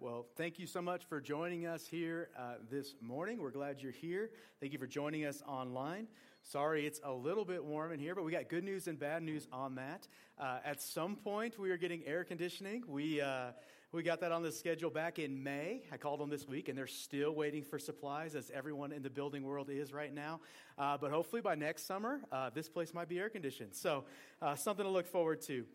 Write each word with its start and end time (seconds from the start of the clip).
well, 0.00 0.26
thank 0.36 0.58
you 0.58 0.66
so 0.66 0.80
much 0.80 1.04
for 1.08 1.20
joining 1.20 1.66
us 1.66 1.86
here 1.86 2.28
uh, 2.38 2.54
this 2.70 2.94
morning. 3.00 3.40
We're 3.40 3.50
glad 3.50 3.80
you're 3.80 3.92
here. 3.92 4.30
Thank 4.60 4.72
you 4.72 4.78
for 4.78 4.86
joining 4.86 5.24
us 5.24 5.42
online. 5.46 6.06
Sorry, 6.42 6.86
it's 6.86 7.00
a 7.04 7.12
little 7.12 7.44
bit 7.44 7.64
warm 7.64 7.92
in 7.92 8.00
here, 8.00 8.14
but 8.14 8.24
we 8.24 8.32
got 8.32 8.48
good 8.48 8.64
news 8.64 8.88
and 8.88 8.98
bad 8.98 9.22
news 9.22 9.48
on 9.52 9.74
that. 9.76 10.06
Uh, 10.38 10.58
at 10.64 10.80
some 10.80 11.16
point, 11.16 11.58
we 11.58 11.70
are 11.70 11.76
getting 11.76 12.02
air 12.06 12.24
conditioning. 12.24 12.84
We 12.86 13.20
uh, 13.20 13.52
we 13.92 14.02
got 14.02 14.20
that 14.20 14.32
on 14.32 14.42
the 14.42 14.52
schedule 14.52 14.88
back 14.88 15.18
in 15.18 15.42
May. 15.42 15.82
I 15.92 15.98
called 15.98 16.18
them 16.18 16.30
this 16.30 16.48
week, 16.48 16.68
and 16.68 16.78
they're 16.78 16.86
still 16.86 17.34
waiting 17.34 17.62
for 17.62 17.78
supplies, 17.78 18.34
as 18.34 18.50
everyone 18.54 18.90
in 18.90 19.02
the 19.02 19.10
building 19.10 19.42
world 19.42 19.68
is 19.68 19.92
right 19.92 20.12
now. 20.14 20.40
Uh, 20.78 20.96
but 20.96 21.10
hopefully, 21.10 21.42
by 21.42 21.54
next 21.54 21.86
summer, 21.86 22.20
uh, 22.32 22.50
this 22.50 22.68
place 22.68 22.94
might 22.94 23.08
be 23.08 23.18
air 23.18 23.28
conditioned. 23.28 23.74
So, 23.74 24.04
uh, 24.40 24.54
something 24.54 24.84
to 24.84 24.90
look 24.90 25.06
forward 25.06 25.42
to. 25.42 25.66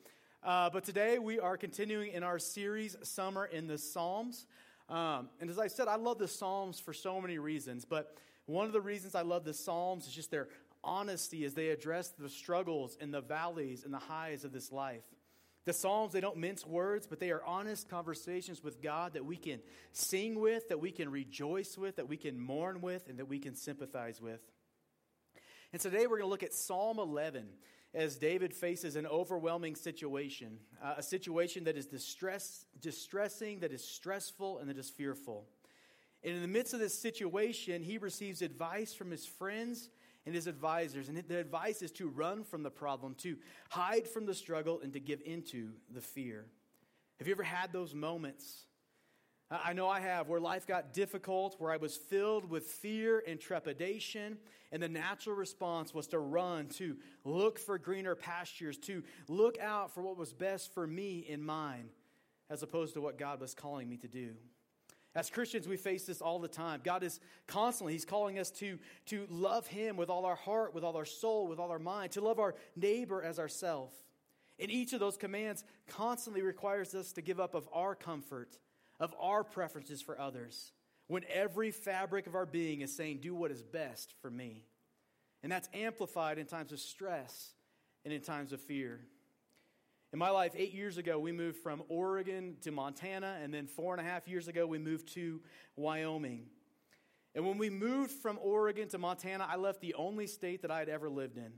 Uh, 0.44 0.70
but 0.70 0.84
today 0.84 1.18
we 1.20 1.40
are 1.40 1.58
continuing 1.58 2.12
in 2.12 2.24
our 2.24 2.40
series, 2.40 2.96
Summer 3.02 3.46
in 3.46 3.68
the 3.68 3.78
Psalms. 3.78 4.46
Um, 4.88 5.30
and 5.42 5.50
as 5.50 5.60
I 5.60 5.68
said, 5.68 5.88
I 5.88 5.96
love 5.96 6.20
the 6.20 6.28
Psalms 6.28 6.80
for 6.80 6.94
so 6.94 7.20
many 7.20 7.40
reasons. 7.40 7.86
But 7.86 8.16
one 8.46 8.66
of 8.66 8.72
the 8.72 8.82
reasons 8.82 9.16
I 9.16 9.24
love 9.24 9.44
the 9.44 9.54
Psalms 9.54 10.08
is 10.08 10.14
just 10.14 10.32
their 10.32 10.48
honesty 10.84 11.44
as 11.44 11.54
they 11.54 11.70
address 11.70 12.10
the 12.10 12.30
struggles 12.30 12.98
and 13.02 13.14
the 13.14 13.22
valleys 13.22 13.84
and 13.84 13.94
the 13.94 14.00
highs 14.00 14.46
of 14.46 14.54
this 14.54 14.72
life. 14.72 15.04
The 15.66 15.74
Psalms, 15.74 16.14
they 16.14 16.22
don't 16.22 16.38
mince 16.38 16.66
words, 16.66 17.08
but 17.08 17.20
they 17.20 17.32
are 17.32 17.44
honest 17.44 17.90
conversations 17.90 18.64
with 18.64 18.82
God 18.82 19.14
that 19.14 19.26
we 19.26 19.36
can 19.36 19.60
sing 19.92 20.40
with, 20.40 20.70
that 20.70 20.80
we 20.80 20.92
can 20.92 21.12
rejoice 21.12 21.78
with, 21.78 21.98
that 21.98 22.08
we 22.08 22.16
can 22.16 22.40
mourn 22.40 22.80
with, 22.80 23.10
and 23.10 23.20
that 23.20 23.28
we 23.28 23.40
can 23.40 23.56
sympathize 23.56 24.22
with. 24.22 24.40
And 25.74 25.82
today 25.82 26.08
we're 26.08 26.20
going 26.20 26.22
to 26.22 26.28
look 26.28 26.44
at 26.44 26.54
Psalm 26.54 27.00
11 27.00 27.48
as 27.98 28.16
David 28.16 28.54
faces 28.54 28.96
an 28.96 29.08
overwhelming 29.08 29.76
situation, 29.76 30.60
uh, 30.84 30.94
a 30.98 31.04
situation 31.04 31.64
that 31.64 31.76
is 31.76 31.88
distress, 31.88 32.66
distressing, 32.80 33.60
that 33.62 33.72
is 33.72 33.84
stressful, 33.84 34.60
and 34.60 34.70
that 34.70 34.78
is 34.78 34.88
fearful. 34.88 35.48
And 36.24 36.36
in 36.36 36.44
the 36.44 36.48
midst 36.48 36.76
of 36.76 36.80
this 36.80 36.98
situation, 36.98 37.82
he 37.82 37.98
receives 37.98 38.44
advice 38.44 38.94
from 38.94 39.10
his 39.10 39.26
friends 39.26 39.90
and 40.28 40.36
his 40.36 40.46
advisors. 40.46 41.10
And 41.10 41.18
the 41.28 41.40
advice 41.40 41.82
is 41.82 41.92
to 41.94 42.08
run 42.08 42.44
from 42.44 42.62
the 42.62 42.70
problem, 42.70 43.16
to 43.16 43.36
hide 43.70 44.08
from 44.08 44.28
the 44.28 44.36
struggle, 44.36 44.80
and 44.84 44.94
to 44.94 45.00
give 45.00 45.22
into 45.26 45.72
the 45.92 46.02
fear. 46.02 46.46
Have 47.18 47.28
you 47.28 47.34
ever 47.34 47.44
had 47.44 47.74
those 47.74 47.96
moments 47.96 48.66
I 49.50 49.72
know 49.72 49.88
I 49.88 50.02
have, 50.02 50.28
where 50.28 50.42
life 50.42 50.68
got 50.68 50.92
difficult, 50.92 51.56
where 51.58 51.72
I 51.72 51.78
was 51.78 51.96
filled 51.96 52.50
with 52.50 52.66
fear 52.66 53.24
and 53.26 53.40
trepidation, 53.40 54.38
and 54.74 54.84
the 54.84 54.90
natural 54.90 55.38
response 55.38 55.94
was 55.94 56.08
to 56.08 56.20
run, 56.20 56.68
to 56.76 56.98
look 57.24 57.58
for 57.58 57.78
greener 57.78 58.14
pastures, 58.14 58.78
to 58.80 59.04
look 59.30 59.58
out 59.60 59.94
for 59.94 60.02
what 60.02 60.18
was 60.18 60.34
best 60.34 60.74
for 60.74 60.86
me 60.86 61.26
and 61.30 61.42
mine, 61.42 61.86
as 62.50 62.62
opposed 62.62 62.94
to 62.96 63.02
what 63.02 63.18
God 63.18 63.40
was 63.40 63.54
calling 63.54 63.88
me 63.88 63.96
to 63.98 64.08
do. 64.10 64.32
As 65.16 65.30
Christians, 65.30 65.66
we 65.66 65.78
face 65.78 66.06
this 66.06 66.22
all 66.22 66.40
the 66.40 66.50
time. 66.50 66.82
God 66.84 67.02
is 67.02 67.22
constantly, 67.48 67.94
He's 67.94 68.06
calling 68.06 68.40
us 68.40 68.52
to, 68.52 68.78
to 69.06 69.28
love 69.30 69.66
Him 69.66 69.96
with 69.96 70.10
all 70.10 70.26
our 70.26 70.36
heart, 70.36 70.76
with 70.76 70.84
all 70.84 70.98
our 70.98 71.06
soul, 71.06 71.48
with 71.48 71.58
all 71.58 71.72
our 71.72 71.80
mind, 71.80 72.12
to 72.12 72.22
love 72.22 72.38
our 72.38 72.54
neighbor 72.76 73.24
as 73.24 73.40
ourselves. 73.40 73.96
And 74.60 74.70
each 74.70 74.92
of 74.92 75.00
those 75.00 75.16
commands 75.16 75.64
constantly 75.88 76.42
requires 76.42 76.94
us 76.94 77.14
to 77.14 77.22
give 77.22 77.40
up 77.40 77.56
of 77.56 77.70
our 77.72 77.96
comfort 77.96 78.60
of 79.00 79.14
our 79.20 79.44
preferences 79.44 80.02
for 80.02 80.20
others 80.20 80.72
when 81.08 81.24
every 81.34 81.72
fabric 81.72 82.28
of 82.28 82.36
our 82.36 82.46
being 82.46 82.82
is 82.82 82.96
saying, 82.96 83.20
do 83.22 83.34
what 83.34 83.52
is 83.52 83.64
best 83.64 84.14
for 84.22 84.30
me. 84.30 84.66
And 85.44 85.52
that's 85.52 85.70
amplified 85.74 86.38
in 86.38 86.46
times 86.46 86.72
of 86.72 86.80
stress 86.80 87.52
and 88.04 88.14
in 88.14 88.22
times 88.22 88.52
of 88.52 88.60
fear. 88.60 89.00
In 90.14 90.20
my 90.20 90.30
life, 90.30 90.54
eight 90.56 90.74
years 90.74 90.98
ago, 90.98 91.20
we 91.20 91.32
moved 91.32 91.58
from 91.58 91.84
Oregon 91.90 92.56
to 92.62 92.72
Montana, 92.72 93.38
and 93.42 93.54
then 93.54 93.68
four 93.68 93.94
and 93.94 94.06
a 94.06 94.10
half 94.10 94.28
years 94.28 94.48
ago, 94.48 94.66
we 94.66 94.80
moved 94.80 95.14
to 95.14 95.42
Wyoming. 95.76 96.46
And 97.36 97.46
when 97.46 97.58
we 97.58 97.70
moved 97.70 98.12
from 98.12 98.40
Oregon 98.42 98.88
to 98.90 98.98
Montana, 98.98 99.46
I 99.50 99.58
left 99.58 99.82
the 99.82 99.94
only 99.96 100.26
state 100.26 100.62
that 100.62 100.72
I 100.72 100.80
had 100.80 100.90
ever 100.90 101.10
lived 101.10 101.38
in. 101.38 101.52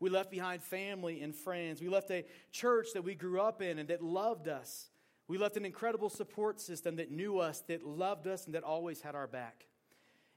We 0.00 0.10
left 0.10 0.30
behind 0.30 0.62
family 0.62 1.22
and 1.22 1.34
friends. 1.34 1.80
We 1.80 1.88
left 1.88 2.10
a 2.10 2.26
church 2.52 2.88
that 2.94 3.02
we 3.02 3.14
grew 3.14 3.40
up 3.40 3.62
in 3.62 3.78
and 3.78 3.88
that 3.88 4.02
loved 4.02 4.48
us. 4.48 4.90
We 5.26 5.38
left 5.38 5.56
an 5.56 5.64
incredible 5.64 6.10
support 6.10 6.60
system 6.60 6.96
that 6.96 7.10
knew 7.10 7.38
us, 7.38 7.62
that 7.68 7.86
loved 7.86 8.26
us, 8.26 8.46
and 8.46 8.54
that 8.54 8.62
always 8.62 9.00
had 9.00 9.14
our 9.14 9.26
back. 9.26 9.66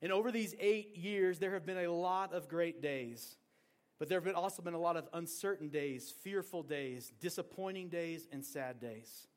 And 0.01 0.11
over 0.11 0.31
these 0.31 0.55
eight 0.59 0.95
years, 0.95 1.39
there 1.39 1.53
have 1.53 1.65
been 1.65 1.77
a 1.77 1.91
lot 1.91 2.33
of 2.33 2.47
great 2.47 2.81
days, 2.81 3.35
but 3.99 4.07
there 4.07 4.17
have 4.17 4.23
been 4.23 4.35
also 4.35 4.61
been 4.61 4.75
a 4.75 4.79
lot 4.79 4.95
of 4.95 5.09
uncertain 5.13 5.69
days, 5.69 6.13
fearful 6.23 6.63
days, 6.63 7.11
disappointing 7.19 7.89
days, 7.89 8.27
and 8.31 8.45
sad 8.45 8.79
days. 8.79 9.27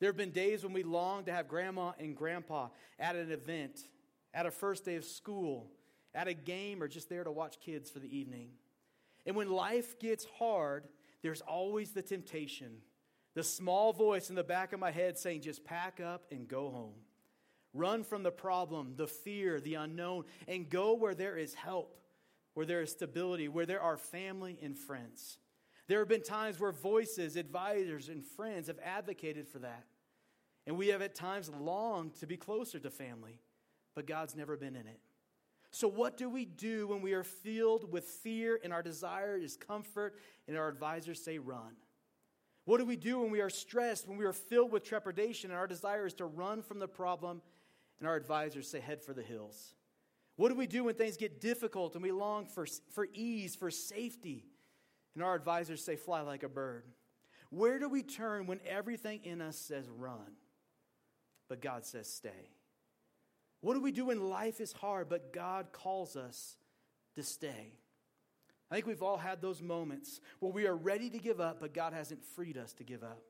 There 0.00 0.08
have 0.08 0.16
been 0.16 0.32
days 0.32 0.64
when 0.64 0.72
we 0.72 0.82
longed 0.82 1.26
to 1.26 1.32
have 1.32 1.46
grandma 1.46 1.92
and 1.98 2.16
grandpa 2.16 2.68
at 2.98 3.14
an 3.14 3.30
event, 3.30 3.88
at 4.34 4.46
a 4.46 4.50
first 4.50 4.84
day 4.84 4.96
of 4.96 5.04
school, 5.04 5.70
at 6.14 6.26
a 6.26 6.34
game, 6.34 6.82
or 6.82 6.88
just 6.88 7.08
there 7.08 7.24
to 7.24 7.30
watch 7.30 7.60
kids 7.60 7.88
for 7.88 8.00
the 8.00 8.14
evening. 8.14 8.50
And 9.24 9.36
when 9.36 9.48
life 9.48 9.98
gets 10.00 10.26
hard, 10.38 10.88
there's 11.22 11.40
always 11.40 11.92
the 11.92 12.02
temptation 12.02 12.78
the 13.34 13.42
small 13.42 13.92
voice 13.92 14.28
in 14.28 14.36
the 14.36 14.44
back 14.44 14.72
of 14.72 14.80
my 14.80 14.90
head 14.90 15.18
saying, 15.18 15.40
just 15.40 15.64
pack 15.64 16.00
up 16.00 16.24
and 16.30 16.48
go 16.48 16.70
home. 16.70 16.94
Run 17.74 18.04
from 18.04 18.22
the 18.22 18.30
problem, 18.30 18.94
the 18.96 19.06
fear, 19.06 19.60
the 19.60 19.74
unknown, 19.74 20.24
and 20.46 20.68
go 20.68 20.92
where 20.92 21.14
there 21.14 21.36
is 21.36 21.54
help, 21.54 21.96
where 22.52 22.66
there 22.66 22.82
is 22.82 22.92
stability, 22.92 23.48
where 23.48 23.64
there 23.64 23.80
are 23.80 23.96
family 23.96 24.58
and 24.62 24.76
friends. 24.76 25.38
There 25.88 25.98
have 26.00 26.08
been 26.08 26.22
times 26.22 26.60
where 26.60 26.72
voices, 26.72 27.36
advisors, 27.36 28.08
and 28.08 28.24
friends 28.24 28.66
have 28.66 28.78
advocated 28.84 29.48
for 29.48 29.60
that. 29.60 29.84
And 30.66 30.76
we 30.76 30.88
have 30.88 31.02
at 31.02 31.14
times 31.14 31.50
longed 31.50 32.14
to 32.16 32.26
be 32.26 32.36
closer 32.36 32.78
to 32.78 32.90
family, 32.90 33.40
but 33.94 34.06
God's 34.06 34.36
never 34.36 34.56
been 34.56 34.76
in 34.76 34.86
it. 34.86 35.00
So, 35.70 35.88
what 35.88 36.18
do 36.18 36.28
we 36.28 36.44
do 36.44 36.86
when 36.86 37.00
we 37.00 37.14
are 37.14 37.24
filled 37.24 37.90
with 37.90 38.04
fear 38.04 38.60
and 38.62 38.72
our 38.74 38.82
desire 38.82 39.38
is 39.38 39.56
comfort 39.56 40.18
and 40.46 40.56
our 40.56 40.68
advisors 40.68 41.24
say 41.24 41.38
run? 41.38 41.72
What 42.64 42.78
do 42.78 42.86
we 42.86 42.96
do 42.96 43.20
when 43.20 43.30
we 43.30 43.40
are 43.40 43.50
stressed, 43.50 44.06
when 44.06 44.18
we 44.18 44.24
are 44.24 44.32
filled 44.32 44.70
with 44.70 44.84
trepidation, 44.84 45.50
and 45.50 45.58
our 45.58 45.66
desire 45.66 46.06
is 46.06 46.14
to 46.14 46.26
run 46.26 46.62
from 46.62 46.78
the 46.78 46.88
problem, 46.88 47.42
and 47.98 48.08
our 48.08 48.14
advisors 48.14 48.68
say, 48.68 48.80
head 48.80 49.02
for 49.02 49.12
the 49.12 49.22
hills? 49.22 49.74
What 50.36 50.48
do 50.48 50.54
we 50.54 50.66
do 50.66 50.84
when 50.84 50.94
things 50.94 51.16
get 51.16 51.40
difficult 51.40 51.94
and 51.94 52.02
we 52.02 52.12
long 52.12 52.46
for, 52.46 52.66
for 52.90 53.06
ease, 53.12 53.56
for 53.56 53.70
safety, 53.70 54.44
and 55.14 55.22
our 55.22 55.34
advisors 55.34 55.84
say, 55.84 55.96
fly 55.96 56.20
like 56.20 56.42
a 56.42 56.48
bird? 56.48 56.84
Where 57.50 57.78
do 57.78 57.88
we 57.88 58.02
turn 58.02 58.46
when 58.46 58.60
everything 58.66 59.20
in 59.24 59.42
us 59.42 59.58
says 59.58 59.88
run, 59.90 60.36
but 61.48 61.60
God 61.60 61.84
says 61.84 62.08
stay? 62.08 62.50
What 63.60 63.74
do 63.74 63.80
we 63.80 63.92
do 63.92 64.06
when 64.06 64.30
life 64.30 64.60
is 64.60 64.72
hard, 64.72 65.08
but 65.08 65.32
God 65.32 65.66
calls 65.72 66.16
us 66.16 66.56
to 67.14 67.22
stay? 67.22 67.74
I 68.72 68.76
think 68.76 68.86
we've 68.86 69.02
all 69.02 69.18
had 69.18 69.42
those 69.42 69.60
moments 69.60 70.18
where 70.38 70.50
we 70.50 70.66
are 70.66 70.74
ready 70.74 71.10
to 71.10 71.18
give 71.18 71.42
up, 71.42 71.60
but 71.60 71.74
God 71.74 71.92
hasn't 71.92 72.24
freed 72.24 72.56
us 72.56 72.72
to 72.74 72.84
give 72.84 73.02
up. 73.02 73.22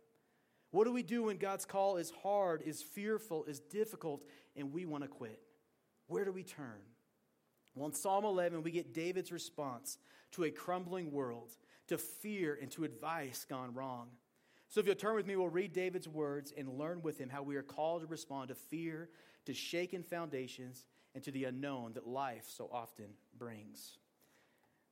What 0.71 0.85
do 0.85 0.93
we 0.93 1.03
do 1.03 1.25
when 1.25 1.37
God's 1.37 1.65
call 1.65 1.97
is 1.97 2.13
hard, 2.23 2.63
is 2.63 2.81
fearful, 2.81 3.43
is 3.47 3.59
difficult, 3.59 4.23
and 4.55 4.73
we 4.73 4.87
want 4.87 5.03
to 5.03 5.09
quit? 5.09 5.41
Where 6.07 6.25
do 6.25 6.31
we 6.31 6.45
turn? 6.45 6.79
Well, 7.75 7.89
in 7.89 7.93
Psalm 7.93 8.25
11, 8.25 8.63
we 8.63 8.71
get 8.71 8.95
David's 8.95 9.33
response 9.33 9.99
to 10.31 10.45
a 10.45 10.51
crumbling 10.53 11.11
world, 11.11 11.57
to 11.89 11.99
fear, 11.99 12.57
and 12.63 12.71
to 12.71 12.85
advice 12.85 13.45
gone 13.45 13.75
wrong. 13.75 14.11
So, 14.69 14.79
if 14.79 14.87
you'll 14.87 14.95
turn 14.95 15.17
with 15.17 15.27
me, 15.27 15.35
we'll 15.35 15.49
read 15.49 15.73
David's 15.73 16.07
words 16.07 16.53
and 16.57 16.79
learn 16.79 17.03
with 17.03 17.19
him 17.19 17.29
how 17.29 17.43
we 17.43 17.57
are 17.57 17.65
called 17.65 18.03
to 18.03 18.07
respond 18.07 18.51
to 18.51 18.55
fear, 18.55 19.09
to 19.47 19.55
shaken 19.55 20.05
foundations, 20.05 20.85
and 21.17 21.25
to 21.25 21.33
the 21.33 21.47
unknown 21.47 21.95
that 21.95 22.07
life 22.07 22.45
so 22.47 22.71
often 22.73 23.07
brings. 23.37 23.99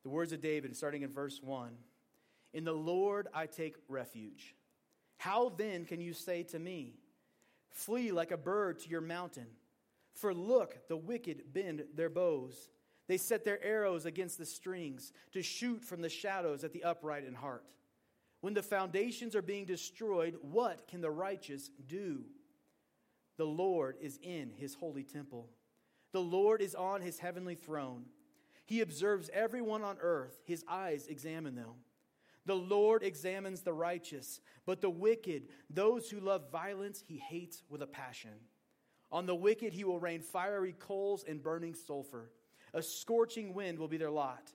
The 0.02 0.08
words 0.08 0.32
of 0.32 0.40
David, 0.40 0.76
starting 0.76 1.02
in 1.02 1.12
verse 1.12 1.40
1 1.42 1.70
In 2.52 2.64
the 2.64 2.72
Lord 2.72 3.28
I 3.34 3.46
take 3.46 3.76
refuge. 3.88 4.54
How 5.18 5.50
then 5.50 5.84
can 5.84 6.00
you 6.00 6.14
say 6.14 6.42
to 6.44 6.58
me, 6.58 6.94
Flee 7.70 8.10
like 8.10 8.30
a 8.30 8.36
bird 8.36 8.80
to 8.80 8.88
your 8.88 9.00
mountain? 9.00 9.46
For 10.14 10.34
look, 10.34 10.88
the 10.88 10.96
wicked 10.96 11.52
bend 11.52 11.84
their 11.94 12.10
bows. 12.10 12.68
They 13.06 13.16
set 13.16 13.44
their 13.44 13.62
arrows 13.64 14.06
against 14.06 14.38
the 14.38 14.46
strings 14.46 15.12
to 15.32 15.42
shoot 15.42 15.84
from 15.84 16.00
the 16.00 16.08
shadows 16.08 16.64
at 16.64 16.72
the 16.72 16.84
upright 16.84 17.24
in 17.24 17.34
heart. 17.34 17.64
When 18.40 18.54
the 18.54 18.62
foundations 18.62 19.36
are 19.36 19.42
being 19.42 19.66
destroyed, 19.66 20.36
what 20.40 20.88
can 20.88 21.00
the 21.00 21.10
righteous 21.10 21.70
do? 21.86 22.24
The 23.36 23.44
Lord 23.44 23.96
is 24.00 24.18
in 24.22 24.52
his 24.56 24.74
holy 24.74 25.02
temple. 25.02 25.48
The 26.12 26.20
Lord 26.20 26.62
is 26.62 26.74
on 26.74 27.02
his 27.02 27.18
heavenly 27.18 27.54
throne. 27.54 28.04
He 28.70 28.82
observes 28.82 29.28
everyone 29.34 29.82
on 29.82 29.96
earth, 30.00 30.38
his 30.44 30.64
eyes 30.68 31.08
examine 31.08 31.56
them. 31.56 31.82
The 32.46 32.54
Lord 32.54 33.02
examines 33.02 33.62
the 33.62 33.72
righteous, 33.72 34.40
but 34.64 34.80
the 34.80 34.88
wicked, 34.88 35.48
those 35.68 36.08
who 36.08 36.20
love 36.20 36.52
violence, 36.52 37.02
he 37.04 37.18
hates 37.18 37.64
with 37.68 37.82
a 37.82 37.88
passion. 37.88 38.30
On 39.10 39.26
the 39.26 39.34
wicked, 39.34 39.72
he 39.72 39.82
will 39.82 39.98
rain 39.98 40.22
fiery 40.22 40.76
coals 40.78 41.24
and 41.26 41.42
burning 41.42 41.74
sulfur. 41.74 42.30
A 42.72 42.80
scorching 42.80 43.54
wind 43.54 43.76
will 43.76 43.88
be 43.88 43.96
their 43.96 44.08
lot. 44.08 44.52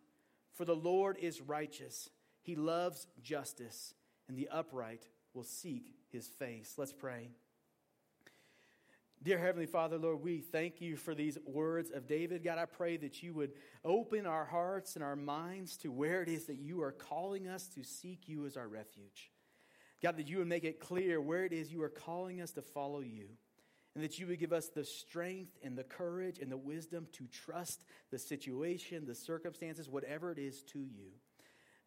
For 0.54 0.64
the 0.64 0.78
Lord 0.78 1.18
is 1.20 1.42
righteous, 1.42 2.10
he 2.42 2.56
loves 2.56 3.08
justice, 3.22 3.96
and 4.30 4.38
the 4.38 4.48
upright 4.48 5.10
will 5.34 5.44
seek 5.44 5.94
his 6.10 6.30
face. 6.30 6.76
Let's 6.78 6.94
pray. 6.94 7.32
Dear 9.26 9.40
Heavenly 9.40 9.66
Father, 9.66 9.98
Lord, 9.98 10.22
we 10.22 10.40
thank 10.40 10.82
you 10.82 10.96
for 10.96 11.16
these 11.16 11.40
words 11.48 11.90
of 11.90 12.06
David. 12.06 12.44
God, 12.44 12.60
I 12.60 12.66
pray 12.66 12.96
that 12.98 13.24
you 13.24 13.34
would 13.34 13.54
open 13.84 14.28
our 14.28 14.46
hearts 14.46 14.94
and 14.94 15.04
our 15.04 15.16
minds 15.16 15.78
to 15.78 15.92
where 15.92 16.22
it 16.22 16.30
is 16.30 16.46
that 16.46 16.60
you 16.60 16.84
are 16.84 16.92
calling 16.92 17.48
us 17.48 17.68
to 17.70 17.84
seek 17.84 18.30
you 18.30 18.46
as 18.46 18.56
our 18.56 18.68
refuge. 18.68 19.32
God, 20.04 20.18
that 20.18 20.28
you 20.28 20.38
would 20.38 20.48
make 20.48 20.64
it 20.64 20.80
clear 20.80 21.20
where 21.20 21.44
it 21.44 21.54
is 21.54 21.72
you 21.72 21.82
are 21.82 21.90
calling 21.90 22.40
us 22.40 22.52
to 22.52 22.62
follow 22.62 23.00
you, 23.00 23.30
and 23.96 24.04
that 24.04 24.20
you 24.20 24.28
would 24.28 24.38
give 24.38 24.54
us 24.54 24.68
the 24.68 24.86
strength 24.86 25.58
and 25.64 25.76
the 25.76 25.84
courage 25.84 26.38
and 26.38 26.52
the 26.52 26.56
wisdom 26.56 27.08
to 27.14 27.26
trust 27.26 27.84
the 28.12 28.20
situation, 28.20 29.08
the 29.08 29.16
circumstances, 29.16 29.90
whatever 29.90 30.32
it 30.32 30.38
is 30.38 30.62
to 30.74 30.78
you. 30.78 31.10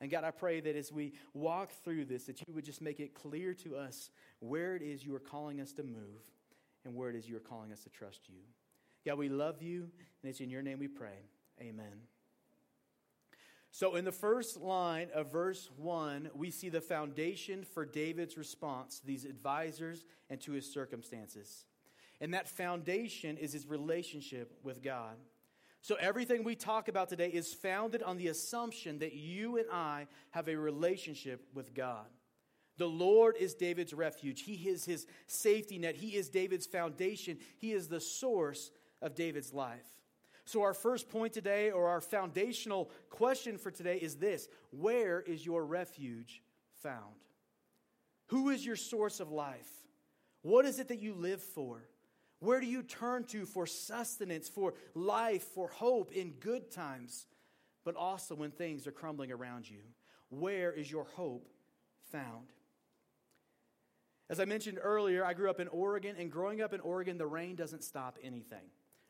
And 0.01 0.11
God, 0.11 0.25
I 0.25 0.33
pray 0.33 0.59
that 0.59 0.75
as 0.75 0.91
we 0.91 1.13
walk 1.35 1.71
through 1.85 2.07
this, 2.07 2.25
that 2.25 2.41
you 2.41 2.53
would 2.53 2.65
just 2.65 2.83
make 2.83 2.99
it 2.99 3.15
clear 3.15 3.55
to 3.63 3.77
us 3.77 4.11
where 4.41 4.75
it 4.75 4.83
is 4.83 5.07
you 5.07 5.15
are 5.15 5.21
calling 5.21 5.61
us 5.61 5.71
to 5.75 5.85
move 5.85 6.25
and 6.85 6.95
where 6.95 7.11
it 7.11 7.17
is 7.17 7.29
you 7.29 7.37
are 7.37 7.41
calling 7.41 7.73
us 7.73 7.83
to 7.85 7.91
trust 7.91 8.29
you. 8.29 8.41
God, 9.05 9.19
we 9.19 9.29
love 9.29 9.63
you, 9.63 9.89
and 10.23 10.31
it's 10.31 10.41
in 10.41 10.51
your 10.51 10.63
name 10.63 10.79
we 10.79 10.89
pray. 10.89 11.19
Amen. 11.61 12.03
So, 13.71 13.97
in 13.97 14.05
the 14.05 14.13
first 14.13 14.61
line 14.61 15.09
of 15.15 15.31
verse 15.31 15.69
1, 15.77 16.31
we 16.35 16.51
see 16.51 16.69
the 16.69 16.81
foundation 16.81 17.65
for 17.65 17.85
David's 17.85 18.37
response 18.37 19.01
to 19.01 19.07
these 19.07 19.25
advisors 19.25 20.05
and 20.31 20.41
to 20.43 20.53
his 20.53 20.73
circumstances. 20.73 21.65
And 22.21 22.35
that 22.35 22.49
foundation 22.49 23.37
is 23.37 23.53
his 23.53 23.67
relationship 23.67 24.59
with 24.63 24.83
God. 24.83 25.17
So, 25.83 25.95
everything 25.95 26.45
we 26.45 26.57
talk 26.57 26.89
about 26.89 27.09
today 27.09 27.29
is 27.29 27.55
founded 27.55 28.03
on 28.03 28.17
the 28.17 28.29
assumption 28.29 28.99
that 28.99 29.15
you 29.15 29.59
and 29.59 29.67
I 29.71 30.07
have 30.31 30.49
a 30.49 30.57
relationship 30.57 31.47
with 31.55 31.75
God. 31.75 32.07
The 32.79 32.87
Lord 32.89 33.37
is 33.39 33.55
David's 33.55 33.93
refuge. 33.93 34.43
He 34.43 34.69
is 34.69 34.85
his 34.85 35.07
safety 35.27 35.79
net. 35.79 35.97
He 35.97 36.17
is 36.17 36.29
David's 36.29 36.67
foundation. 36.67 37.39
He 37.59 37.73
is 37.73 37.89
the 37.89 38.01
source 38.01 38.71
of 39.03 39.15
David's 39.15 39.53
life. 39.53 39.87
So, 40.45 40.63
our 40.63 40.73
first 40.73 41.11
point 41.11 41.35
today, 41.35 41.71
or 41.73 41.89
our 41.89 42.01
foundational 42.01 42.91
question 43.11 43.59
for 43.59 43.71
today, 43.71 43.99
is 43.99 44.17
this 44.17 44.49
Where 44.71 45.21
is 45.21 45.45
your 45.45 45.65
refuge 45.65 46.43
found? 46.83 47.17
Who 48.29 48.51
is 48.51 48.65
your 48.65 48.77
source 48.77 49.21
of 49.21 49.31
life? 49.31 49.69
What 50.43 50.65
is 50.65 50.79
it 50.79 50.89
that 50.89 51.01
you 51.01 51.15
live 51.15 51.43
for? 51.43 51.83
Where 52.41 52.61
do 52.61 52.67
you 52.67 52.83
turn 52.83 53.25
to 53.25 53.45
for 53.45 53.67
sustenance, 53.67 54.49
for 54.49 54.75
life, 54.95 55.43
for 55.43 55.69
hope 55.69 56.13
in 56.13 56.31
good 56.41 56.71
times, 56.71 57.27
but 57.85 57.97
also 57.97 58.35
when 58.37 58.53
things 58.53 58.87
are 58.87 58.93
crumbling 58.93 59.33
around 59.33 59.69
you? 59.69 59.81
Where 60.31 60.73
is 60.73 60.91
your 60.91 61.05
hope 61.05 61.49
found? 62.13 62.47
As 64.31 64.41
I 64.41 64.45
mentioned 64.45 64.79
earlier, 64.83 65.25
I 65.25 65.33
grew 65.33 65.49
up 65.49 65.61
in 65.61 65.69
Oregon, 65.69 66.17
and 66.19 66.31
growing 66.31 66.61
up 66.61 66.75
in 66.75 66.81
Oregon, 66.81 67.17
the 67.17 67.27
rain 67.27 67.57
doesn't 67.57 67.83
stop 67.83 68.19
anything. 68.23 68.65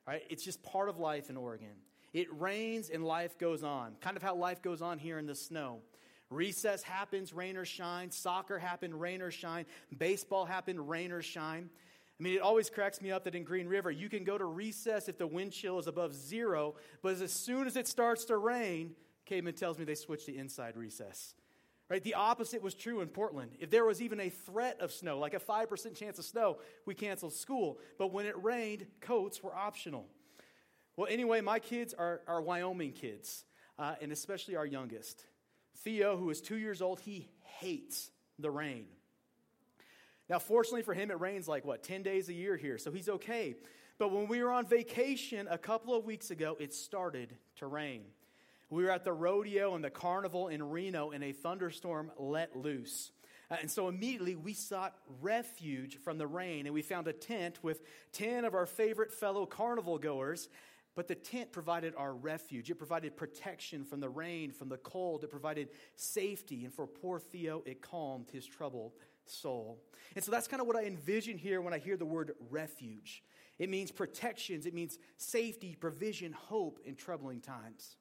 Right? 0.06 0.22
It's 0.30 0.44
just 0.44 0.62
part 0.62 0.88
of 0.88 0.98
life 0.98 1.28
in 1.28 1.36
Oregon. 1.36 1.74
It 2.12 2.28
rains 2.32 2.88
and 2.88 3.04
life 3.04 3.38
goes 3.38 3.62
on, 3.62 3.96
kind 4.00 4.16
of 4.16 4.22
how 4.22 4.34
life 4.34 4.62
goes 4.62 4.80
on 4.80 4.98
here 4.98 5.18
in 5.18 5.26
the 5.26 5.34
snow. 5.34 5.80
Recess 6.30 6.82
happens, 6.82 7.32
rain 7.32 7.56
or 7.56 7.64
shine. 7.64 8.10
Soccer 8.10 8.58
happened, 8.58 8.98
rain 8.98 9.22
or 9.22 9.30
shine. 9.30 9.66
Baseball 9.96 10.44
happened, 10.44 10.88
rain 10.88 11.12
or 11.12 11.22
shine. 11.22 11.68
I 12.18 12.22
mean, 12.22 12.34
it 12.34 12.40
always 12.40 12.68
cracks 12.68 13.00
me 13.00 13.12
up 13.12 13.24
that 13.24 13.34
in 13.34 13.44
Green 13.44 13.68
River, 13.68 13.90
you 13.90 14.08
can 14.08 14.24
go 14.24 14.36
to 14.36 14.44
recess 14.44 15.08
if 15.08 15.18
the 15.18 15.26
wind 15.26 15.52
chill 15.52 15.78
is 15.78 15.86
above 15.86 16.14
zero, 16.14 16.74
but 17.02 17.20
as 17.20 17.32
soon 17.32 17.66
as 17.66 17.76
it 17.76 17.86
starts 17.86 18.24
to 18.26 18.36
rain, 18.36 18.94
Caveman 19.24 19.54
tells 19.54 19.78
me 19.78 19.84
they 19.84 19.94
switch 19.94 20.26
to 20.26 20.34
inside 20.34 20.76
recess. 20.76 21.34
Right? 21.88 22.02
The 22.02 22.14
opposite 22.14 22.62
was 22.62 22.74
true 22.74 23.00
in 23.00 23.08
Portland. 23.08 23.52
If 23.60 23.70
there 23.70 23.84
was 23.84 24.02
even 24.02 24.20
a 24.20 24.28
threat 24.28 24.78
of 24.80 24.92
snow, 24.92 25.18
like 25.18 25.32
a 25.32 25.40
5% 25.40 25.94
chance 25.94 26.18
of 26.18 26.24
snow, 26.26 26.58
we 26.84 26.94
canceled 26.94 27.32
school. 27.32 27.78
But 27.98 28.12
when 28.12 28.26
it 28.26 28.42
rained, 28.42 28.86
coats 29.00 29.42
were 29.42 29.54
optional. 29.54 30.06
Well, 30.96 31.06
anyway, 31.10 31.40
my 31.40 31.60
kids 31.60 31.94
are, 31.94 32.20
are 32.26 32.42
Wyoming 32.42 32.92
kids, 32.92 33.44
uh, 33.78 33.94
and 34.02 34.12
especially 34.12 34.56
our 34.56 34.66
youngest. 34.66 35.24
Theo, 35.78 36.16
who 36.16 36.28
is 36.28 36.40
two 36.40 36.58
years 36.58 36.82
old, 36.82 37.00
he 37.00 37.28
hates 37.60 38.10
the 38.38 38.50
rain. 38.50 38.86
Now, 40.28 40.38
fortunately 40.38 40.82
for 40.82 40.92
him, 40.92 41.10
it 41.10 41.20
rains 41.20 41.48
like 41.48 41.64
what, 41.64 41.82
10 41.82 42.02
days 42.02 42.28
a 42.28 42.34
year 42.34 42.56
here, 42.56 42.76
so 42.76 42.90
he's 42.90 43.08
okay. 43.08 43.54
But 43.98 44.12
when 44.12 44.28
we 44.28 44.42
were 44.42 44.50
on 44.50 44.66
vacation 44.66 45.48
a 45.50 45.56
couple 45.56 45.94
of 45.94 46.04
weeks 46.04 46.30
ago, 46.30 46.56
it 46.60 46.74
started 46.74 47.34
to 47.56 47.66
rain. 47.66 48.02
We 48.70 48.84
were 48.84 48.90
at 48.90 49.04
the 49.04 49.12
rodeo 49.12 49.74
and 49.74 49.84
the 49.84 49.90
carnival 49.90 50.48
in 50.48 50.62
Reno, 50.62 51.10
and 51.10 51.24
a 51.24 51.32
thunderstorm 51.32 52.10
let 52.18 52.56
loose. 52.56 53.12
Uh, 53.50 53.56
and 53.60 53.70
so 53.70 53.88
immediately 53.88 54.36
we 54.36 54.52
sought 54.52 54.94
refuge 55.20 55.96
from 55.98 56.18
the 56.18 56.26
rain, 56.26 56.66
and 56.66 56.74
we 56.74 56.82
found 56.82 57.08
a 57.08 57.12
tent 57.12 57.62
with 57.62 57.82
10 58.12 58.44
of 58.44 58.54
our 58.54 58.66
favorite 58.66 59.12
fellow 59.12 59.46
carnival 59.46 59.98
goers. 59.98 60.48
But 60.94 61.06
the 61.06 61.14
tent 61.14 61.52
provided 61.52 61.94
our 61.96 62.12
refuge. 62.12 62.70
It 62.70 62.74
provided 62.74 63.16
protection 63.16 63.84
from 63.84 64.00
the 64.00 64.08
rain, 64.08 64.50
from 64.50 64.68
the 64.68 64.78
cold. 64.78 65.22
It 65.22 65.30
provided 65.30 65.68
safety. 65.94 66.64
And 66.64 66.74
for 66.74 66.88
poor 66.88 67.20
Theo, 67.20 67.62
it 67.66 67.80
calmed 67.80 68.30
his 68.32 68.44
troubled 68.44 68.94
soul. 69.24 69.78
And 70.16 70.24
so 70.24 70.32
that's 70.32 70.48
kind 70.48 70.60
of 70.60 70.66
what 70.66 70.74
I 70.74 70.86
envision 70.86 71.38
here 71.38 71.60
when 71.60 71.72
I 71.72 71.78
hear 71.78 71.96
the 71.96 72.04
word 72.04 72.32
refuge. 72.50 73.22
It 73.60 73.70
means 73.70 73.92
protections, 73.92 74.66
it 74.66 74.74
means 74.74 74.98
safety, 75.16 75.76
provision, 75.78 76.32
hope 76.32 76.80
in 76.84 76.96
troubling 76.96 77.40
times. 77.40 77.96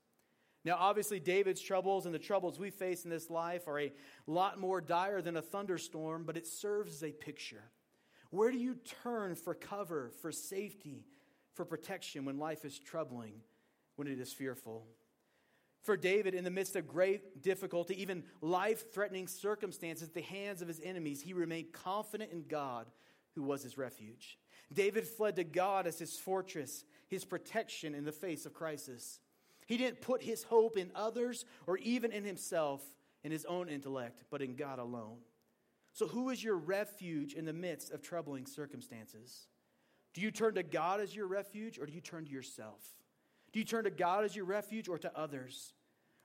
Now, 0.67 0.75
obviously, 0.77 1.21
David's 1.21 1.61
troubles 1.61 2.05
and 2.05 2.13
the 2.13 2.19
troubles 2.19 2.59
we 2.59 2.71
face 2.71 3.05
in 3.05 3.09
this 3.09 3.29
life 3.29 3.69
are 3.69 3.79
a 3.79 3.93
lot 4.27 4.59
more 4.59 4.81
dire 4.81 5.21
than 5.21 5.37
a 5.37 5.41
thunderstorm, 5.41 6.25
but 6.25 6.35
it 6.35 6.45
serves 6.45 6.93
as 6.95 7.03
a 7.05 7.13
picture. 7.13 7.71
Where 8.31 8.51
do 8.51 8.57
you 8.57 8.75
turn 9.01 9.35
for 9.35 9.53
cover, 9.53 10.11
for 10.21 10.29
safety, 10.29 11.05
for 11.53 11.63
protection 11.63 12.25
when 12.25 12.37
life 12.37 12.65
is 12.65 12.79
troubling, 12.79 13.35
when 13.95 14.09
it 14.09 14.19
is 14.19 14.33
fearful? 14.33 14.85
For 15.83 15.95
David, 15.95 16.33
in 16.33 16.43
the 16.43 16.51
midst 16.51 16.75
of 16.75 16.85
great 16.85 17.41
difficulty, 17.41 18.01
even 18.01 18.25
life 18.41 18.91
threatening 18.93 19.27
circumstances, 19.27 20.09
at 20.09 20.13
the 20.13 20.21
hands 20.21 20.61
of 20.61 20.67
his 20.67 20.81
enemies, 20.83 21.21
he 21.21 21.31
remained 21.31 21.71
confident 21.71 22.33
in 22.33 22.43
God, 22.45 22.87
who 23.35 23.43
was 23.43 23.63
his 23.63 23.77
refuge. 23.77 24.37
David 24.73 25.07
fled 25.07 25.37
to 25.37 25.45
God 25.45 25.87
as 25.87 25.97
his 25.97 26.17
fortress, 26.17 26.83
his 27.07 27.23
protection 27.23 27.95
in 27.95 28.03
the 28.03 28.11
face 28.11 28.45
of 28.45 28.53
crisis. 28.53 29.21
He 29.67 29.77
didn't 29.77 30.01
put 30.01 30.23
his 30.23 30.43
hope 30.43 30.77
in 30.77 30.91
others 30.95 31.45
or 31.67 31.77
even 31.77 32.11
in 32.11 32.23
himself, 32.23 32.81
in 33.23 33.31
his 33.31 33.45
own 33.45 33.67
intellect, 33.67 34.23
but 34.31 34.41
in 34.41 34.55
God 34.55 34.79
alone. 34.79 35.17
So, 35.93 36.07
who 36.07 36.29
is 36.29 36.43
your 36.43 36.55
refuge 36.55 37.33
in 37.33 37.45
the 37.45 37.53
midst 37.53 37.91
of 37.91 38.01
troubling 38.01 38.45
circumstances? 38.45 39.47
Do 40.13 40.21
you 40.21 40.31
turn 40.31 40.55
to 40.55 40.63
God 40.63 41.01
as 41.01 41.15
your 41.15 41.27
refuge 41.27 41.77
or 41.79 41.85
do 41.85 41.93
you 41.93 42.01
turn 42.01 42.25
to 42.25 42.31
yourself? 42.31 42.81
Do 43.51 43.59
you 43.59 43.65
turn 43.65 43.83
to 43.83 43.89
God 43.89 44.23
as 44.23 44.35
your 44.35 44.45
refuge 44.45 44.87
or 44.87 44.97
to 44.99 45.15
others? 45.17 45.73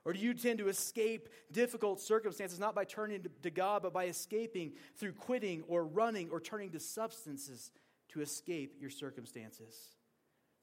Or 0.05 0.13
do 0.13 0.19
you 0.19 0.33
tend 0.33 0.59
to 0.59 0.67
escape 0.67 1.29
difficult 1.51 2.01
circumstances 2.01 2.59
not 2.59 2.75
by 2.75 2.85
turning 2.85 3.25
to 3.41 3.49
God, 3.49 3.83
but 3.83 3.93
by 3.93 4.05
escaping 4.05 4.73
through 4.95 5.13
quitting 5.13 5.63
or 5.67 5.85
running 5.85 6.29
or 6.29 6.39
turning 6.39 6.71
to 6.71 6.79
substances 6.79 7.71
to 8.09 8.21
escape 8.21 8.75
your 8.79 8.89
circumstances? 8.89 9.95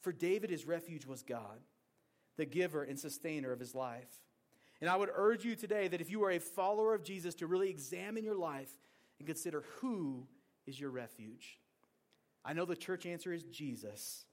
For 0.03 0.13
David, 0.13 0.51
his 0.51 0.67
refuge 0.67 1.05
was 1.07 1.23
God 1.23 1.59
the 2.41 2.47
giver 2.47 2.83
and 2.83 2.99
sustainer 2.99 3.53
of 3.53 3.61
his 3.61 3.75
life. 3.75 4.09
And 4.81 4.89
I 4.89 4.97
would 4.97 5.11
urge 5.15 5.45
you 5.45 5.55
today 5.55 5.89
that 5.89 6.01
if 6.01 6.11
you 6.11 6.25
are 6.25 6.31
a 6.31 6.39
follower 6.39 6.95
of 6.95 7.05
Jesus, 7.05 7.35
to 7.35 7.47
really 7.47 7.69
examine 7.69 8.25
your 8.25 8.35
life 8.35 8.71
and 9.19 9.27
consider 9.29 9.63
who 9.81 10.27
is 10.67 10.81
your 10.81 10.89
refuge. 10.89 11.59
I 12.43 12.55
know 12.55 12.65
the 12.65 12.75
church 12.75 13.05
answer 13.05 13.31
is 13.31 13.43
Jesus, 13.45 14.25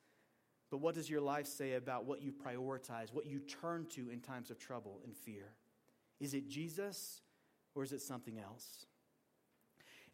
but 0.71 0.77
what 0.77 0.95
does 0.95 1.09
your 1.09 1.19
life 1.19 1.47
say 1.47 1.73
about 1.73 2.05
what 2.05 2.21
you 2.21 2.31
prioritize, 2.31 3.11
what 3.11 3.25
you 3.25 3.39
turn 3.39 3.85
to 3.87 4.09
in 4.09 4.21
times 4.21 4.49
of 4.51 4.57
trouble 4.57 5.01
and 5.03 5.13
fear? 5.13 5.51
Is 6.21 6.33
it 6.33 6.47
Jesus 6.47 7.19
or 7.75 7.83
is 7.83 7.91
it 7.91 8.01
something 8.01 8.39
else? 8.39 8.85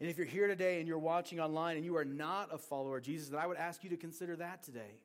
And 0.00 0.10
if 0.10 0.18
you're 0.18 0.26
here 0.26 0.48
today 0.48 0.80
and 0.80 0.88
you're 0.88 0.98
watching 0.98 1.38
online 1.38 1.76
and 1.76 1.84
you 1.84 1.96
are 1.96 2.04
not 2.04 2.52
a 2.52 2.58
follower 2.58 2.96
of 2.96 3.04
Jesus, 3.04 3.28
then 3.28 3.38
I 3.38 3.46
would 3.46 3.56
ask 3.56 3.84
you 3.84 3.90
to 3.90 3.96
consider 3.96 4.34
that 4.34 4.64
today. 4.64 4.98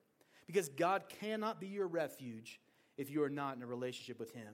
Because 0.48 0.70
God 0.70 1.04
cannot 1.22 1.62
be 1.62 1.68
your 1.68 1.86
refuge 1.86 2.60
if 3.00 3.10
you 3.10 3.24
are 3.24 3.30
not 3.30 3.56
in 3.56 3.64
a 3.64 3.66
relationship 3.66 4.20
with 4.20 4.34
Him. 4.34 4.54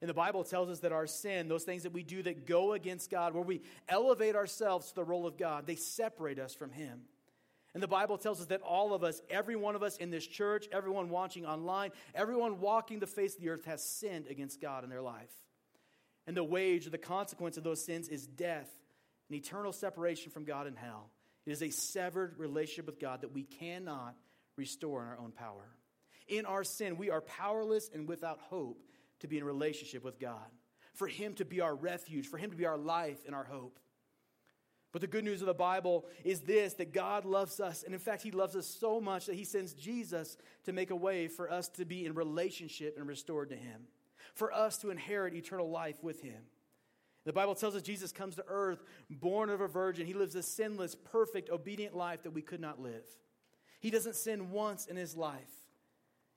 And 0.00 0.08
the 0.08 0.14
Bible 0.14 0.44
tells 0.44 0.70
us 0.70 0.80
that 0.80 0.92
our 0.92 1.06
sin, 1.06 1.46
those 1.46 1.64
things 1.64 1.82
that 1.82 1.92
we 1.92 2.02
do 2.02 2.22
that 2.22 2.46
go 2.46 2.72
against 2.72 3.10
God, 3.10 3.34
where 3.34 3.42
we 3.42 3.60
elevate 3.86 4.34
ourselves 4.34 4.88
to 4.88 4.94
the 4.94 5.04
role 5.04 5.26
of 5.26 5.36
God, 5.36 5.66
they 5.66 5.76
separate 5.76 6.38
us 6.38 6.54
from 6.54 6.70
Him. 6.70 7.02
And 7.74 7.82
the 7.82 7.88
Bible 7.88 8.16
tells 8.16 8.40
us 8.40 8.46
that 8.46 8.62
all 8.62 8.94
of 8.94 9.04
us, 9.04 9.20
every 9.28 9.56
one 9.56 9.76
of 9.76 9.82
us 9.82 9.98
in 9.98 10.10
this 10.10 10.26
church, 10.26 10.66
everyone 10.72 11.10
watching 11.10 11.44
online, 11.44 11.90
everyone 12.14 12.60
walking 12.60 12.98
the 12.98 13.06
face 13.06 13.36
of 13.36 13.42
the 13.42 13.50
earth 13.50 13.66
has 13.66 13.84
sinned 13.84 14.26
against 14.28 14.60
God 14.60 14.82
in 14.82 14.90
their 14.90 15.02
life. 15.02 15.30
And 16.26 16.34
the 16.34 16.42
wage 16.42 16.86
or 16.86 16.90
the 16.90 16.98
consequence 16.98 17.58
of 17.58 17.62
those 17.62 17.84
sins 17.84 18.08
is 18.08 18.26
death, 18.26 18.70
an 19.28 19.36
eternal 19.36 19.72
separation 19.72 20.32
from 20.32 20.44
God 20.44 20.66
in 20.66 20.76
hell. 20.76 21.10
It 21.44 21.52
is 21.52 21.62
a 21.62 21.70
severed 21.70 22.38
relationship 22.38 22.86
with 22.86 22.98
God 22.98 23.20
that 23.20 23.34
we 23.34 23.42
cannot 23.42 24.16
restore 24.56 25.02
in 25.02 25.08
our 25.08 25.18
own 25.18 25.32
power 25.32 25.68
in 26.30 26.46
our 26.46 26.64
sin, 26.64 26.96
we 26.96 27.10
are 27.10 27.20
powerless 27.20 27.90
and 27.92 28.08
without 28.08 28.38
hope 28.40 28.82
to 29.20 29.28
be 29.28 29.38
in 29.38 29.44
relationship 29.44 30.02
with 30.04 30.18
God. 30.18 30.46
For 30.94 31.06
Him 31.06 31.34
to 31.34 31.44
be 31.44 31.60
our 31.60 31.74
refuge, 31.74 32.26
for 32.26 32.38
Him 32.38 32.50
to 32.50 32.56
be 32.56 32.66
our 32.66 32.78
life 32.78 33.18
and 33.26 33.34
our 33.34 33.44
hope. 33.44 33.78
But 34.92 35.00
the 35.00 35.06
good 35.06 35.24
news 35.24 35.40
of 35.40 35.46
the 35.46 35.54
Bible 35.54 36.06
is 36.24 36.40
this 36.40 36.74
that 36.74 36.92
God 36.92 37.24
loves 37.24 37.60
us. 37.60 37.84
And 37.84 37.94
in 37.94 38.00
fact, 38.00 38.22
He 38.22 38.32
loves 38.32 38.56
us 38.56 38.66
so 38.66 39.00
much 39.00 39.26
that 39.26 39.36
He 39.36 39.44
sends 39.44 39.72
Jesus 39.74 40.36
to 40.64 40.72
make 40.72 40.90
a 40.90 40.96
way 40.96 41.28
for 41.28 41.50
us 41.50 41.68
to 41.70 41.84
be 41.84 42.04
in 42.04 42.14
relationship 42.14 42.96
and 42.98 43.06
restored 43.06 43.50
to 43.50 43.56
Him, 43.56 43.82
for 44.34 44.52
us 44.52 44.78
to 44.78 44.90
inherit 44.90 45.34
eternal 45.34 45.70
life 45.70 46.02
with 46.02 46.22
Him. 46.22 46.42
The 47.24 47.32
Bible 47.32 47.54
tells 47.54 47.76
us 47.76 47.82
Jesus 47.82 48.12
comes 48.12 48.36
to 48.36 48.44
earth, 48.48 48.82
born 49.10 49.50
of 49.50 49.60
a 49.60 49.68
virgin. 49.68 50.06
He 50.06 50.14
lives 50.14 50.34
a 50.34 50.42
sinless, 50.42 50.94
perfect, 50.94 51.50
obedient 51.50 51.94
life 51.94 52.22
that 52.22 52.32
we 52.32 52.42
could 52.42 52.60
not 52.60 52.80
live. 52.80 53.04
He 53.78 53.90
doesn't 53.90 54.16
sin 54.16 54.50
once 54.50 54.86
in 54.86 54.96
His 54.96 55.16
life. 55.16 55.59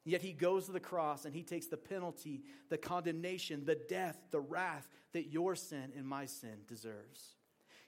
Yet 0.06 0.22
he 0.22 0.34
goes 0.34 0.66
to 0.66 0.72
the 0.72 0.80
cross 0.80 1.26
and 1.26 1.34
he 1.34 1.44
takes 1.44 1.68
the 1.68 1.78
penalty, 1.78 2.44
the 2.70 2.78
condemnation, 2.78 3.64
the 3.64 3.80
death, 3.88 4.18
the 4.32 4.42
wrath 4.42 4.88
that 5.14 5.32
your 5.32 5.56
sin 5.56 5.94
and 5.96 6.06
my 6.06 6.26
sin 6.26 6.58
deserves. 6.68 7.36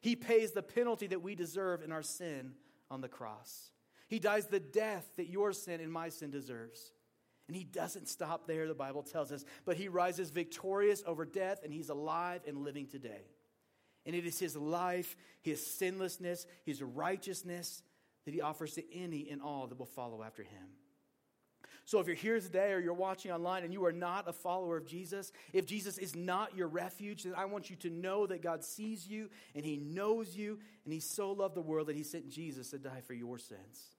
He 0.02 0.16
pays 0.16 0.52
the 0.52 0.64
penalty 0.64 1.08
that 1.08 1.22
we 1.22 1.36
deserve 1.36 1.82
in 1.82 1.92
our 1.92 2.04
sin 2.04 2.54
on 2.90 3.02
the 3.02 3.10
cross. 3.10 3.72
He 4.08 4.20
dies 4.20 4.48
the 4.48 4.60
death 4.60 5.06
that 5.18 5.30
your 5.30 5.52
sin 5.52 5.82
and 5.82 5.92
my 5.92 6.10
sin 6.10 6.32
deserves. 6.32 6.94
And 7.48 7.56
he 7.56 7.64
doesn't 7.64 8.08
stop 8.08 8.48
there, 8.48 8.68
the 8.68 8.74
Bible 8.74 9.04
tells 9.04 9.32
us, 9.32 9.46
but 9.66 9.78
he 9.78 9.88
rises 9.88 10.30
victorious 10.30 11.04
over 11.06 11.26
death 11.26 11.60
and 11.64 11.74
he's 11.74 11.90
alive 11.90 12.42
and 12.48 12.64
living 12.64 12.88
today. 12.88 13.26
And 14.06 14.16
it 14.16 14.26
is 14.26 14.40
his 14.40 14.56
life, 14.56 15.16
his 15.42 15.66
sinlessness, 15.66 16.46
his 16.64 16.82
righteousness 16.82 17.84
that 18.26 18.34
he 18.34 18.42
offers 18.42 18.74
to 18.74 18.96
any 18.96 19.30
and 19.30 19.42
all 19.42 19.68
that 19.68 19.78
will 19.78 19.86
follow 19.86 20.24
after 20.24 20.44
him. 20.44 20.68
So 21.86 22.00
if 22.00 22.08
you're 22.08 22.16
here 22.16 22.40
today 22.40 22.74
or 22.74 22.80
you're 22.80 22.94
watching 22.94 23.32
online 23.32 23.64
and 23.64 23.72
you 23.72 23.86
are 23.86 23.92
not 23.92 24.28
a 24.28 24.34
follower 24.34 24.76
of 24.76 24.88
Jesus, 24.88 25.32
if 25.54 25.68
Jesus 25.68 26.00
is 26.00 26.16
not 26.16 26.58
your 26.58 26.68
refuge, 26.68 27.24
then 27.24 27.34
I 27.38 27.46
want 27.46 27.70
you 27.70 27.76
to 27.78 27.92
know 27.92 28.26
that 28.26 28.42
God 28.42 28.64
sees 28.64 29.08
you 29.08 29.30
and 29.54 29.64
he 29.64 29.78
knows 29.78 30.36
you 30.36 30.60
and 30.84 30.94
he 30.94 31.00
so 31.00 31.32
loved 31.32 31.56
the 31.56 31.62
world 31.62 31.88
that 31.88 31.96
he 31.96 32.02
sent 32.02 32.30
Jesus 32.30 32.72
to 32.72 32.80
die 32.80 33.02
for 33.06 33.14
your 33.14 33.38
sins. 33.38 33.92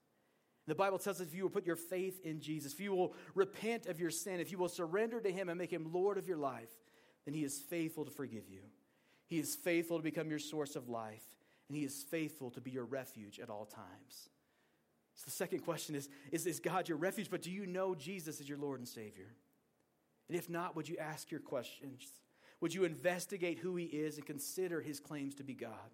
The 0.67 0.75
Bible 0.75 0.99
tells 0.99 1.21
us 1.21 1.29
if 1.29 1.35
you 1.35 1.45
will 1.45 1.51
put 1.51 1.65
your 1.65 1.77
faith 1.77 2.21
in 2.25 2.41
Jesus, 2.41 2.73
if 2.73 2.81
you 2.81 2.93
will 2.93 3.15
repent 3.37 3.87
of 3.87 4.01
your 4.01 4.11
sin, 4.11 4.41
if 4.41 4.51
you 4.51 4.59
will 4.59 4.69
surrender 4.69 5.21
to 5.21 5.31
him 5.31 5.49
and 5.49 5.57
make 5.57 5.73
him 5.73 5.93
Lord 5.93 6.19
of 6.19 6.27
your 6.27 6.39
life, 6.39 6.71
then 7.25 7.35
he 7.35 7.45
is 7.45 7.61
faithful 7.71 8.05
to 8.05 8.11
forgive 8.11 8.49
you. 8.49 8.63
He 9.29 9.39
is 9.39 9.55
faithful 9.55 9.99
to 9.99 10.03
become 10.03 10.29
your 10.29 10.41
source 10.41 10.75
of 10.75 10.89
life, 10.89 11.25
and 11.69 11.77
he 11.77 11.85
is 11.85 12.05
faithful 12.11 12.51
to 12.51 12.61
be 12.61 12.73
your 12.73 12.85
refuge 12.85 13.39
at 13.39 13.51
all 13.51 13.65
times. 13.65 14.29
So 15.17 15.25
the 15.25 15.31
second 15.31 15.61
question 15.61 15.95
is, 15.95 16.09
is 16.31 16.47
Is 16.47 16.61
God 16.61 16.89
your 16.89 16.99
refuge? 16.99 17.31
But 17.31 17.43
do 17.43 17.51
you 17.51 17.67
know 17.67 17.95
Jesus 17.95 18.41
as 18.41 18.49
your 18.49 18.59
Lord 18.59 18.79
and 18.79 18.89
Savior? 18.89 19.35
And 20.29 20.37
if 20.37 20.51
not, 20.51 20.77
would 20.77 20.89
you 20.89 20.97
ask 20.99 21.31
your 21.31 21.41
questions? 21.41 22.07
Would 22.61 22.75
you 22.75 22.85
investigate 22.85 23.59
who 23.59 23.77
He 23.77 23.85
is 23.85 24.17
and 24.17 24.27
consider 24.27 24.81
His 24.81 25.01
claims 25.01 25.35
to 25.37 25.45
be 25.45 25.55
God, 25.55 25.91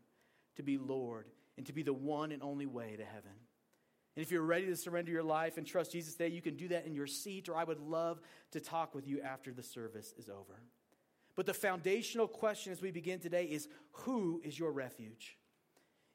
to 0.57 0.63
be 0.63 0.77
Lord, 0.77 1.27
and 1.57 1.67
to 1.67 1.73
be 1.73 1.83
the 1.83 1.93
one 1.93 2.33
and 2.33 2.43
only 2.43 2.67
way 2.67 2.97
to 2.97 3.05
heaven? 3.05 3.33
And 4.15 4.23
if 4.23 4.31
you're 4.31 4.43
ready 4.43 4.67
to 4.67 4.77
surrender 4.77 5.11
your 5.11 5.23
life 5.23 5.57
and 5.57 5.67
trust 5.67 5.93
Jesus 5.93 6.15
today, 6.15 6.35
you 6.35 6.43
can 6.43 6.57
do 6.57 6.69
that 6.69 6.87
in 6.87 6.95
your 6.95 7.07
seat, 7.07 7.49
or 7.49 7.57
I 7.57 7.65
would 7.65 7.81
love 7.81 8.21
to 8.51 8.61
talk 8.61 8.95
with 8.95 9.07
you 9.07 9.23
after 9.23 9.53
the 9.53 9.63
service 9.63 10.13
is 10.19 10.29
over. 10.29 10.61
But 11.35 11.47
the 11.47 11.55
foundational 11.55 12.29
question 12.29 12.73
as 12.73 12.83
we 12.83 12.91
begin 12.91 13.21
today 13.21 13.45
is 13.45 13.69
who 13.91 14.43
is 14.45 14.59
your 14.59 14.71
refuge? 14.71 15.39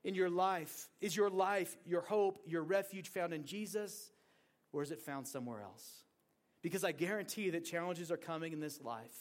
In 0.04 0.16
your 0.16 0.30
life? 0.30 0.90
Is 1.02 1.16
your 1.16 1.30
life, 1.30 1.76
your 1.86 2.02
hope, 2.02 2.40
your 2.46 2.64
refuge 2.64 3.10
found 3.10 3.34
in 3.34 3.46
Jesus, 3.46 4.12
or 4.72 4.84
is 4.84 4.92
it 4.92 5.02
found 5.02 5.28
somewhere 5.28 5.62
else? 5.62 6.04
Because 6.62 6.84
I 6.84 6.92
guarantee 6.92 7.50
that 7.52 7.66
challenges 7.66 8.12
are 8.12 8.18
coming 8.18 8.54
in 8.54 8.60
this 8.60 8.82
life, 8.82 9.16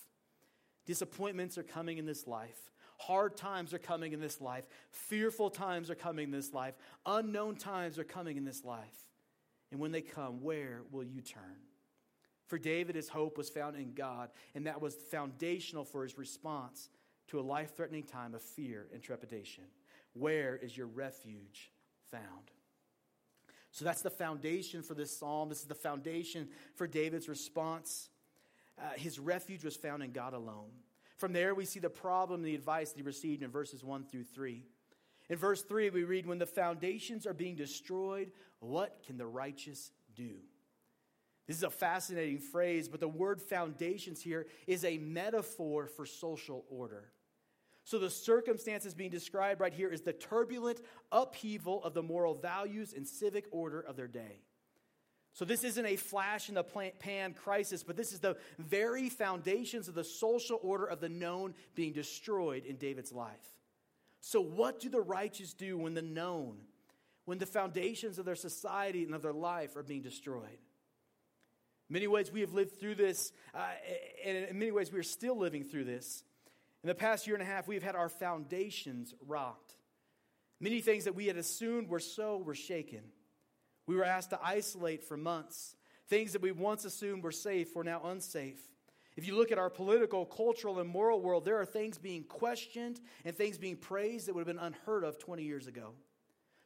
disappointments 0.87 1.59
are 1.59 1.63
coming 1.63 1.99
in 1.99 2.07
this 2.07 2.27
life. 2.27 2.59
Hard 2.99 3.37
times 3.37 3.75
are 3.75 3.79
coming 3.79 4.13
in 4.13 4.21
this 4.21 4.41
life. 4.41 4.65
Fearful 4.91 5.51
times 5.51 5.91
are 5.91 5.95
coming 5.95 6.25
in 6.25 6.31
this 6.31 6.55
life. 6.55 6.75
Unknown 7.05 7.57
times 7.57 7.99
are 7.99 8.05
coming 8.05 8.39
in 8.39 8.45
this 8.45 8.65
life. 8.65 9.07
And 9.71 9.81
when 9.81 9.93
they 9.93 10.01
come, 10.01 10.43
where 10.43 10.83
will 10.91 11.05
you 11.05 11.21
turn? 11.21 11.59
For 12.47 12.59
David, 12.59 12.95
his 12.95 13.09
hope 13.09 13.37
was 13.37 13.51
found 13.51 13.77
in 13.77 13.93
God, 13.93 14.31
and 14.55 14.67
that 14.67 14.81
was 14.81 14.95
foundational 14.95 15.85
for 15.85 16.05
his 16.05 16.17
response 16.17 16.89
to 17.29 17.41
a 17.41 17.43
life 17.43 17.77
threatening 17.77 18.05
time 18.05 18.35
of 18.35 18.43
fear 18.43 18.87
and 18.95 19.03
trepidation. 19.03 19.65
Where 20.19 20.57
is 20.57 20.77
your 20.77 20.87
refuge 20.87 21.73
found? 22.11 22.51
So 23.71 23.85
that's 23.85 24.03
the 24.03 24.11
foundation 24.11 24.83
for 24.83 24.95
this 24.95 25.17
psalm. 25.17 25.49
This 25.51 25.61
is 25.61 25.67
the 25.67 25.75
foundation 25.75 26.49
for 26.75 26.87
David's 26.87 27.29
response. 27.29 28.09
Uh, 28.81 28.91
his 28.97 29.19
refuge 29.19 29.65
was 29.65 29.77
found 29.77 30.03
in 30.03 30.13
God 30.13 30.33
alone. 30.33 30.71
From 31.19 31.33
there, 31.33 31.55
we 31.55 31.65
see 31.65 31.81
the 31.81 31.91
problem 31.91 32.41
and 32.41 32.47
the 32.47 32.55
advice 32.55 32.93
that 32.93 32.99
he 32.99 33.03
received 33.03 33.43
in 33.43 33.51
verses 33.51 33.85
1 33.85 34.05
through 34.05 34.25
3. 34.25 34.63
In 35.29 35.37
verse 35.37 35.63
3, 35.63 35.91
we 35.91 36.05
read, 36.05 36.27
When 36.27 36.39
the 36.39 36.47
foundations 36.47 37.27
are 37.27 37.35
being 37.35 37.57
destroyed, 37.57 38.31
what 38.61 39.03
can 39.07 39.19
the 39.19 39.27
righteous 39.27 39.93
do? 40.15 40.37
This 41.47 41.57
is 41.57 41.63
a 41.63 41.71
fascinating 41.71 42.39
phrase, 42.39 42.89
but 42.89 43.01
the 43.01 43.09
word 43.09 43.41
foundations 43.41 44.23
here 44.23 44.47
is 44.67 44.85
a 44.85 44.99
metaphor 44.99 45.87
for 45.87 46.05
social 46.05 46.65
order. 46.71 47.13
So, 47.87 48.01
the 48.01 48.11
circumstances 48.11 48.95
being 48.95 49.11
described 49.11 49.61
right 49.61 49.73
here 49.73 49.93
is 49.93 50.01
the 50.01 50.13
turbulent 50.13 50.81
upheaval 51.13 51.85
of 51.85 51.95
the 51.95 52.03
moral 52.03 52.35
values 52.35 52.93
and 52.93 53.07
civic 53.07 53.47
order 53.53 53.81
of 53.81 53.95
their 53.95 54.09
day. 54.09 54.41
So, 55.35 55.45
this 55.45 55.63
isn't 55.63 55.87
a 55.87 55.95
flash 55.95 56.49
in 56.49 56.57
the 56.57 56.65
pan 56.65 57.35
crisis, 57.35 57.85
but 57.85 57.97
this 57.97 58.13
is 58.13 58.19
the 58.19 58.39
very 58.59 59.09
foundations 59.09 59.87
of 59.87 59.95
the 59.95 60.03
social 60.03 60.59
order 60.65 60.85
of 60.85 60.99
the 60.99 61.09
known 61.09 61.55
being 61.77 61.93
destroyed 61.93 62.65
in 62.67 62.75
David's 62.75 63.13
life. 63.13 63.55
So, 64.21 64.41
what 64.41 64.81
do 64.81 64.89
the 64.89 65.01
righteous 65.01 65.53
do 65.53 65.79
when 65.79 65.95
the 65.95 66.03
known, 66.03 66.57
when 67.25 67.39
the 67.39 67.47
foundations 67.47 68.19
of 68.19 68.25
their 68.25 68.35
society 68.35 69.05
and 69.05 69.15
of 69.15 69.23
their 69.23 69.33
life 69.33 69.77
are 69.77 69.85
being 69.85 70.03
destroyed? 70.03 70.59
Many 71.89 72.09
ways, 72.09 72.33
we 72.33 72.41
have 72.41 72.53
lived 72.53 72.81
through 72.81 72.97
this, 72.97 73.31
uh, 73.55 73.61
and 74.25 74.37
in 74.49 74.59
many 74.59 74.73
ways, 74.73 74.91
we 74.91 74.99
are 74.99 75.05
still 75.05 75.39
living 75.39 75.63
through 75.63 75.85
this. 75.85 76.25
In 76.87 76.89
the 76.89 76.95
past 76.95 77.27
year 77.27 77.35
and 77.35 77.43
a 77.43 77.47
half, 77.47 77.67
we've 77.67 77.83
had 77.83 77.97
our 77.97 78.09
foundations 78.09 79.13
rocked. 79.27 79.73
Many 80.61 80.81
things 80.81 81.03
that 81.07 81.17
we 81.17 81.27
had 81.27 81.37
assumed 81.37 81.89
were 81.89 81.99
so 81.99 82.39
were 82.39 82.55
shaken. 82.55 83.01
We 83.89 83.97
were 83.97 84.05
asked 84.05 84.31
to 84.31 84.39
isolate 84.41 85.03
for 85.03 85.17
months. 85.17 85.75
Things 86.09 86.33
that 86.35 86.43
we 86.43 86.53
once 86.53 86.85
assumed 86.85 87.25
were 87.25 87.33
safe 87.33 87.75
were 87.75 87.83
now 87.83 88.03
unsafe. 88.05 88.61
If 89.17 89.27
you 89.27 89.35
look 89.35 89.51
at 89.51 89.59
our 89.59 89.69
political, 89.69 90.25
cultural, 90.27 90.79
and 90.79 90.89
moral 90.89 91.21
world, 91.21 91.45
there 91.45 91.61
are 91.61 91.67
things 91.67 91.99
being 91.99 92.23
questioned 92.23 93.01
and 93.25 93.35
things 93.35 93.59
being 93.59 93.79
praised 93.79 94.29
that 94.29 94.37
would 94.37 94.47
have 94.47 94.57
been 94.57 94.65
unheard 94.65 95.03
of 95.03 95.19
20 95.19 95.43
years 95.43 95.67
ago. 95.67 95.95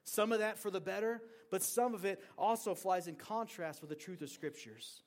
Some 0.05 0.33
of 0.33 0.41
that 0.41 0.59
for 0.59 0.71
the 0.71 0.83
better, 0.83 1.23
but 1.51 1.63
some 1.63 1.95
of 1.95 2.05
it 2.05 2.23
also 2.37 2.75
flies 2.75 3.07
in 3.07 3.15
contrast 3.15 3.81
with 3.81 3.89
the 3.89 3.97
truth 3.97 4.21
of 4.21 4.29
scriptures. 4.29 5.01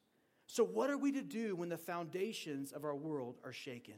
So, 0.48 0.64
what 0.64 0.90
are 0.90 0.98
we 0.98 1.12
to 1.12 1.22
do 1.22 1.56
when 1.56 1.70
the 1.70 1.78
foundations 1.78 2.72
of 2.72 2.84
our 2.84 2.96
world 2.96 3.38
are 3.46 3.54
shaken? 3.54 3.94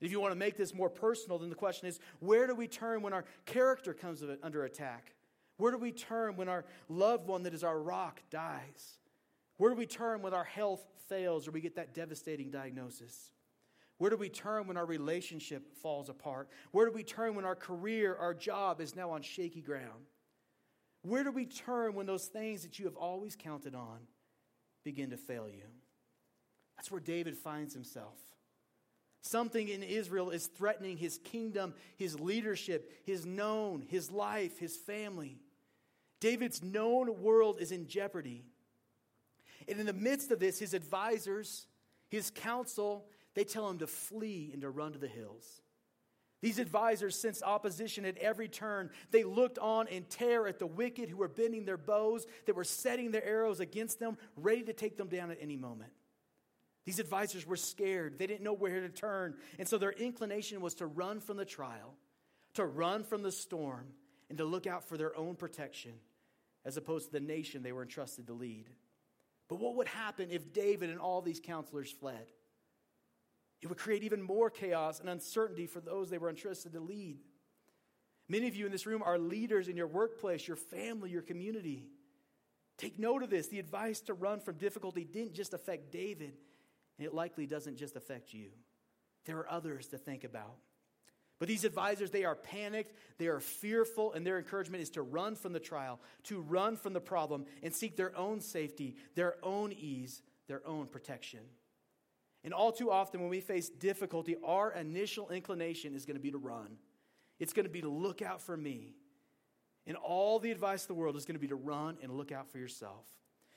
If 0.00 0.10
you 0.10 0.20
want 0.20 0.32
to 0.32 0.38
make 0.38 0.56
this 0.56 0.74
more 0.74 0.90
personal, 0.90 1.38
then 1.38 1.48
the 1.48 1.54
question 1.54 1.88
is 1.88 1.98
where 2.20 2.46
do 2.46 2.54
we 2.54 2.68
turn 2.68 3.02
when 3.02 3.12
our 3.12 3.24
character 3.46 3.94
comes 3.94 4.22
under 4.42 4.64
attack? 4.64 5.14
Where 5.56 5.72
do 5.72 5.78
we 5.78 5.92
turn 5.92 6.36
when 6.36 6.48
our 6.48 6.64
loved 6.88 7.26
one 7.26 7.44
that 7.44 7.54
is 7.54 7.64
our 7.64 7.78
rock 7.78 8.20
dies? 8.30 8.98
Where 9.56 9.70
do 9.70 9.76
we 9.76 9.86
turn 9.86 10.20
when 10.20 10.34
our 10.34 10.44
health 10.44 10.84
fails 11.08 11.46
or 11.46 11.52
we 11.52 11.60
get 11.60 11.76
that 11.76 11.94
devastating 11.94 12.50
diagnosis? 12.50 13.30
Where 13.98 14.10
do 14.10 14.16
we 14.16 14.28
turn 14.28 14.66
when 14.66 14.76
our 14.76 14.86
relationship 14.86 15.76
falls 15.80 16.08
apart? 16.08 16.48
Where 16.72 16.86
do 16.86 16.92
we 16.92 17.04
turn 17.04 17.36
when 17.36 17.44
our 17.44 17.54
career, 17.54 18.16
our 18.16 18.34
job 18.34 18.80
is 18.80 18.96
now 18.96 19.10
on 19.10 19.22
shaky 19.22 19.60
ground? 19.60 20.10
Where 21.02 21.22
do 21.22 21.30
we 21.30 21.46
turn 21.46 21.94
when 21.94 22.06
those 22.06 22.26
things 22.26 22.62
that 22.62 22.78
you 22.78 22.86
have 22.86 22.96
always 22.96 23.36
counted 23.36 23.74
on 23.74 23.98
begin 24.84 25.10
to 25.10 25.16
fail 25.16 25.48
you? 25.48 25.66
That's 26.76 26.90
where 26.90 27.00
David 27.00 27.36
finds 27.36 27.72
himself. 27.72 28.18
Something 29.24 29.68
in 29.68 29.82
Israel 29.82 30.28
is 30.28 30.48
threatening 30.48 30.98
his 30.98 31.16
kingdom, 31.16 31.72
his 31.96 32.20
leadership, 32.20 32.92
his 33.04 33.24
known, 33.24 33.82
his 33.88 34.10
life, 34.10 34.58
his 34.58 34.76
family. 34.76 35.38
David's 36.20 36.62
known 36.62 37.22
world 37.22 37.56
is 37.58 37.72
in 37.72 37.86
jeopardy. 37.86 38.44
And 39.66 39.80
in 39.80 39.86
the 39.86 39.94
midst 39.94 40.30
of 40.30 40.40
this, 40.40 40.58
his 40.58 40.74
advisors, 40.74 41.66
his 42.10 42.30
council, 42.30 43.06
they 43.34 43.44
tell 43.44 43.68
him 43.70 43.78
to 43.78 43.86
flee 43.86 44.50
and 44.52 44.60
to 44.60 44.68
run 44.68 44.92
to 44.92 44.98
the 44.98 45.08
hills. 45.08 45.62
These 46.42 46.58
advisors 46.58 47.18
sensed 47.18 47.42
opposition 47.42 48.04
at 48.04 48.18
every 48.18 48.48
turn. 48.48 48.90
They 49.10 49.24
looked 49.24 49.58
on 49.58 49.88
in 49.88 50.04
terror 50.04 50.46
at 50.46 50.58
the 50.58 50.66
wicked 50.66 51.08
who 51.08 51.16
were 51.16 51.28
bending 51.28 51.64
their 51.64 51.78
bows, 51.78 52.26
that 52.44 52.54
were 52.54 52.64
setting 52.64 53.10
their 53.10 53.24
arrows 53.24 53.60
against 53.60 54.00
them, 54.00 54.18
ready 54.36 54.64
to 54.64 54.74
take 54.74 54.98
them 54.98 55.08
down 55.08 55.30
at 55.30 55.38
any 55.40 55.56
moment. 55.56 55.92
These 56.84 56.98
advisors 56.98 57.46
were 57.46 57.56
scared. 57.56 58.18
They 58.18 58.26
didn't 58.26 58.44
know 58.44 58.52
where 58.52 58.80
to 58.80 58.88
turn. 58.88 59.34
And 59.58 59.66
so 59.66 59.78
their 59.78 59.92
inclination 59.92 60.60
was 60.60 60.74
to 60.74 60.86
run 60.86 61.20
from 61.20 61.36
the 61.36 61.44
trial, 61.44 61.94
to 62.54 62.66
run 62.66 63.04
from 63.04 63.22
the 63.22 63.32
storm, 63.32 63.86
and 64.28 64.38
to 64.38 64.44
look 64.44 64.66
out 64.66 64.84
for 64.84 64.96
their 64.96 65.16
own 65.16 65.34
protection 65.34 65.92
as 66.64 66.76
opposed 66.76 67.06
to 67.06 67.12
the 67.12 67.20
nation 67.20 67.62
they 67.62 67.72
were 67.72 67.82
entrusted 67.82 68.26
to 68.26 68.32
lead. 68.32 68.68
But 69.48 69.60
what 69.60 69.76
would 69.76 69.88
happen 69.88 70.28
if 70.30 70.52
David 70.52 70.90
and 70.90 70.98
all 70.98 71.20
these 71.20 71.40
counselors 71.40 71.90
fled? 71.90 72.26
It 73.60 73.68
would 73.68 73.78
create 73.78 74.02
even 74.02 74.22
more 74.22 74.50
chaos 74.50 75.00
and 75.00 75.08
uncertainty 75.08 75.66
for 75.66 75.80
those 75.80 76.10
they 76.10 76.18
were 76.18 76.30
entrusted 76.30 76.72
to 76.72 76.80
lead. 76.80 77.18
Many 78.28 78.48
of 78.48 78.56
you 78.56 78.66
in 78.66 78.72
this 78.72 78.86
room 78.86 79.02
are 79.02 79.18
leaders 79.18 79.68
in 79.68 79.76
your 79.76 79.86
workplace, 79.86 80.48
your 80.48 80.56
family, 80.56 81.10
your 81.10 81.22
community. 81.22 81.86
Take 82.78 82.98
note 82.98 83.22
of 83.22 83.30
this. 83.30 83.48
The 83.48 83.58
advice 83.58 84.00
to 84.02 84.14
run 84.14 84.40
from 84.40 84.56
difficulty 84.56 85.04
didn't 85.04 85.34
just 85.34 85.54
affect 85.54 85.92
David, 85.92 86.34
and 86.98 87.06
it 87.06 87.14
likely 87.14 87.46
doesn't 87.46 87.76
just 87.76 87.96
affect 87.96 88.32
you. 88.32 88.48
There 89.24 89.38
are 89.38 89.50
others 89.50 89.88
to 89.88 89.98
think 89.98 90.24
about. 90.24 90.56
But 91.38 91.48
these 91.48 91.64
advisors, 91.64 92.10
they 92.10 92.24
are 92.24 92.36
panicked, 92.36 92.94
they 93.18 93.26
are 93.26 93.40
fearful, 93.40 94.12
and 94.12 94.24
their 94.24 94.38
encouragement 94.38 94.82
is 94.82 94.90
to 94.90 95.02
run 95.02 95.34
from 95.34 95.52
the 95.52 95.60
trial, 95.60 96.00
to 96.24 96.40
run 96.40 96.76
from 96.76 96.92
the 96.92 97.00
problem, 97.00 97.46
and 97.62 97.74
seek 97.74 97.96
their 97.96 98.16
own 98.16 98.40
safety, 98.40 98.96
their 99.14 99.36
own 99.42 99.72
ease, 99.72 100.22
their 100.46 100.66
own 100.66 100.86
protection. 100.86 101.40
And 102.44 102.54
all 102.54 102.70
too 102.70 102.90
often, 102.90 103.20
when 103.20 103.30
we 103.30 103.40
face 103.40 103.68
difficulty, 103.68 104.36
our 104.44 104.72
initial 104.72 105.30
inclination 105.30 105.94
is 105.94 106.04
going 106.04 106.16
to 106.16 106.22
be 106.22 106.30
to 106.30 106.38
run. 106.38 106.76
It's 107.40 107.52
going 107.52 107.66
to 107.66 107.72
be 107.72 107.80
to 107.80 107.88
look 107.88 108.22
out 108.22 108.40
for 108.40 108.56
me. 108.56 108.94
And 109.86 109.96
all 109.96 110.38
the 110.38 110.50
advice 110.50 110.82
of 110.82 110.88
the 110.88 110.94
world 110.94 111.16
is 111.16 111.24
going 111.24 111.34
to 111.34 111.40
be 111.40 111.48
to 111.48 111.56
run 111.56 111.96
and 112.02 112.12
look 112.12 112.32
out 112.32 112.50
for 112.50 112.58
yourself. 112.58 113.06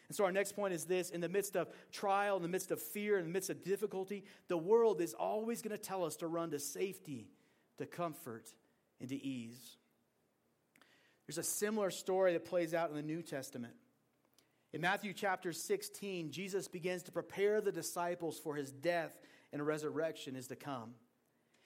And 0.08 0.16
so, 0.16 0.24
our 0.24 0.32
next 0.32 0.56
point 0.56 0.74
is 0.74 0.86
this 0.86 1.10
in 1.10 1.22
the 1.22 1.30
midst 1.30 1.56
of 1.56 1.70
trial, 1.92 2.38
in 2.38 2.42
the 2.42 2.48
midst 2.48 2.72
of 2.72 2.82
fear, 2.82 3.18
in 3.18 3.26
the 3.26 3.32
midst 3.32 3.50
of 3.50 3.64
difficulty, 3.64 4.24
the 4.48 4.58
world 4.58 5.02
is 5.02 5.14
always 5.14 5.62
going 5.62 5.76
to 5.76 5.82
tell 5.82 6.06
us 6.06 6.16
to 6.18 6.28
run 6.28 6.52
to 6.52 6.60
safety, 6.60 7.28
to 7.78 7.86
comfort, 7.86 8.48
and 9.02 9.10
to 9.10 9.16
ease. 9.16 9.78
There's 11.28 11.38
a 11.38 11.44
similar 11.44 11.92
story 11.92 12.34
that 12.34 12.46
plays 12.46 12.74
out 12.74 12.90
in 12.90 12.96
the 12.96 13.02
New 13.02 13.22
Testament. 13.22 13.74
In 14.74 14.82
Matthew 14.82 15.14
chapter 15.14 15.52
16, 15.52 16.32
Jesus 16.32 16.68
begins 16.68 17.04
to 17.04 17.12
prepare 17.12 17.60
the 17.60 17.72
disciples 17.72 18.40
for 18.40 18.56
his 18.56 18.72
death 18.72 19.12
and 19.52 19.66
resurrection 19.66 20.36
is 20.36 20.48
to 20.48 20.56
come. 20.56 20.94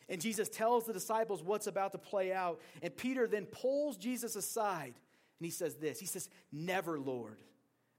And 0.10 0.20
Jesus 0.20 0.50
tells 0.50 0.86
the 0.86 0.94
disciples 0.94 1.44
what's 1.44 1.68
about 1.68 1.92
to 1.94 1.98
play 1.98 2.34
out. 2.34 2.60
And 2.82 2.96
Peter 2.96 3.28
then 3.28 3.46
pulls 3.46 3.98
Jesus 3.98 4.36
aside 4.36 4.94
and 5.42 5.46
he 5.46 5.52
says 5.52 5.76
this 5.76 6.00
He 6.00 6.06
says, 6.06 6.30
Never, 6.52 7.00
Lord. 7.00 7.40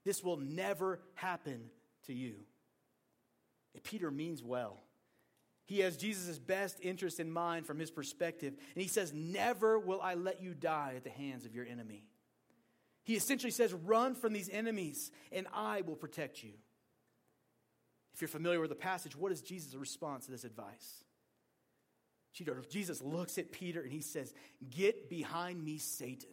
This 0.05 0.23
will 0.23 0.37
never 0.37 1.01
happen 1.15 1.71
to 2.07 2.13
you. 2.13 2.35
And 3.75 3.83
Peter 3.83 4.11
means 4.11 4.43
well. 4.43 4.83
He 5.65 5.81
has 5.81 5.97
Jesus' 5.97 6.39
best 6.39 6.79
interest 6.83 7.21
in 7.21 7.31
mind 7.31 7.67
from 7.67 7.79
his 7.79 7.91
perspective. 7.91 8.55
And 8.75 8.83
he 8.83 8.89
says, 8.89 9.13
Never 9.13 9.79
will 9.79 10.01
I 10.01 10.15
let 10.15 10.43
you 10.43 10.55
die 10.55 10.95
at 10.97 11.05
the 11.05 11.11
hands 11.11 11.47
of 11.47 11.55
your 11.55 11.65
enemy. 11.65 12.05
He 13.05 13.15
essentially 13.15 13.53
says, 13.53 13.73
Run 13.73 14.15
from 14.15 14.33
these 14.33 14.49
enemies, 14.49 15.11
and 15.31 15.47
I 15.53 15.83
will 15.83 15.97
protect 15.97 16.43
you. 16.43 16.53
If 18.15 18.21
you're 18.21 18.29
familiar 18.29 18.61
with 18.61 18.71
the 18.71 18.77
passage, 18.77 19.17
what 19.17 19.33
is 19.33 19.41
Jesus' 19.41 19.75
response 19.75 20.27
to 20.27 20.33
this 20.33 20.45
advice? 20.45 21.05
Jesus 22.69 23.03
looks 23.03 23.39
at 23.39 23.53
Peter 23.53 23.83
and 23.83 23.93
he 23.93 24.01
says, 24.01 24.33
Get 24.71 25.09
behind 25.09 25.63
me, 25.63 25.79
Satan. 25.79 26.31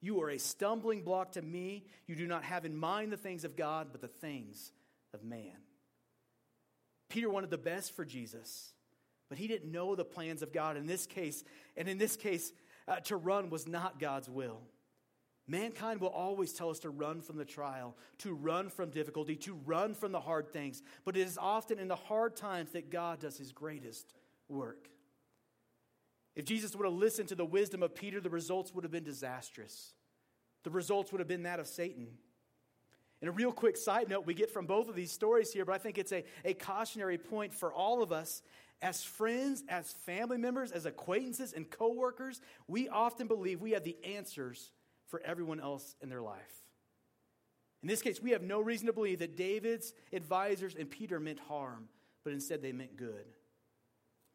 You 0.00 0.20
are 0.22 0.30
a 0.30 0.38
stumbling 0.38 1.02
block 1.02 1.32
to 1.32 1.42
me. 1.42 1.84
You 2.06 2.14
do 2.16 2.26
not 2.26 2.44
have 2.44 2.64
in 2.64 2.76
mind 2.76 3.12
the 3.12 3.16
things 3.16 3.44
of 3.44 3.56
God, 3.56 3.88
but 3.92 4.00
the 4.00 4.08
things 4.08 4.72
of 5.14 5.24
man. 5.24 5.56
Peter 7.08 7.30
wanted 7.30 7.50
the 7.50 7.58
best 7.58 7.94
for 7.94 8.04
Jesus, 8.04 8.72
but 9.28 9.38
he 9.38 9.46
didn't 9.46 9.70
know 9.70 9.94
the 9.94 10.04
plans 10.04 10.42
of 10.42 10.52
God 10.52 10.76
in 10.76 10.86
this 10.86 11.06
case. 11.06 11.44
And 11.76 11.88
in 11.88 11.98
this 11.98 12.16
case, 12.16 12.52
uh, 12.88 12.96
to 13.00 13.16
run 13.16 13.50
was 13.50 13.66
not 13.66 13.98
God's 13.98 14.28
will. 14.28 14.60
Mankind 15.48 16.00
will 16.00 16.08
always 16.08 16.52
tell 16.52 16.70
us 16.70 16.80
to 16.80 16.90
run 16.90 17.20
from 17.20 17.36
the 17.36 17.44
trial, 17.44 17.96
to 18.18 18.34
run 18.34 18.68
from 18.68 18.90
difficulty, 18.90 19.36
to 19.36 19.54
run 19.64 19.94
from 19.94 20.10
the 20.10 20.20
hard 20.20 20.52
things. 20.52 20.82
But 21.04 21.16
it 21.16 21.20
is 21.20 21.38
often 21.38 21.78
in 21.78 21.86
the 21.86 21.94
hard 21.94 22.34
times 22.34 22.72
that 22.72 22.90
God 22.90 23.20
does 23.20 23.38
his 23.38 23.52
greatest 23.52 24.12
work. 24.48 24.88
If 26.36 26.44
Jesus 26.44 26.76
would 26.76 26.84
have 26.84 26.94
listened 26.94 27.30
to 27.30 27.34
the 27.34 27.46
wisdom 27.46 27.82
of 27.82 27.94
Peter, 27.94 28.20
the 28.20 28.30
results 28.30 28.74
would 28.74 28.84
have 28.84 28.92
been 28.92 29.04
disastrous. 29.04 29.94
The 30.64 30.70
results 30.70 31.10
would 31.10 31.18
have 31.18 31.28
been 31.28 31.44
that 31.44 31.58
of 31.58 31.66
Satan. 31.66 32.08
And 33.22 33.30
a 33.30 33.32
real 33.32 33.52
quick 33.52 33.78
side 33.78 34.10
note 34.10 34.26
we 34.26 34.34
get 34.34 34.50
from 34.50 34.66
both 34.66 34.90
of 34.90 34.94
these 34.94 35.10
stories 35.10 35.50
here, 35.50 35.64
but 35.64 35.74
I 35.74 35.78
think 35.78 35.96
it's 35.96 36.12
a, 36.12 36.24
a 36.44 36.52
cautionary 36.52 37.16
point 37.16 37.54
for 37.54 37.72
all 37.72 38.02
of 38.02 38.12
us. 38.12 38.42
As 38.82 39.02
friends, 39.02 39.64
as 39.70 39.90
family 39.90 40.36
members, 40.36 40.70
as 40.70 40.84
acquaintances, 40.84 41.54
and 41.54 41.70
coworkers, 41.70 42.42
we 42.68 42.90
often 42.90 43.26
believe 43.26 43.62
we 43.62 43.70
have 43.70 43.84
the 43.84 43.96
answers 44.04 44.70
for 45.06 45.22
everyone 45.24 45.60
else 45.60 45.96
in 46.02 46.10
their 46.10 46.20
life. 46.20 46.66
In 47.82 47.88
this 47.88 48.02
case, 48.02 48.20
we 48.20 48.32
have 48.32 48.42
no 48.42 48.60
reason 48.60 48.86
to 48.88 48.92
believe 48.92 49.20
that 49.20 49.36
David's 49.36 49.94
advisors 50.12 50.74
and 50.74 50.90
Peter 50.90 51.18
meant 51.18 51.38
harm, 51.38 51.88
but 52.22 52.34
instead 52.34 52.60
they 52.60 52.72
meant 52.72 52.96
good. 52.96 53.24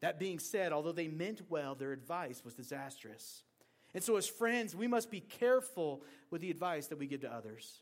That 0.02 0.18
being 0.18 0.38
said, 0.38 0.72
although 0.72 0.92
they 0.92 1.08
meant 1.08 1.42
well, 1.48 1.74
their 1.74 1.92
advice 1.92 2.44
was 2.44 2.54
disastrous. 2.54 3.44
And 3.94 4.02
so, 4.02 4.16
as 4.16 4.26
friends, 4.26 4.74
we 4.74 4.86
must 4.86 5.10
be 5.10 5.20
careful 5.20 6.02
with 6.30 6.40
the 6.40 6.50
advice 6.50 6.88
that 6.88 6.98
we 6.98 7.06
give 7.06 7.20
to 7.20 7.32
others. 7.32 7.80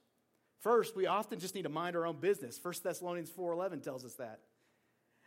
First, 0.61 0.95
we 0.95 1.07
often 1.07 1.39
just 1.39 1.55
need 1.55 1.63
to 1.63 1.71
mind 1.71 1.97
our 1.97 2.07
own 2.07 2.21
business. 2.21 2.61
1 2.63 2.75
Thessalonians 2.85 3.31
4.11 3.31 3.83
tells 3.83 4.05
us 4.05 4.15
that. 4.15 4.41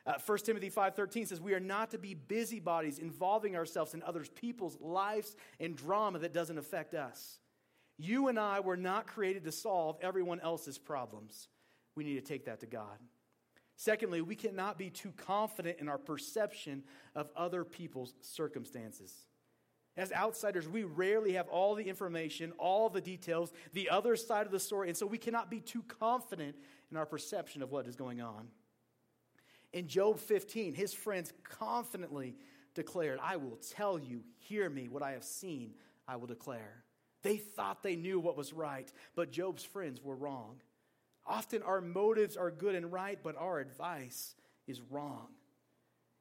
Uh, 0.05 0.13
1 0.23 0.37
Timothy 0.39 0.69
5.13 0.69 1.27
says, 1.27 1.41
We 1.41 1.53
are 1.53 1.59
not 1.59 1.91
to 1.91 1.97
be 1.97 2.13
busybodies 2.13 2.99
involving 2.99 3.55
ourselves 3.55 3.93
in 3.93 4.03
others' 4.03 4.29
people's 4.29 4.77
lives 4.79 5.35
and 5.59 5.75
drama 5.75 6.19
that 6.19 6.33
doesn't 6.33 6.57
affect 6.57 6.93
us. 6.93 7.39
You 7.97 8.27
and 8.27 8.37
I 8.37 8.59
were 8.59 8.77
not 8.77 9.07
created 9.07 9.45
to 9.45 9.51
solve 9.51 9.97
everyone 10.01 10.41
else's 10.41 10.77
problems. 10.77 11.47
We 11.95 12.03
need 12.03 12.15
to 12.15 12.21
take 12.21 12.45
that 12.45 12.59
to 12.59 12.65
God. 12.65 12.97
Secondly, 13.75 14.21
we 14.21 14.35
cannot 14.35 14.77
be 14.77 14.89
too 14.89 15.11
confident 15.17 15.79
in 15.79 15.89
our 15.89 15.97
perception 15.97 16.83
of 17.15 17.29
other 17.35 17.63
people's 17.63 18.13
circumstances. 18.21 19.13
As 19.95 20.11
outsiders, 20.11 20.67
we 20.67 20.83
rarely 20.83 21.33
have 21.33 21.47
all 21.49 21.75
the 21.75 21.87
information, 21.87 22.51
all 22.57 22.89
the 22.89 23.01
details, 23.01 23.51
the 23.73 23.89
other 23.89 24.15
side 24.15 24.45
of 24.45 24.51
the 24.51 24.59
story, 24.59 24.87
and 24.87 24.97
so 24.97 25.05
we 25.05 25.19
cannot 25.19 25.51
be 25.51 25.59
too 25.59 25.83
confident 25.83 26.55
in 26.89 26.97
our 26.97 27.05
perception 27.05 27.61
of 27.61 27.71
what 27.71 27.87
is 27.87 27.95
going 27.95 28.21
on. 28.21 28.47
In 29.71 29.87
Job 29.87 30.19
15, 30.19 30.73
his 30.73 30.93
friends 30.93 31.33
confidently 31.43 32.35
declared, 32.73 33.19
I 33.21 33.35
will 33.37 33.57
tell 33.75 33.99
you, 33.99 34.23
hear 34.37 34.69
me, 34.69 34.87
what 34.87 35.03
I 35.03 35.11
have 35.11 35.23
seen, 35.23 35.73
I 36.07 36.15
will 36.15 36.27
declare. 36.27 36.83
They 37.21 37.37
thought 37.37 37.83
they 37.83 37.95
knew 37.95 38.19
what 38.19 38.37
was 38.37 38.51
right, 38.51 38.91
but 39.15 39.31
Job's 39.31 39.63
friends 39.63 40.01
were 40.01 40.15
wrong. 40.15 40.61
Often 41.25 41.63
our 41.63 41.81
motives 41.81 42.35
are 42.35 42.51
good 42.51 42.75
and 42.75 42.91
right, 42.91 43.19
but 43.21 43.37
our 43.37 43.59
advice 43.59 44.35
is 44.67 44.81
wrong. 44.89 45.27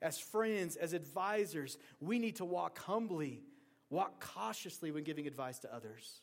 As 0.01 0.19
friends, 0.19 0.77
as 0.77 0.93
advisors, 0.93 1.79
we 2.01 2.19
need 2.19 2.37
to 2.37 2.45
walk 2.45 2.79
humbly, 2.81 3.43
walk 3.91 4.21
cautiously 4.21 4.91
when 4.91 5.05
giving 5.05 5.27
advice 5.27 5.61
to 5.61 5.75
others. 5.75 6.21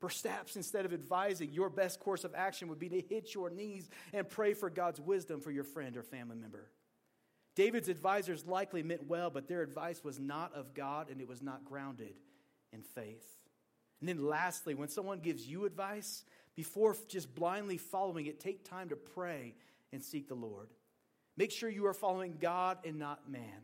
Perhaps 0.00 0.56
instead 0.56 0.84
of 0.84 0.92
advising, 0.92 1.52
your 1.52 1.70
best 1.70 2.00
course 2.00 2.24
of 2.24 2.34
action 2.34 2.68
would 2.68 2.78
be 2.78 2.88
to 2.88 3.00
hit 3.00 3.34
your 3.34 3.48
knees 3.48 3.88
and 4.12 4.28
pray 4.28 4.54
for 4.54 4.68
God's 4.68 5.00
wisdom 5.00 5.40
for 5.40 5.50
your 5.50 5.64
friend 5.64 5.96
or 5.96 6.02
family 6.02 6.36
member. 6.36 6.70
David's 7.54 7.88
advisors 7.88 8.46
likely 8.46 8.82
meant 8.82 9.06
well, 9.06 9.30
but 9.30 9.48
their 9.48 9.62
advice 9.62 10.04
was 10.04 10.20
not 10.20 10.52
of 10.52 10.74
God 10.74 11.08
and 11.10 11.20
it 11.20 11.28
was 11.28 11.42
not 11.42 11.64
grounded 11.64 12.14
in 12.72 12.82
faith. 12.82 13.26
And 14.00 14.08
then, 14.08 14.26
lastly, 14.26 14.74
when 14.74 14.90
someone 14.90 15.20
gives 15.20 15.46
you 15.46 15.64
advice, 15.64 16.24
before 16.56 16.96
just 17.06 17.34
blindly 17.34 17.76
following 17.76 18.26
it, 18.26 18.40
take 18.40 18.68
time 18.68 18.88
to 18.88 18.96
pray 18.96 19.54
and 19.92 20.02
seek 20.02 20.28
the 20.28 20.34
Lord. 20.34 20.68
Make 21.36 21.52
sure 21.52 21.68
you 21.68 21.86
are 21.86 21.94
following 21.94 22.38
God 22.40 22.78
and 22.84 22.98
not 22.98 23.30
man. 23.30 23.62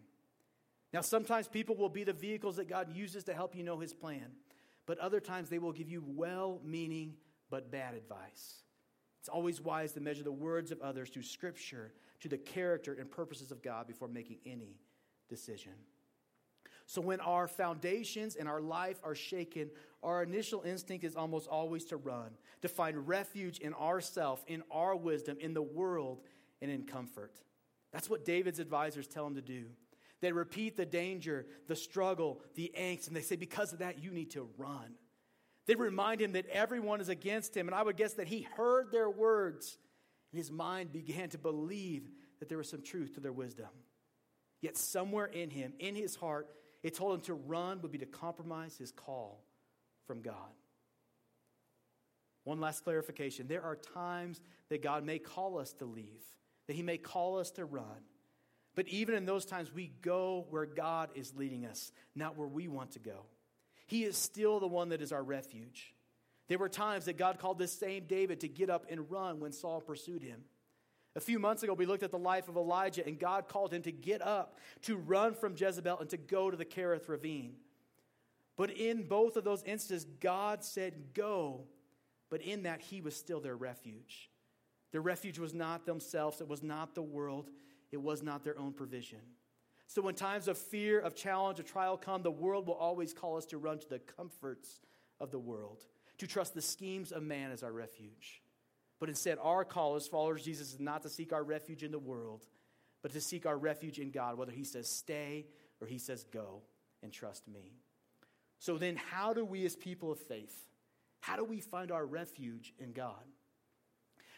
Now, 0.93 1.01
sometimes 1.01 1.49
people 1.49 1.75
will 1.75 1.89
be 1.89 2.05
the 2.05 2.13
vehicles 2.13 2.57
that 2.57 2.69
God 2.69 2.95
uses 2.95 3.25
to 3.25 3.35
help 3.35 3.57
you 3.57 3.63
know 3.63 3.79
his 3.79 3.95
plan, 3.95 4.27
but 4.85 4.99
other 4.99 5.21
times 5.21 5.49
they 5.49 5.59
will 5.59 5.73
give 5.73 5.89
you 5.89 6.05
well 6.07 6.61
meaning 6.63 7.15
but 7.49 7.71
bad 7.71 7.95
advice. 7.95 8.63
It's 9.21 9.29
always 9.29 9.61
wise 9.61 9.93
to 9.93 10.01
measure 10.01 10.23
the 10.23 10.33
words 10.33 10.71
of 10.71 10.81
others 10.83 11.09
through 11.09 11.23
Scripture, 11.23 11.95
to 12.21 12.29
the 12.29 12.39
character 12.39 12.95
and 12.99 13.11
purposes 13.11 13.51
of 13.51 13.63
God 13.63 13.87
before 13.87 14.09
making 14.09 14.39
any 14.45 14.77
decision. 15.29 15.73
So, 16.87 17.01
when 17.01 17.21
our 17.21 17.49
foundations 17.49 18.37
and 18.37 18.49
our 18.49 18.61
life 18.61 19.01
are 19.05 19.15
shaken, 19.15 19.71
our 20.03 20.23
initial 20.23 20.63
instinct 20.63 21.05
is 21.05 21.15
almost 21.15 21.49
always 21.49 21.85
to 21.87 21.97
run, 21.97 22.31
to 22.63 22.69
find 22.69 23.09
refuge 23.09 23.59
in 23.59 23.73
ourself, 23.75 24.45
in 24.47 24.63
our 24.71 24.97
wisdom, 24.97 25.37
in 25.41 25.55
the 25.55 25.63
world, 25.63 26.21
and 26.61 26.71
in 26.71 26.85
comfort. 26.85 27.33
That's 27.93 28.11
what 28.11 28.25
David's 28.25 28.59
advisors 28.59 29.07
tell 29.07 29.27
him 29.27 29.35
to 29.35 29.43
do. 29.43 29.67
They 30.21 30.33
repeat 30.33 30.77
the 30.77 30.87
danger, 30.87 31.47
the 31.67 31.77
struggle, 31.77 32.41
the 32.55 32.73
angst, 32.79 33.09
and 33.09 33.17
they 33.17 33.23
say, 33.23 33.37
because 33.37 33.73
of 33.73 33.81
that, 33.81 34.03
you 34.03 34.13
need 34.13 34.31
to 34.31 34.49
run. 34.57 34.95
They 35.67 35.75
remind 35.75 36.21
him 36.21 36.33
that 36.33 36.47
everyone 36.47 37.01
is 37.01 37.09
against 37.09 37.57
him, 37.57 37.69
and 37.69 37.75
I 37.75 37.83
would 37.83 37.97
guess 37.97 38.15
that 38.15 38.29
he 38.29 38.43
heard 38.57 38.91
their 38.91 39.11
words, 39.11 39.79
and 40.33 40.39
his 40.39 40.51
mind 40.51 40.93
began 40.93 41.29
to 41.31 41.39
believe 41.39 42.09
that 42.39 42.49
there 42.49 42.59
was 42.59 42.69
some 42.69 42.83
truth 42.83 43.15
to 43.15 43.21
their 43.21 43.33
wisdom. 43.33 43.69
Yet, 44.61 44.77
somewhere 44.77 45.27
in 45.27 45.51
him, 45.51 45.75
in 45.79 45.95
his 45.97 46.15
heart, 46.15 46.49
it 46.83 46.95
told 46.95 47.15
him 47.15 47.21
to 47.23 47.35
run 47.35 47.81
would 47.83 47.93
be 47.93 47.99
to 47.99 48.07
compromise 48.07 48.77
his 48.77 48.91
call 48.91 49.43
from 50.07 50.21
God. 50.21 50.35
One 52.45 52.61
last 52.61 52.85
clarification 52.85 53.47
there 53.47 53.63
are 53.63 53.77
times 53.77 54.41
that 54.69 54.83
God 54.83 55.05
may 55.05 55.19
call 55.19 55.59
us 55.59 55.73
to 55.75 55.85
leave, 55.85 56.23
that 56.67 56.77
He 56.77 56.83
may 56.83 56.99
call 56.99 57.39
us 57.39 57.51
to 57.53 57.65
run. 57.65 57.85
But 58.75 58.89
even 58.89 59.15
in 59.15 59.27
those 59.27 59.45
times, 59.45 59.73
we 59.73 59.93
go 60.01 60.47
where 60.49 60.65
God 60.65 61.11
is 61.15 61.35
leading 61.37 61.67
us, 61.67 61.93
not 62.15 62.39
where 62.39 62.49
we 62.49 62.69
want 62.69 62.93
to 62.93 62.99
go. 62.99 63.27
He 63.87 64.05
is 64.05 64.17
still 64.17 64.61
the 64.61 64.67
one 64.67 64.89
that 64.89 65.03
is 65.03 65.13
our 65.13 65.23
refuge. 65.23 65.93
There 66.49 66.59
were 66.59 66.71
times 66.71 67.05
that 67.05 67.19
God 67.19 67.39
called 67.39 67.59
this 67.59 67.73
same 67.73 68.05
David 68.07 68.41
to 68.41 68.49
get 68.49 68.71
up 68.71 68.87
and 68.91 69.11
run 69.11 69.41
when 69.41 69.53
Saul 69.53 69.83
pursued 69.83 70.23
him. 70.23 70.41
A 71.15 71.21
few 71.21 71.39
months 71.39 71.63
ago, 71.63 71.75
we 71.75 71.87
looked 71.87 72.03
at 72.03 72.11
the 72.11 72.19
life 72.19 72.49
of 72.49 72.57
Elijah, 72.57 73.07
and 73.07 73.19
God 73.19 73.47
called 73.47 73.73
him 73.73 73.83
to 73.83 73.93
get 73.93 74.23
up, 74.23 74.59
to 74.83 74.97
run 74.97 75.35
from 75.35 75.55
Jezebel, 75.57 75.99
and 75.99 76.09
to 76.11 76.17
go 76.17 76.51
to 76.51 76.57
the 76.57 76.65
Kerith 76.65 77.09
ravine. 77.09 77.57
But 78.57 78.71
in 78.71 79.03
both 79.03 79.37
of 79.37 79.45
those 79.45 79.63
instances, 79.65 80.07
God 80.21 80.65
said, 80.65 81.15
Go. 81.15 81.65
But 82.31 82.41
in 82.41 82.63
that, 82.63 82.81
he 82.81 83.03
was 83.03 83.15
still 83.15 83.41
their 83.41 83.57
refuge. 83.57 84.31
Their 84.91 85.03
refuge 85.03 85.39
was 85.39 85.53
not 85.53 85.85
themselves, 85.85 86.41
it 86.41 86.49
was 86.49 86.63
not 86.63 86.95
the 86.95 87.03
world, 87.03 87.51
it 87.91 88.01
was 88.01 88.23
not 88.23 88.45
their 88.45 88.59
own 88.59 88.73
provision. 88.73 89.21
So 89.87 90.01
when 90.01 90.15
times 90.15 90.49
of 90.49 90.57
fear, 90.57 91.01
of 91.01 91.15
challenge, 91.15 91.59
of 91.59 91.67
trial 91.67 91.99
come, 91.99 92.23
the 92.23 92.31
world 92.31 92.67
will 92.67 92.75
always 92.75 93.13
call 93.13 93.37
us 93.37 93.45
to 93.47 93.59
run 93.59 93.79
to 93.79 93.89
the 93.89 93.99
comforts 93.99 94.81
of 95.21 95.31
the 95.31 95.39
world, 95.39 95.83
to 96.19 96.27
trust 96.27 96.55
the 96.55 96.63
schemes 96.63 97.13
of 97.13 97.23
man 97.23 97.51
as 97.51 97.63
our 97.63 97.73
refuge. 97.73 98.42
But 99.03 99.09
instead, 99.09 99.39
our 99.43 99.65
call 99.65 99.97
as 99.97 100.07
followers 100.07 100.43
of 100.43 100.45
Jesus 100.45 100.75
is 100.75 100.79
not 100.79 101.03
to 101.03 101.09
seek 101.09 101.33
our 101.33 101.43
refuge 101.43 101.83
in 101.83 101.91
the 101.91 101.99
world, 101.99 102.47
but 103.03 103.11
to 103.15 103.21
seek 103.21 103.47
our 103.47 103.59
refuge 103.59 103.99
in 103.99 104.13
God, 104.13 104.39
whether 104.39 104.53
He 104.53 104.63
says 104.63 104.89
stay 104.89 105.47
or 105.81 105.89
He 105.89 105.99
says 105.99 106.25
go 106.33 106.63
and 107.03 107.13
trust 107.13 107.49
me. 107.49 107.73
So 108.61 108.79
then, 108.79 108.95
how 108.95 109.33
do 109.33 109.45
we 109.45 109.67
as 109.67 109.75
people 109.75 110.13
of 110.13 110.21
faith, 110.21 110.55
how 111.19 111.35
do 111.35 111.43
we 111.43 111.59
find 111.59 111.91
our 111.91 112.07
refuge 112.07 112.75
in 112.79 112.93
God? 112.93 113.25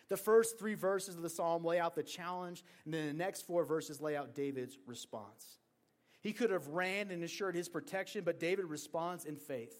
The 0.08 0.16
first 0.16 0.58
three 0.58 0.72
verses 0.72 1.14
of 1.14 1.20
the 1.20 1.28
psalm 1.28 1.62
lay 1.62 1.78
out 1.78 1.94
the 1.94 2.02
challenge, 2.02 2.64
and 2.86 2.94
then 2.94 3.06
the 3.08 3.12
next 3.12 3.42
four 3.42 3.66
verses 3.66 4.00
lay 4.00 4.16
out 4.16 4.34
David's 4.34 4.78
response. 4.86 5.58
He 6.22 6.32
could 6.32 6.48
have 6.48 6.68
ran 6.68 7.10
and 7.10 7.22
assured 7.22 7.54
his 7.54 7.68
protection, 7.68 8.24
but 8.24 8.40
David 8.40 8.64
responds 8.64 9.26
in 9.26 9.36
faith. 9.36 9.78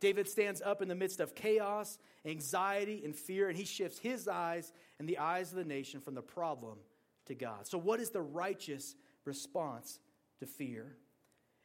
David 0.00 0.28
stands 0.28 0.60
up 0.60 0.82
in 0.82 0.88
the 0.88 0.94
midst 0.94 1.20
of 1.20 1.34
chaos, 1.34 1.98
anxiety, 2.24 3.02
and 3.04 3.14
fear, 3.14 3.48
and 3.48 3.56
he 3.56 3.64
shifts 3.64 3.98
his 3.98 4.28
eyes 4.28 4.72
and 4.98 5.08
the 5.08 5.18
eyes 5.18 5.50
of 5.50 5.56
the 5.56 5.64
nation 5.64 6.00
from 6.00 6.14
the 6.14 6.22
problem 6.22 6.78
to 7.26 7.34
God. 7.34 7.66
So, 7.66 7.78
what 7.78 8.00
is 8.00 8.10
the 8.10 8.20
righteous 8.20 8.96
response 9.24 10.00
to 10.40 10.46
fear? 10.46 10.96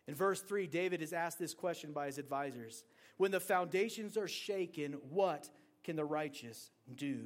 In 0.08 0.16
verse 0.16 0.42
3, 0.42 0.68
David 0.68 1.02
is 1.02 1.14
asked 1.14 1.38
this 1.38 1.54
question 1.54 1.92
by 1.92 2.08
his 2.08 2.18
advisors 2.18 2.84
When 3.18 3.32
the 3.32 3.40
foundations 3.40 4.18
are 4.18 4.28
shaken, 4.28 4.94
what 5.10 5.50
can 5.84 5.96
the 5.96 6.06
righteous 6.06 6.72
do? 6.96 7.26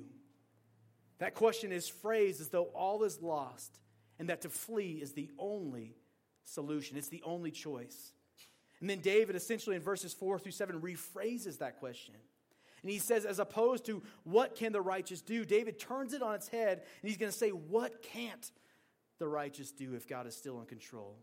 That 1.19 1.35
question 1.35 1.71
is 1.71 1.87
phrased 1.87 2.41
as 2.41 2.49
though 2.49 2.65
all 2.73 3.03
is 3.03 3.21
lost 3.21 3.79
and 4.19 4.29
that 4.29 4.41
to 4.41 4.49
flee 4.49 4.99
is 5.01 5.13
the 5.13 5.29
only 5.37 5.95
solution, 6.43 6.97
it's 6.97 7.07
the 7.07 7.23
only 7.23 7.51
choice. 7.51 8.11
And 8.83 8.89
then 8.89 8.99
David, 8.99 9.37
essentially 9.37 9.77
in 9.77 9.81
verses 9.81 10.13
4 10.13 10.39
through 10.39 10.51
7, 10.51 10.81
rephrases 10.81 11.59
that 11.59 11.79
question. 11.79 12.15
And 12.81 12.91
he 12.91 12.99
says, 12.99 13.23
as 13.23 13.39
opposed 13.39 13.85
to 13.85 14.03
what 14.25 14.57
can 14.57 14.73
the 14.73 14.81
righteous 14.81 15.21
do, 15.21 15.45
David 15.45 15.79
turns 15.79 16.11
it 16.11 16.21
on 16.21 16.35
its 16.35 16.49
head 16.49 16.79
and 17.01 17.09
he's 17.09 17.15
going 17.15 17.31
to 17.31 17.37
say, 17.37 17.51
what 17.51 18.03
can't 18.03 18.51
the 19.19 19.27
righteous 19.29 19.71
do 19.71 19.93
if 19.93 20.05
God 20.05 20.27
is 20.27 20.35
still 20.35 20.59
in 20.59 20.65
control, 20.65 21.15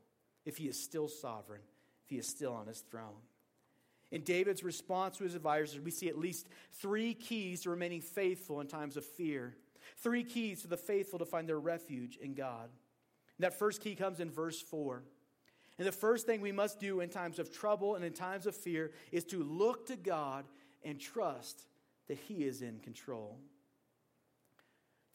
if 0.47 0.57
he 0.57 0.69
is 0.69 0.83
still 0.83 1.07
sovereign, 1.07 1.61
if 2.07 2.09
he 2.09 2.17
is 2.17 2.27
still 2.27 2.55
on 2.55 2.67
his 2.67 2.81
throne? 2.91 3.21
In 4.11 4.23
David's 4.23 4.65
response 4.65 5.19
to 5.19 5.25
his 5.25 5.35
advisors, 5.35 5.83
we 5.83 5.91
see 5.91 6.09
at 6.09 6.17
least 6.17 6.49
three 6.81 7.13
keys 7.13 7.61
to 7.65 7.69
remaining 7.69 8.01
faithful 8.01 8.63
in 8.63 8.69
times 8.69 8.97
of 8.97 9.05
fear. 9.05 9.55
Three 9.99 10.25
keys 10.25 10.63
for 10.63 10.69
the 10.69 10.79
faithful 10.79 11.19
to 11.19 11.27
find 11.27 11.47
their 11.47 11.61
refuge 11.61 12.17
in 12.17 12.33
God. 12.33 12.71
And 13.37 13.45
that 13.45 13.59
first 13.59 13.83
key 13.83 13.97
comes 13.97 14.19
in 14.19 14.31
verse 14.31 14.63
4. 14.63 15.03
And 15.81 15.87
the 15.87 15.93
first 15.93 16.27
thing 16.27 16.43
we 16.43 16.53
must 16.53 16.79
do 16.79 17.01
in 17.01 17.09
times 17.09 17.39
of 17.39 17.51
trouble 17.51 17.95
and 17.95 18.05
in 18.05 18.13
times 18.13 18.47
of 18.47 18.55
fear 18.55 18.91
is 19.13 19.25
to 19.25 19.43
look 19.43 19.87
to 19.87 19.97
God 19.97 20.45
and 20.85 21.01
trust 21.01 21.65
that 22.07 22.19
He 22.19 22.45
is 22.45 22.61
in 22.61 22.81
control. 22.81 23.39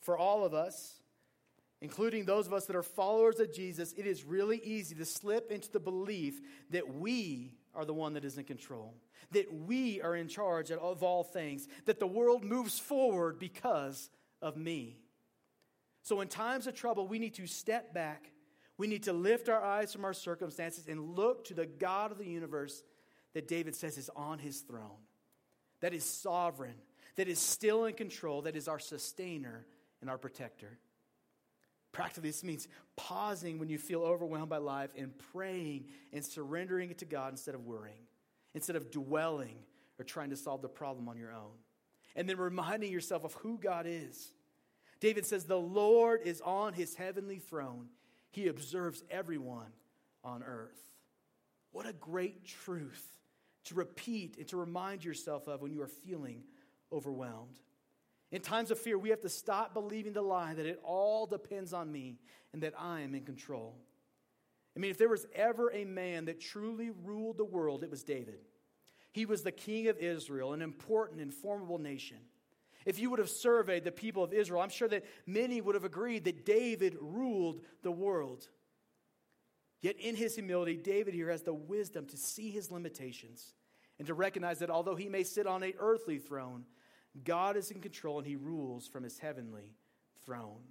For 0.02 0.18
all 0.18 0.44
of 0.44 0.56
us, 0.56 1.04
including 1.82 2.26
those 2.26 2.48
of 2.48 2.54
us 2.54 2.66
that 2.66 2.76
are 2.76 2.82
followers 2.82 3.40
of 3.40 3.54
Jesus, 3.54 3.94
it 3.96 4.08
is 4.08 4.24
really 4.24 4.58
easy 4.64 4.96
to 4.96 5.06
slip 5.06 5.52
into 5.52 5.72
the 5.72 5.80
belief 5.80 6.42
that 6.72 6.96
we 6.96 7.54
are 7.76 7.86
the 7.86 7.94
one 7.94 8.14
that 8.14 8.26
is 8.26 8.40
in 8.40 8.44
control, 8.44 8.96
that 9.34 9.54
we 9.54 10.02
are 10.02 10.16
in 10.16 10.28
charge 10.28 10.72
of 10.72 11.04
all 11.04 11.24
things, 11.24 11.68
that 11.86 12.00
the 12.00 12.08
world 12.08 12.44
moves 12.44 12.80
forward 12.80 13.38
because 13.38 14.10
of 14.42 14.58
me. 14.58 14.98
So, 16.02 16.22
in 16.22 16.28
times 16.28 16.66
of 16.66 16.74
trouble, 16.74 17.08
we 17.08 17.20
need 17.20 17.36
to 17.36 17.46
step 17.46 17.94
back 17.94 18.32
we 18.78 18.88
need 18.88 19.04
to 19.04 19.14
lift 19.14 19.50
our 19.50 19.64
eyes 19.64 19.94
from 19.94 20.06
our 20.06 20.14
circumstances 20.14 20.88
and 20.88 21.16
look 21.16 21.46
to 21.46 21.54
the 21.54 21.66
God 21.66 22.12
of 22.12 22.18
the 22.18 22.26
universe 22.26 22.84
that 23.34 23.48
David 23.48 23.76
says 23.76 23.98
is 23.98 24.10
on 24.16 24.40
his 24.40 24.62
throne, 24.62 25.04
that 25.82 25.94
is 25.94 26.04
sovereign, 26.04 26.76
that 27.16 27.28
is 27.28 27.40
still 27.40 27.86
in 27.86 27.94
control, 27.94 28.42
that 28.44 28.56
is 28.56 28.68
our 28.68 28.80
sustainer 28.80 29.66
and 30.02 30.10
our 30.10 30.18
protector. 30.18 30.78
Practically, 31.92 32.30
this 32.30 32.44
means 32.44 32.68
pausing 32.98 33.58
when 33.58 33.70
you 33.70 33.78
feel 33.78 34.02
overwhelmed 34.02 34.50
by 34.50 34.58
life 34.58 34.90
and 34.98 35.18
praying 35.32 35.86
and 36.12 36.26
surrendering 36.26 36.92
it 36.92 36.98
to 36.98 37.06
God 37.06 37.32
instead 37.32 37.56
of 37.56 37.66
worrying, 37.66 38.04
instead 38.54 38.76
of 38.76 38.92
dwelling 38.92 39.56
or 39.98 40.04
trying 40.04 40.30
to 40.32 40.36
solve 40.36 40.62
the 40.62 40.68
problem 40.68 41.08
on 41.08 41.18
your 41.18 41.32
own. 41.32 41.54
And 42.18 42.28
then 42.28 42.38
reminding 42.38 42.92
yourself 42.92 43.24
of 43.24 43.34
who 43.36 43.58
God 43.58 43.86
is. 43.88 44.34
David 45.00 45.26
says, 45.26 45.46
The 45.46 45.58
Lord 45.58 46.22
is 46.26 46.42
on 46.42 46.74
his 46.74 46.96
heavenly 46.96 47.40
throne. 47.40 47.88
He 48.36 48.50
observes 48.50 49.02
everyone 49.10 49.72
on 50.22 50.44
earth. 50.44 50.78
What 51.72 51.88
a 51.88 51.94
great 51.94 52.44
truth 52.44 53.18
to 53.64 53.76
repeat 53.76 54.36
and 54.38 54.46
to 54.50 54.58
remind 54.58 55.06
yourself 55.06 55.48
of 55.48 55.62
when 55.62 55.72
you 55.72 55.82
are 55.82 55.88
feeling 55.88 56.44
overwhelmed. 56.92 57.62
In 58.34 58.42
times 58.42 58.72
of 58.72 58.78
fear, 58.78 58.98
we 58.98 59.10
have 59.10 59.22
to 59.22 59.30
stop 59.30 59.74
believing 59.74 60.12
the 60.12 60.22
lie 60.22 60.54
that 60.54 60.66
it 60.66 60.82
all 60.84 61.26
depends 61.26 61.72
on 61.72 61.90
me 61.90 62.18
and 62.52 62.62
that 62.62 62.74
I 62.78 63.00
am 63.02 63.16
in 63.16 63.24
control. 63.24 63.78
I 64.76 64.82
mean, 64.82 64.92
if 64.92 64.98
there 64.98 65.08
was 65.08 65.26
ever 65.34 65.72
a 65.72 65.86
man 65.86 66.26
that 66.26 66.42
truly 66.42 66.90
ruled 67.06 67.38
the 67.38 67.46
world, 67.46 67.86
it 67.86 67.90
was 67.90 68.04
David. 68.04 68.40
He 69.14 69.26
was 69.26 69.44
the 69.44 69.52
king 69.54 69.88
of 69.88 69.98
Israel, 69.98 70.52
an 70.52 70.62
important 70.62 71.22
and 71.22 71.34
formidable 71.34 71.80
nation. 71.80 72.18
If 72.86 73.00
you 73.00 73.10
would 73.10 73.20
have 73.20 73.30
surveyed 73.30 73.84
the 73.84 73.92
people 73.92 74.24
of 74.24 74.34
Israel, 74.34 74.62
I'm 74.62 74.70
sure 74.70 74.88
that 74.88 75.06
many 75.26 75.60
would 75.60 75.76
have 75.76 75.84
agreed 75.84 76.26
that 76.26 76.46
David 76.46 76.96
ruled 77.02 77.62
the 77.82 77.92
world. 77.92 78.48
Yet 79.82 80.00
in 80.00 80.16
his 80.16 80.36
humility, 80.36 80.78
David 80.78 81.14
here 81.14 81.30
has 81.30 81.42
the 81.44 81.54
wisdom 81.54 82.06
to 82.08 82.18
see 82.18 82.52
his 82.52 82.72
limitations 82.72 83.54
and 83.98 84.08
to 84.08 84.14
recognize 84.14 84.60
that 84.60 84.70
although 84.70 84.96
he 84.96 85.10
may 85.10 85.24
sit 85.24 85.48
on 85.48 85.64
an 85.64 85.74
earthly 85.80 86.20
throne, 86.20 86.66
God 87.24 87.56
is 87.58 87.72
in 87.72 87.82
control 87.82 88.20
and 88.20 88.28
he 88.28 88.36
rules 88.36 88.88
from 88.88 89.04
his 89.04 89.20
heavenly 89.20 89.74
throne. 90.26 90.62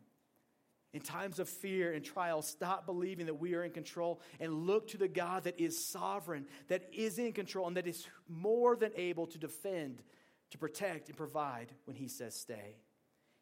In 0.93 1.01
times 1.01 1.41
of 1.41 1.49
fear 1.49 1.93
and 1.93 2.05
trial, 2.05 2.41
stop 2.41 2.87
believing 2.87 3.27
that 3.27 3.41
we 3.41 3.55
are 3.55 3.65
in 3.65 3.73
control 3.73 4.21
and 4.39 4.53
look 4.67 4.87
to 4.89 4.97
the 4.97 5.09
God 5.09 5.45
that 5.45 5.59
is 5.59 5.85
sovereign, 5.85 6.47
that 6.69 6.89
is 6.93 7.19
in 7.19 7.33
control, 7.33 7.67
and 7.67 7.77
that 7.77 7.89
is 7.89 8.07
more 8.29 8.77
than 8.77 8.93
able 8.95 9.27
to 9.27 9.39
defend 9.39 10.03
to 10.55 10.59
protect 10.59 11.09
and 11.09 11.17
provide 11.17 11.73
when 11.85 11.97
He 11.97 12.07
says 12.07 12.33
stay. 12.33 12.77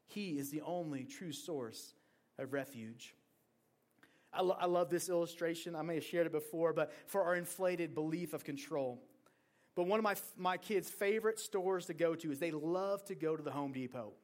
He 0.07 0.38
is 0.38 0.51
the 0.51 0.62
only 0.62 1.05
true 1.05 1.33
source 1.33 1.92
of 2.38 2.55
refuge. 2.55 3.14
I, 4.33 4.40
lo- 4.40 4.57
I 4.59 4.64
love 4.64 4.88
this 4.88 5.11
illustration. 5.11 5.77
I 5.77 5.83
may 5.83 5.96
have 5.96 6.05
shared 6.05 6.27
it 6.27 6.33
before, 6.33 6.72
but 6.72 6.90
for 7.07 7.22
our 7.25 7.37
inflated 7.37 7.94
belief 7.94 8.33
of 8.33 8.44
control. 8.44 8.98
But 9.75 9.87
one 9.87 9.98
of 9.98 10.05
my, 10.05 10.14
my 10.38 10.57
kids' 10.57 10.88
favorite 10.88 11.38
stores 11.38 11.85
to 11.87 11.94
go 11.94 12.14
to 12.14 12.33
is 12.33 12.38
they 12.38 12.51
love 12.51 13.05
to 13.05 13.14
go 13.14 13.37
to 13.37 13.42
the 13.42 13.51
Home 13.51 13.72
Depot. 13.72 14.14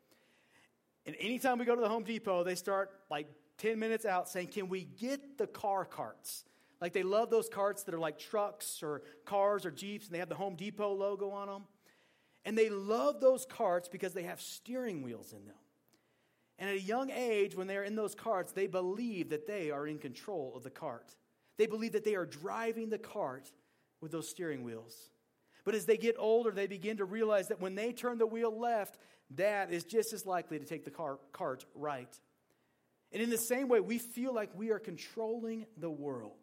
And 1.05 1.15
anytime 1.21 1.59
we 1.59 1.67
go 1.67 1.75
to 1.75 1.83
the 1.83 1.91
Home 1.91 2.05
Depot, 2.05 2.43
they 2.43 2.55
start 2.55 2.91
like 3.11 3.27
10 3.59 3.79
minutes 3.79 4.07
out 4.07 4.31
saying, 4.31 4.47
Can 4.47 4.71
we 4.71 4.85
get 4.85 5.37
the 5.37 5.47
car 5.47 5.85
carts? 5.85 6.45
Like 6.81 6.95
they 6.95 7.03
love 7.03 7.29
those 7.29 7.51
carts 7.51 7.83
that 7.83 7.95
are 7.95 7.99
like 7.99 8.19
trucks 8.19 8.83
or 8.83 9.03
cars 9.27 9.67
or 9.67 9.71
Jeeps 9.71 10.07
and 10.07 10.15
they 10.15 10.21
have 10.21 10.31
the 10.31 10.37
Home 10.37 10.55
Depot 10.55 10.95
logo 10.95 11.29
on 11.31 11.49
them. 11.49 11.65
And 12.45 12.57
they 12.57 12.71
love 12.71 13.21
those 13.21 13.45
carts 13.45 13.89
because 13.89 14.15
they 14.15 14.23
have 14.23 14.41
steering 14.41 15.03
wheels 15.03 15.33
in 15.33 15.45
them. 15.45 15.57
And 16.59 16.71
at 16.71 16.77
a 16.77 16.81
young 16.81 17.11
age, 17.11 17.55
when 17.55 17.67
they're 17.67 17.85
in 17.85 17.95
those 17.95 18.15
carts, 18.15 18.53
they 18.53 18.67
believe 18.67 19.31
that 19.31 19.47
they 19.47 19.71
are 19.71 19.87
in 19.87 19.99
control 19.99 20.55
of 20.57 20.63
the 20.63 20.71
cart. 20.71 21.15
They 21.57 21.67
believe 21.67 21.93
that 21.93 22.05
they 22.05 22.15
are 22.15 22.27
driving 22.27 22.89
the 22.89 22.99
cart 22.99 23.51
with 24.01 24.13
those 24.13 24.29
steering 24.29 24.65
wheels. 24.65 25.11
But 25.65 25.75
as 25.75 25.85
they 25.85 25.97
get 25.97 26.17
older, 26.19 26.51
they 26.51 26.67
begin 26.67 26.97
to 26.97 27.05
realize 27.05 27.49
that 27.49 27.61
when 27.61 27.75
they 27.75 27.93
turn 27.93 28.19
the 28.19 28.27
wheel 28.27 28.57
left, 28.59 28.97
that 29.37 29.71
is 29.73 29.85
just 29.85 30.13
as 30.13 30.25
likely 30.25 30.59
to 30.59 30.65
take 30.65 30.85
the 30.85 30.91
car, 30.91 31.19
cart 31.33 31.65
right. 31.75 32.09
And 33.13 33.23
in 33.23 33.31
the 33.31 33.37
same 33.37 33.69
way, 33.69 33.81
we 33.81 33.99
feel 33.99 34.35
like 34.35 34.51
we 34.55 34.71
are 34.71 34.79
controlling 34.79 35.67
the 35.77 35.91
world. 35.91 36.39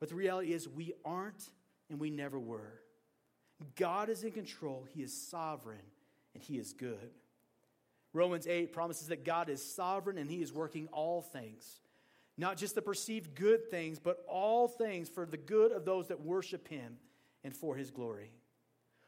But 0.00 0.08
the 0.08 0.14
reality 0.14 0.52
is, 0.52 0.68
we 0.68 0.94
aren't 1.04 1.42
and 1.90 2.00
we 2.00 2.10
never 2.10 2.38
were. 2.38 2.81
God 3.76 4.08
is 4.08 4.24
in 4.24 4.32
control, 4.32 4.86
He 4.94 5.02
is 5.02 5.12
sovereign, 5.28 5.78
and 6.34 6.42
He 6.42 6.58
is 6.58 6.72
good. 6.72 7.10
Romans 8.12 8.46
8 8.46 8.72
promises 8.72 9.08
that 9.08 9.24
God 9.24 9.48
is 9.48 9.62
sovereign 9.62 10.18
and 10.18 10.30
He 10.30 10.42
is 10.42 10.52
working 10.52 10.88
all 10.92 11.22
things, 11.22 11.80
not 12.36 12.56
just 12.56 12.74
the 12.74 12.82
perceived 12.82 13.34
good 13.34 13.70
things, 13.70 13.98
but 13.98 14.24
all 14.28 14.68
things 14.68 15.08
for 15.08 15.26
the 15.26 15.36
good 15.36 15.72
of 15.72 15.84
those 15.84 16.08
that 16.08 16.20
worship 16.20 16.68
Him 16.68 16.98
and 17.44 17.54
for 17.54 17.76
his 17.76 17.90
glory. 17.90 18.30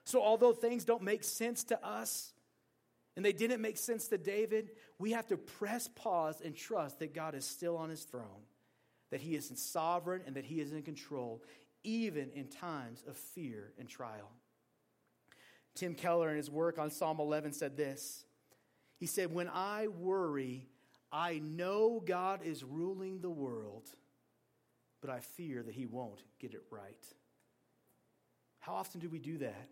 So, 0.04 0.22
although 0.22 0.52
things 0.52 0.84
don't 0.84 1.02
make 1.02 1.24
sense 1.24 1.64
to 1.64 1.86
us, 1.86 2.32
and 3.16 3.24
they 3.24 3.32
didn't 3.32 3.60
make 3.60 3.78
sense 3.78 4.08
to 4.08 4.18
David, 4.18 4.70
we 4.98 5.12
have 5.12 5.26
to 5.28 5.36
press 5.36 5.88
pause 5.88 6.42
and 6.44 6.54
trust 6.54 6.98
that 6.98 7.14
God 7.14 7.34
is 7.34 7.44
still 7.44 7.76
on 7.76 7.90
his 7.90 8.02
throne, 8.02 8.44
that 9.10 9.20
he 9.20 9.36
is 9.36 9.50
sovereign, 9.54 10.22
and 10.26 10.36
that 10.36 10.44
he 10.44 10.60
is 10.60 10.72
in 10.72 10.82
control, 10.82 11.42
even 11.84 12.30
in 12.34 12.48
times 12.48 13.04
of 13.06 13.16
fear 13.16 13.72
and 13.78 13.88
trial. 13.88 14.30
Tim 15.74 15.94
Keller, 15.94 16.30
in 16.30 16.37
his 16.37 16.50
work 16.50 16.78
on 16.78 16.90
Psalm 16.90 17.20
11, 17.20 17.52
said 17.52 17.76
this 17.76 18.24
He 18.96 19.06
said, 19.06 19.32
When 19.32 19.48
I 19.48 19.88
worry, 19.88 20.68
I 21.12 21.38
know 21.38 22.02
God 22.04 22.40
is 22.44 22.64
ruling 22.64 23.20
the 23.20 23.30
world, 23.30 23.88
but 25.00 25.10
I 25.10 25.20
fear 25.20 25.62
that 25.62 25.74
he 25.74 25.87
won't 25.87 26.22
get 26.40 26.54
it 26.54 26.62
right. 26.70 27.04
How 28.60 28.74
often 28.74 29.00
do 29.00 29.08
we 29.08 29.18
do 29.18 29.38
that? 29.38 29.68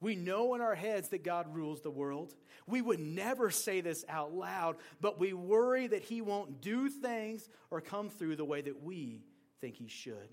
We 0.00 0.14
know 0.14 0.54
in 0.54 0.60
our 0.60 0.74
heads 0.74 1.08
that 1.08 1.24
God 1.24 1.54
rules 1.54 1.80
the 1.80 1.90
world. 1.90 2.34
We 2.66 2.82
would 2.82 3.00
never 3.00 3.50
say 3.50 3.80
this 3.80 4.04
out 4.08 4.32
loud, 4.32 4.76
but 5.00 5.18
we 5.18 5.32
worry 5.32 5.86
that 5.86 6.02
He 6.02 6.20
won't 6.20 6.60
do 6.60 6.88
things 6.88 7.48
or 7.70 7.80
come 7.80 8.10
through 8.10 8.36
the 8.36 8.44
way 8.44 8.60
that 8.60 8.82
we 8.82 9.24
think 9.60 9.76
He 9.76 9.88
should. 9.88 10.28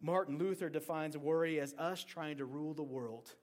Martin 0.00 0.38
Luther 0.38 0.68
defines 0.68 1.16
worry 1.16 1.60
as 1.60 1.74
us 1.74 2.04
trying 2.04 2.38
to 2.38 2.44
rule 2.44 2.74
the 2.74 2.82
world. 2.82 3.34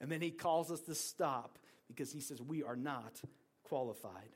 And 0.00 0.10
then 0.10 0.20
he 0.20 0.30
calls 0.30 0.70
us 0.70 0.80
to 0.82 0.94
stop 0.94 1.58
because 1.88 2.12
he 2.12 2.20
says 2.20 2.40
we 2.40 2.62
are 2.62 2.76
not 2.76 3.20
qualified. 3.64 4.30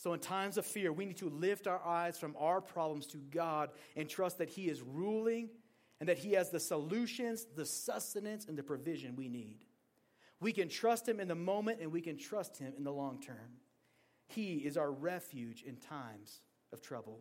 So, 0.00 0.14
in 0.14 0.20
times 0.20 0.56
of 0.56 0.64
fear, 0.64 0.94
we 0.94 1.04
need 1.04 1.18
to 1.18 1.28
lift 1.28 1.66
our 1.66 1.84
eyes 1.84 2.18
from 2.18 2.34
our 2.38 2.62
problems 2.62 3.06
to 3.08 3.18
God 3.18 3.68
and 3.96 4.08
trust 4.08 4.38
that 4.38 4.48
He 4.48 4.70
is 4.70 4.80
ruling 4.80 5.50
and 6.00 6.08
that 6.08 6.16
He 6.16 6.32
has 6.32 6.48
the 6.48 6.58
solutions, 6.58 7.46
the 7.54 7.66
sustenance, 7.66 8.46
and 8.46 8.56
the 8.56 8.62
provision 8.62 9.14
we 9.14 9.28
need. 9.28 9.58
We 10.40 10.52
can 10.52 10.70
trust 10.70 11.06
Him 11.06 11.20
in 11.20 11.28
the 11.28 11.34
moment 11.34 11.80
and 11.82 11.92
we 11.92 12.00
can 12.00 12.16
trust 12.16 12.56
Him 12.56 12.72
in 12.78 12.84
the 12.84 12.90
long 12.90 13.20
term. 13.20 13.58
He 14.28 14.54
is 14.54 14.78
our 14.78 14.90
refuge 14.90 15.62
in 15.66 15.76
times 15.76 16.40
of 16.72 16.80
trouble. 16.80 17.20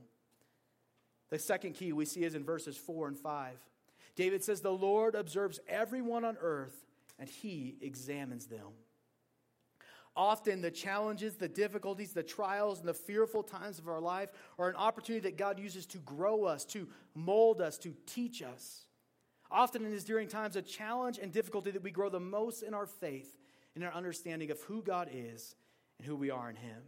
The 1.29 1.39
second 1.39 1.73
key 1.73 1.93
we 1.93 2.05
see 2.05 2.23
is 2.23 2.35
in 2.35 2.43
verses 2.43 2.77
4 2.77 3.09
and 3.09 3.17
5. 3.17 3.53
David 4.15 4.43
says, 4.43 4.61
The 4.61 4.71
Lord 4.71 5.15
observes 5.15 5.59
everyone 5.67 6.25
on 6.25 6.37
earth 6.41 6.85
and 7.19 7.29
He 7.29 7.75
examines 7.81 8.47
them. 8.47 8.73
Often, 10.15 10.61
the 10.61 10.71
challenges, 10.71 11.35
the 11.35 11.47
difficulties, 11.47 12.11
the 12.11 12.23
trials, 12.23 12.79
and 12.79 12.87
the 12.87 12.93
fearful 12.93 13.43
times 13.43 13.79
of 13.79 13.87
our 13.87 14.01
life 14.01 14.31
are 14.57 14.67
an 14.67 14.75
opportunity 14.75 15.21
that 15.23 15.37
God 15.37 15.59
uses 15.59 15.85
to 15.87 15.97
grow 15.99 16.43
us, 16.43 16.65
to 16.65 16.87
mold 17.15 17.61
us, 17.61 17.77
to 17.79 17.95
teach 18.05 18.41
us. 18.41 18.85
Often, 19.51 19.85
it 19.85 19.93
is 19.93 20.03
during 20.03 20.27
times 20.27 20.55
of 20.55 20.67
challenge 20.67 21.19
and 21.21 21.31
difficulty 21.31 21.71
that 21.71 21.83
we 21.83 21.91
grow 21.91 22.09
the 22.09 22.19
most 22.19 22.63
in 22.63 22.73
our 22.73 22.85
faith 22.85 23.37
and 23.75 23.83
our 23.83 23.93
understanding 23.93 24.51
of 24.51 24.59
who 24.63 24.81
God 24.81 25.09
is 25.13 25.55
and 25.97 26.07
who 26.07 26.15
we 26.15 26.31
are 26.31 26.49
in 26.49 26.55
Him. 26.55 26.81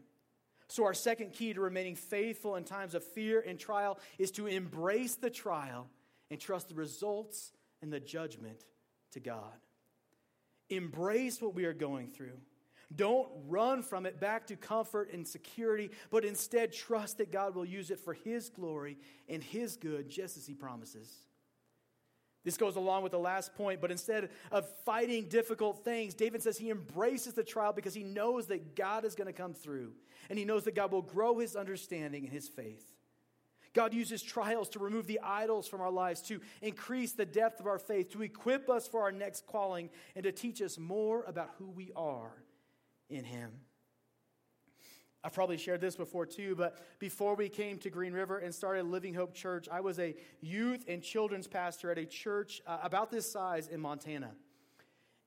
So, 0.71 0.85
our 0.85 0.93
second 0.93 1.33
key 1.33 1.53
to 1.53 1.59
remaining 1.59 1.97
faithful 1.97 2.55
in 2.55 2.63
times 2.63 2.95
of 2.95 3.03
fear 3.03 3.43
and 3.45 3.59
trial 3.59 3.99
is 4.17 4.31
to 4.31 4.47
embrace 4.47 5.15
the 5.15 5.29
trial 5.29 5.89
and 6.29 6.39
trust 6.39 6.69
the 6.69 6.75
results 6.75 7.51
and 7.81 7.91
the 7.91 7.99
judgment 7.99 8.63
to 9.11 9.19
God. 9.19 9.51
Embrace 10.69 11.41
what 11.41 11.53
we 11.55 11.65
are 11.65 11.73
going 11.73 12.07
through. 12.07 12.37
Don't 12.95 13.27
run 13.49 13.83
from 13.83 14.05
it 14.05 14.21
back 14.21 14.47
to 14.47 14.55
comfort 14.55 15.11
and 15.11 15.27
security, 15.27 15.91
but 16.09 16.23
instead 16.23 16.71
trust 16.71 17.17
that 17.17 17.33
God 17.33 17.53
will 17.53 17.65
use 17.65 17.91
it 17.91 17.99
for 17.99 18.13
His 18.13 18.49
glory 18.49 18.97
and 19.27 19.43
His 19.43 19.75
good, 19.75 20.09
just 20.09 20.37
as 20.37 20.47
He 20.47 20.53
promises. 20.53 21.11
This 22.43 22.57
goes 22.57 22.75
along 22.75 23.03
with 23.03 23.11
the 23.11 23.19
last 23.19 23.53
point, 23.55 23.81
but 23.81 23.91
instead 23.91 24.29
of 24.51 24.67
fighting 24.83 25.29
difficult 25.29 25.83
things, 25.83 26.15
David 26.15 26.41
says 26.41 26.57
he 26.57 26.71
embraces 26.71 27.33
the 27.33 27.43
trial 27.43 27.71
because 27.71 27.93
he 27.93 28.03
knows 28.03 28.47
that 28.47 28.75
God 28.75 29.05
is 29.05 29.13
going 29.13 29.27
to 29.27 29.33
come 29.33 29.53
through, 29.53 29.93
and 30.29 30.39
he 30.39 30.45
knows 30.45 30.63
that 30.63 30.75
God 30.75 30.91
will 30.91 31.03
grow 31.03 31.37
his 31.37 31.55
understanding 31.55 32.23
and 32.23 32.33
his 32.33 32.47
faith. 32.47 32.83
God 33.73 33.93
uses 33.93 34.21
trials 34.21 34.69
to 34.69 34.79
remove 34.79 35.07
the 35.07 35.21
idols 35.23 35.67
from 35.67 35.81
our 35.81 35.91
lives, 35.91 36.21
to 36.23 36.41
increase 36.61 37.13
the 37.13 37.25
depth 37.25 37.59
of 37.59 37.67
our 37.67 37.79
faith, 37.79 38.11
to 38.11 38.21
equip 38.21 38.69
us 38.69 38.87
for 38.87 39.01
our 39.01 39.11
next 39.11 39.45
calling, 39.45 39.89
and 40.15 40.23
to 40.23 40.31
teach 40.31 40.61
us 40.61 40.77
more 40.77 41.23
about 41.23 41.51
who 41.57 41.69
we 41.69 41.91
are 41.95 42.43
in 43.09 43.23
Him. 43.23 43.51
I've 45.23 45.33
probably 45.33 45.57
shared 45.57 45.81
this 45.81 45.95
before 45.95 46.25
too, 46.25 46.55
but 46.55 46.79
before 46.97 47.35
we 47.35 47.47
came 47.47 47.77
to 47.79 47.91
Green 47.91 48.13
River 48.13 48.39
and 48.39 48.53
started 48.53 48.85
Living 48.85 49.13
Hope 49.13 49.35
Church, 49.35 49.67
I 49.71 49.81
was 49.81 49.99
a 49.99 50.15
youth 50.41 50.85
and 50.87 51.03
children's 51.03 51.47
pastor 51.47 51.91
at 51.91 51.99
a 51.99 52.05
church 52.05 52.61
uh, 52.65 52.79
about 52.81 53.11
this 53.11 53.31
size 53.31 53.67
in 53.67 53.79
Montana. 53.79 54.31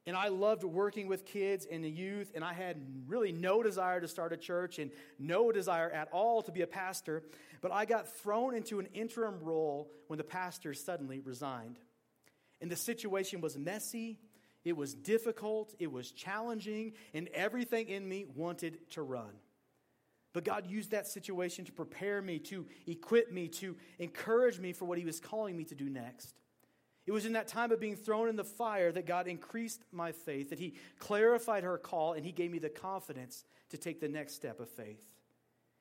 And 0.07 0.17
I 0.17 0.29
loved 0.29 0.65
working 0.65 1.07
with 1.07 1.25
kids 1.25 1.67
and 1.71 1.83
the 1.83 1.91
youth, 1.91 2.33
and 2.35 2.45
I 2.45 2.53
had 2.53 2.77
really 3.07 3.33
no 3.33 3.63
desire 3.63 4.01
to 4.01 4.09
start 4.09 4.33
a 4.33 4.37
church 4.37 4.79
and 4.79 4.91
no 5.19 5.51
desire 5.51 5.91
at 5.91 6.09
all 6.13 6.43
to 6.43 6.53
be 6.53 6.61
a 6.61 6.67
pastor. 6.67 7.23
But 7.63 7.73
I 7.73 7.87
got 7.87 8.09
thrown 8.09 8.55
into 8.55 8.81
an 8.81 8.89
interim 8.95 9.39
role 9.41 9.91
when 10.09 10.19
the 10.19 10.25
pastor 10.25 10.75
suddenly 10.75 11.21
resigned. 11.21 11.79
And 12.61 12.71
the 12.71 12.77
situation 12.77 13.41
was 13.41 13.57
messy, 13.57 14.19
it 14.65 14.77
was 14.77 14.93
difficult, 14.93 15.75
it 15.79 15.91
was 15.91 16.11
challenging, 16.11 16.93
and 17.15 17.29
everything 17.33 17.89
in 17.89 18.07
me 18.07 18.27
wanted 18.35 18.91
to 18.91 19.03
run. 19.03 19.33
But 20.35 20.45
God 20.45 20.67
used 20.67 20.91
that 20.91 21.07
situation 21.07 21.65
to 21.65 21.73
prepare 21.73 22.21
me, 22.21 22.39
to 22.41 22.67
equip 22.87 23.33
me, 23.33 23.49
to 23.49 23.77
encourage 23.99 24.59
me 24.59 24.73
for 24.73 24.85
what 24.85 24.99
He 24.99 25.05
was 25.05 25.21
calling 25.21 25.57
me 25.57 25.65
to 25.65 25.75
do 25.75 25.89
next. 25.89 26.35
It 27.07 27.13
was 27.13 27.25
in 27.25 27.35
that 27.35 27.49
time 27.49 27.71
of 27.71 27.81
being 27.81 27.97
thrown 27.97 28.29
in 28.29 28.37
the 28.37 28.45
fire 28.45 28.91
that 28.93 29.07
God 29.07 29.29
increased 29.29 29.85
my 29.93 30.11
faith, 30.11 30.51
that 30.51 30.59
He 30.59 30.75
clarified 30.99 31.63
her 31.63 31.79
call, 31.79 32.15
and 32.15 32.27
He 32.27 32.33
gave 32.33 32.51
me 32.51 32.59
the 32.59 32.69
confidence 32.69 33.45
to 33.71 33.79
take 33.79 34.01
the 34.01 34.09
next 34.09 34.35
step 34.35 34.59
of 34.59 34.69
faith. 34.69 35.07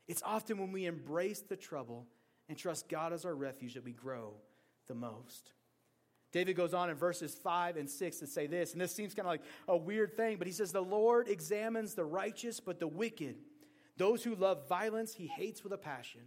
It's 0.07 0.21
often 0.23 0.59
when 0.59 0.71
we 0.71 0.85
embrace 0.85 1.41
the 1.41 1.55
trouble 1.55 2.05
and 2.47 2.57
trust 2.57 2.89
God 2.89 3.11
as 3.11 3.25
our 3.25 3.35
refuge 3.35 3.73
that 3.73 3.83
we 3.83 3.93
grow 3.93 4.35
the 4.87 4.95
most. 4.95 5.53
David 6.31 6.55
goes 6.55 6.73
on 6.73 6.89
in 6.89 6.95
verses 6.95 7.33
5 7.33 7.77
and 7.77 7.89
6 7.89 8.17
to 8.17 8.27
say 8.27 8.47
this, 8.47 8.73
and 8.73 8.81
this 8.81 8.93
seems 8.93 9.13
kind 9.13 9.27
of 9.27 9.31
like 9.31 9.43
a 9.67 9.77
weird 9.77 10.17
thing, 10.17 10.37
but 10.37 10.45
he 10.45 10.53
says, 10.53 10.71
The 10.71 10.81
Lord 10.81 11.27
examines 11.27 11.93
the 11.93 12.05
righteous, 12.05 12.59
but 12.59 12.79
the 12.79 12.87
wicked, 12.87 13.37
those 13.97 14.23
who 14.23 14.35
love 14.35 14.67
violence, 14.67 15.13
he 15.13 15.27
hates 15.27 15.63
with 15.63 15.73
a 15.73 15.77
passion. 15.77 16.21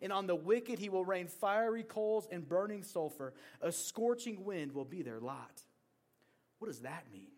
And 0.00 0.12
on 0.12 0.26
the 0.26 0.34
wicked 0.34 0.78
he 0.78 0.88
will 0.88 1.04
rain 1.04 1.28
fiery 1.28 1.84
coals 1.84 2.26
and 2.30 2.48
burning 2.48 2.82
sulfur. 2.82 3.34
A 3.60 3.70
scorching 3.70 4.44
wind 4.44 4.72
will 4.72 4.84
be 4.84 5.02
their 5.02 5.20
lot. 5.20 5.62
What 6.58 6.68
does 6.68 6.80
that 6.80 7.04
mean? 7.12 7.30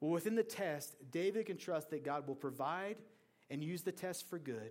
Well, 0.00 0.10
within 0.10 0.34
the 0.34 0.42
test, 0.42 0.96
David 1.10 1.46
can 1.46 1.56
trust 1.56 1.90
that 1.90 2.04
God 2.04 2.26
will 2.26 2.34
provide 2.34 2.96
and 3.50 3.62
use 3.62 3.82
the 3.82 3.92
test 3.92 4.28
for 4.28 4.38
good, 4.38 4.70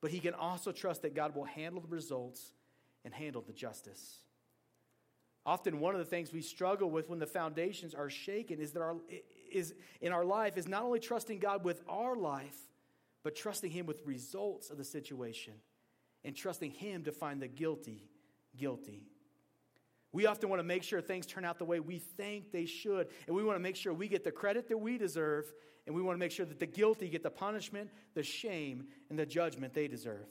but 0.00 0.10
he 0.10 0.18
can 0.18 0.34
also 0.34 0.72
trust 0.72 1.02
that 1.02 1.14
God 1.14 1.34
will 1.34 1.44
handle 1.44 1.80
the 1.80 1.88
results 1.88 2.52
and 3.04 3.14
handle 3.14 3.42
the 3.42 3.52
justice. 3.52 4.18
Often, 5.46 5.78
one 5.78 5.94
of 5.94 5.98
the 5.98 6.06
things 6.06 6.32
we 6.32 6.40
struggle 6.40 6.90
with 6.90 7.08
when 7.08 7.18
the 7.18 7.26
foundations 7.26 7.94
are 7.94 8.08
shaken 8.08 8.58
is 8.58 8.72
that 8.72 8.80
our, 8.80 8.96
is 9.52 9.74
in 10.00 10.10
our 10.10 10.24
life 10.24 10.56
is 10.56 10.66
not 10.66 10.82
only 10.82 11.00
trusting 11.00 11.38
God 11.38 11.64
with 11.64 11.82
our 11.88 12.16
life, 12.16 12.56
but 13.24 13.34
trusting 13.34 13.72
Him 13.72 13.86
with 13.86 14.06
results 14.06 14.70
of 14.70 14.78
the 14.78 14.84
situation 14.84 15.54
and 16.22 16.36
trusting 16.36 16.70
Him 16.70 17.02
to 17.04 17.12
find 17.12 17.42
the 17.42 17.48
guilty 17.48 18.08
guilty. 18.56 19.02
We 20.12 20.26
often 20.26 20.48
want 20.48 20.60
to 20.60 20.64
make 20.64 20.84
sure 20.84 21.00
things 21.00 21.26
turn 21.26 21.44
out 21.44 21.58
the 21.58 21.64
way 21.64 21.80
we 21.80 21.98
think 21.98 22.52
they 22.52 22.66
should, 22.66 23.08
and 23.26 23.34
we 23.34 23.42
want 23.42 23.56
to 23.56 23.62
make 23.62 23.74
sure 23.74 23.92
we 23.92 24.06
get 24.06 24.22
the 24.22 24.30
credit 24.30 24.68
that 24.68 24.78
we 24.78 24.96
deserve, 24.96 25.52
and 25.86 25.96
we 25.96 26.02
want 26.02 26.14
to 26.14 26.20
make 26.20 26.30
sure 26.30 26.46
that 26.46 26.60
the 26.60 26.66
guilty 26.66 27.08
get 27.08 27.24
the 27.24 27.30
punishment, 27.30 27.90
the 28.14 28.22
shame, 28.22 28.86
and 29.10 29.18
the 29.18 29.26
judgment 29.26 29.74
they 29.74 29.88
deserve. 29.88 30.28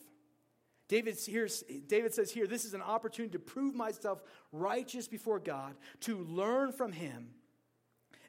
David, 0.87 1.17
here, 1.17 1.49
David 1.87 2.13
says 2.13 2.31
here, 2.31 2.47
this 2.47 2.63
is 2.65 2.73
an 2.73 2.81
opportunity 2.81 3.33
to 3.33 3.39
prove 3.39 3.75
myself 3.75 4.23
righteous 4.53 5.07
before 5.07 5.39
God, 5.39 5.75
to 6.01 6.19
learn 6.19 6.71
from 6.71 6.93
Him. 6.93 7.31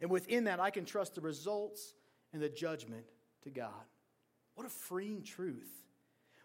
And 0.01 0.11
within 0.11 0.45
that, 0.45 0.59
I 0.59 0.71
can 0.71 0.85
trust 0.85 1.15
the 1.15 1.21
results 1.21 1.95
and 2.33 2.43
the 2.43 2.49
judgment 2.49 3.07
to 3.43 3.51
God. 3.51 3.71
What 4.55 4.67
a 4.67 4.71
freeing 4.71 5.23
truth. 5.23 5.71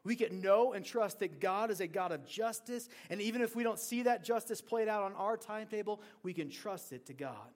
We 0.03 0.15
can 0.15 0.41
know 0.41 0.73
and 0.73 0.85
trust 0.85 1.19
that 1.19 1.39
God 1.39 1.71
is 1.71 1.81
a 1.81 1.87
God 1.87 2.11
of 2.11 2.25
justice, 2.25 2.87
and 3.09 3.21
even 3.21 3.41
if 3.41 3.55
we 3.55 3.63
don't 3.63 3.79
see 3.79 4.03
that 4.03 4.23
justice 4.23 4.61
played 4.61 4.87
out 4.87 5.03
on 5.03 5.13
our 5.13 5.37
timetable, 5.37 6.01
we 6.23 6.33
can 6.33 6.49
trust 6.49 6.93
it 6.93 7.05
to 7.07 7.13
God. 7.13 7.49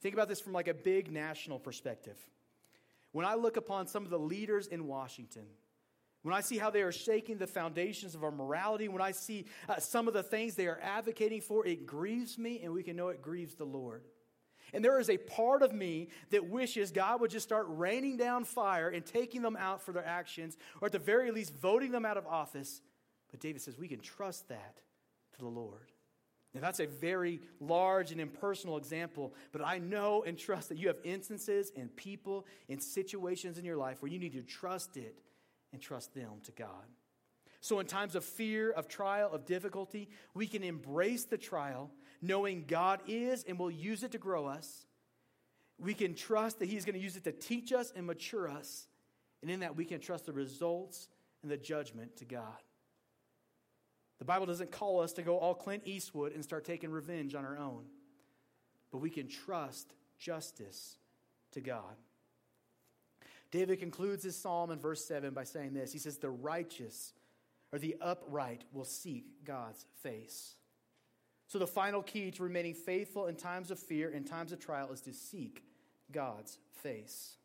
Think 0.00 0.14
about 0.14 0.28
this 0.28 0.40
from 0.40 0.52
like 0.52 0.68
a 0.68 0.74
big 0.74 1.10
national 1.10 1.58
perspective. 1.58 2.16
When 3.12 3.26
I 3.26 3.34
look 3.34 3.56
upon 3.56 3.86
some 3.86 4.04
of 4.04 4.10
the 4.10 4.18
leaders 4.18 4.66
in 4.66 4.86
Washington, 4.86 5.46
when 6.22 6.34
I 6.34 6.40
see 6.40 6.58
how 6.58 6.70
they 6.70 6.82
are 6.82 6.92
shaking 6.92 7.38
the 7.38 7.46
foundations 7.46 8.14
of 8.14 8.24
our 8.24 8.30
morality, 8.30 8.88
when 8.88 9.02
I 9.02 9.12
see 9.12 9.46
uh, 9.68 9.78
some 9.78 10.08
of 10.08 10.14
the 10.14 10.22
things 10.22 10.54
they 10.54 10.66
are 10.66 10.80
advocating 10.82 11.40
for, 11.40 11.66
it 11.66 11.86
grieves 11.86 12.36
me, 12.36 12.60
and 12.62 12.72
we 12.72 12.82
can 12.82 12.96
know 12.96 13.08
it 13.08 13.22
grieves 13.22 13.54
the 13.54 13.64
Lord. 13.64 14.02
And 14.72 14.84
there 14.84 14.98
is 14.98 15.08
a 15.08 15.16
part 15.16 15.62
of 15.62 15.72
me 15.72 16.08
that 16.30 16.48
wishes 16.48 16.90
God 16.90 17.20
would 17.20 17.30
just 17.30 17.46
start 17.46 17.66
raining 17.68 18.16
down 18.16 18.44
fire 18.44 18.88
and 18.88 19.04
taking 19.04 19.42
them 19.42 19.56
out 19.56 19.82
for 19.82 19.92
their 19.92 20.06
actions, 20.06 20.56
or 20.80 20.86
at 20.86 20.92
the 20.92 20.98
very 20.98 21.30
least, 21.30 21.54
voting 21.54 21.92
them 21.92 22.04
out 22.04 22.16
of 22.16 22.26
office. 22.26 22.80
But 23.30 23.40
David 23.40 23.62
says 23.62 23.78
we 23.78 23.88
can 23.88 24.00
trust 24.00 24.48
that 24.48 24.80
to 25.34 25.38
the 25.38 25.48
Lord. 25.48 25.92
Now, 26.56 26.62
that's 26.62 26.80
a 26.80 26.86
very 26.86 27.42
large 27.60 28.12
and 28.12 28.20
impersonal 28.20 28.78
example, 28.78 29.34
but 29.52 29.60
I 29.62 29.78
know 29.78 30.22
and 30.22 30.38
trust 30.38 30.70
that 30.70 30.78
you 30.78 30.88
have 30.88 30.96
instances 31.04 31.70
and 31.76 31.94
people 31.96 32.46
and 32.70 32.82
situations 32.82 33.58
in 33.58 33.64
your 33.66 33.76
life 33.76 34.00
where 34.00 34.10
you 34.10 34.18
need 34.18 34.32
to 34.32 34.42
trust 34.42 34.96
it 34.96 35.18
and 35.74 35.82
trust 35.82 36.14
them 36.14 36.30
to 36.44 36.52
God. 36.52 36.86
So, 37.60 37.78
in 37.78 37.86
times 37.86 38.14
of 38.14 38.24
fear, 38.24 38.70
of 38.70 38.88
trial, 38.88 39.30
of 39.32 39.44
difficulty, 39.44 40.08
we 40.32 40.46
can 40.46 40.62
embrace 40.62 41.24
the 41.24 41.36
trial, 41.36 41.90
knowing 42.22 42.64
God 42.66 43.00
is 43.06 43.44
and 43.44 43.58
will 43.58 43.70
use 43.70 44.02
it 44.02 44.12
to 44.12 44.18
grow 44.18 44.46
us. 44.46 44.86
We 45.78 45.94
can 45.94 46.14
trust 46.14 46.58
that 46.58 46.68
He's 46.68 46.84
going 46.84 46.94
to 46.94 47.00
use 47.00 47.16
it 47.16 47.24
to 47.24 47.32
teach 47.32 47.72
us 47.72 47.92
and 47.94 48.06
mature 48.06 48.48
us. 48.48 48.86
And 49.42 49.50
in 49.50 49.60
that, 49.60 49.76
we 49.76 49.84
can 49.84 50.00
trust 50.00 50.26
the 50.26 50.32
results 50.32 51.08
and 51.42 51.50
the 51.50 51.56
judgment 51.56 52.16
to 52.16 52.24
God. 52.24 52.62
The 54.18 54.24
Bible 54.24 54.46
doesn't 54.46 54.70
call 54.70 55.00
us 55.00 55.12
to 55.14 55.22
go 55.22 55.38
all 55.38 55.54
Clint 55.54 55.82
Eastwood 55.84 56.32
and 56.32 56.42
start 56.42 56.64
taking 56.64 56.90
revenge 56.90 57.34
on 57.34 57.44
our 57.44 57.58
own, 57.58 57.84
but 58.90 58.98
we 58.98 59.10
can 59.10 59.28
trust 59.28 59.92
justice 60.18 60.96
to 61.52 61.60
God. 61.60 61.96
David 63.50 63.78
concludes 63.78 64.24
his 64.24 64.36
psalm 64.36 64.70
in 64.70 64.78
verse 64.78 65.04
7 65.04 65.32
by 65.32 65.44
saying 65.44 65.74
this 65.74 65.92
He 65.92 65.98
says, 65.98 66.18
The 66.18 66.30
righteous 66.30 67.12
or 67.72 67.78
the 67.78 67.96
upright 68.00 68.64
will 68.72 68.84
seek 68.84 69.44
God's 69.44 69.84
face. 70.02 70.54
So, 71.48 71.58
the 71.58 71.66
final 71.66 72.02
key 72.02 72.30
to 72.32 72.42
remaining 72.42 72.74
faithful 72.74 73.26
in 73.26 73.36
times 73.36 73.70
of 73.70 73.78
fear, 73.78 74.10
in 74.10 74.24
times 74.24 74.52
of 74.52 74.58
trial, 74.58 74.90
is 74.92 75.00
to 75.02 75.12
seek 75.12 75.62
God's 76.10 76.58
face. 76.82 77.36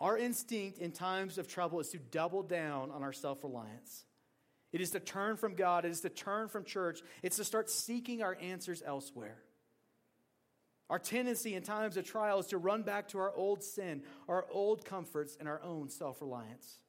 Our 0.00 0.18
instinct 0.18 0.78
in 0.78 0.90
times 0.90 1.38
of 1.38 1.46
trouble 1.46 1.80
is 1.80 1.90
to 1.90 1.98
double 1.98 2.42
down 2.42 2.90
on 2.90 3.02
our 3.02 3.12
self 3.12 3.44
reliance. 3.44 4.04
It 4.72 4.80
is 4.80 4.90
to 4.90 5.00
turn 5.00 5.36
from 5.36 5.54
God. 5.54 5.84
It 5.84 5.92
is 5.92 6.00
to 6.00 6.08
turn 6.08 6.48
from 6.48 6.64
church. 6.64 7.00
It's 7.22 7.36
to 7.36 7.44
start 7.44 7.70
seeking 7.70 8.22
our 8.22 8.36
answers 8.40 8.82
elsewhere. 8.84 9.38
Our 10.90 10.98
tendency 10.98 11.54
in 11.54 11.62
times 11.62 11.96
of 11.96 12.04
trial 12.04 12.40
is 12.40 12.46
to 12.48 12.58
run 12.58 12.82
back 12.82 13.08
to 13.08 13.18
our 13.18 13.32
old 13.34 13.62
sin, 13.62 14.02
our 14.28 14.46
old 14.50 14.84
comforts, 14.84 15.36
and 15.38 15.48
our 15.48 15.62
own 15.62 15.88
self 15.88 16.20
reliance. 16.20 16.80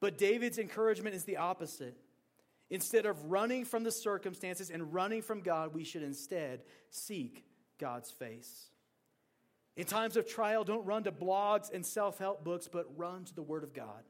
But 0.00 0.16
David's 0.16 0.58
encouragement 0.58 1.14
is 1.16 1.24
the 1.24 1.38
opposite. 1.38 1.96
Instead 2.70 3.06
of 3.06 3.30
running 3.30 3.64
from 3.64 3.84
the 3.84 3.90
circumstances 3.90 4.70
and 4.70 4.92
running 4.92 5.22
from 5.22 5.40
God, 5.40 5.74
we 5.74 5.84
should 5.84 6.02
instead 6.02 6.62
seek 6.90 7.44
God's 7.78 8.10
face. 8.10 8.68
In 9.76 9.86
times 9.86 10.16
of 10.16 10.28
trial, 10.28 10.64
don't 10.64 10.84
run 10.84 11.04
to 11.04 11.12
blogs 11.12 11.72
and 11.72 11.86
self 11.86 12.18
help 12.18 12.44
books, 12.44 12.68
but 12.70 12.86
run 12.98 13.24
to 13.24 13.34
the 13.34 13.42
Word 13.42 13.64
of 13.64 13.72
God. 13.72 14.02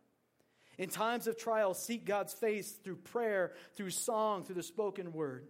In 0.79 0.89
times 0.89 1.27
of 1.27 1.37
trial, 1.37 1.75
seek 1.75 2.05
God's 2.05 2.33
face 2.33 2.71
through 2.71 2.97
prayer, 2.97 3.53
through 3.75 3.91
song, 3.91 4.45
through 4.45 4.55
the 4.55 4.63
spoken 4.63 5.13
word. 5.13 5.49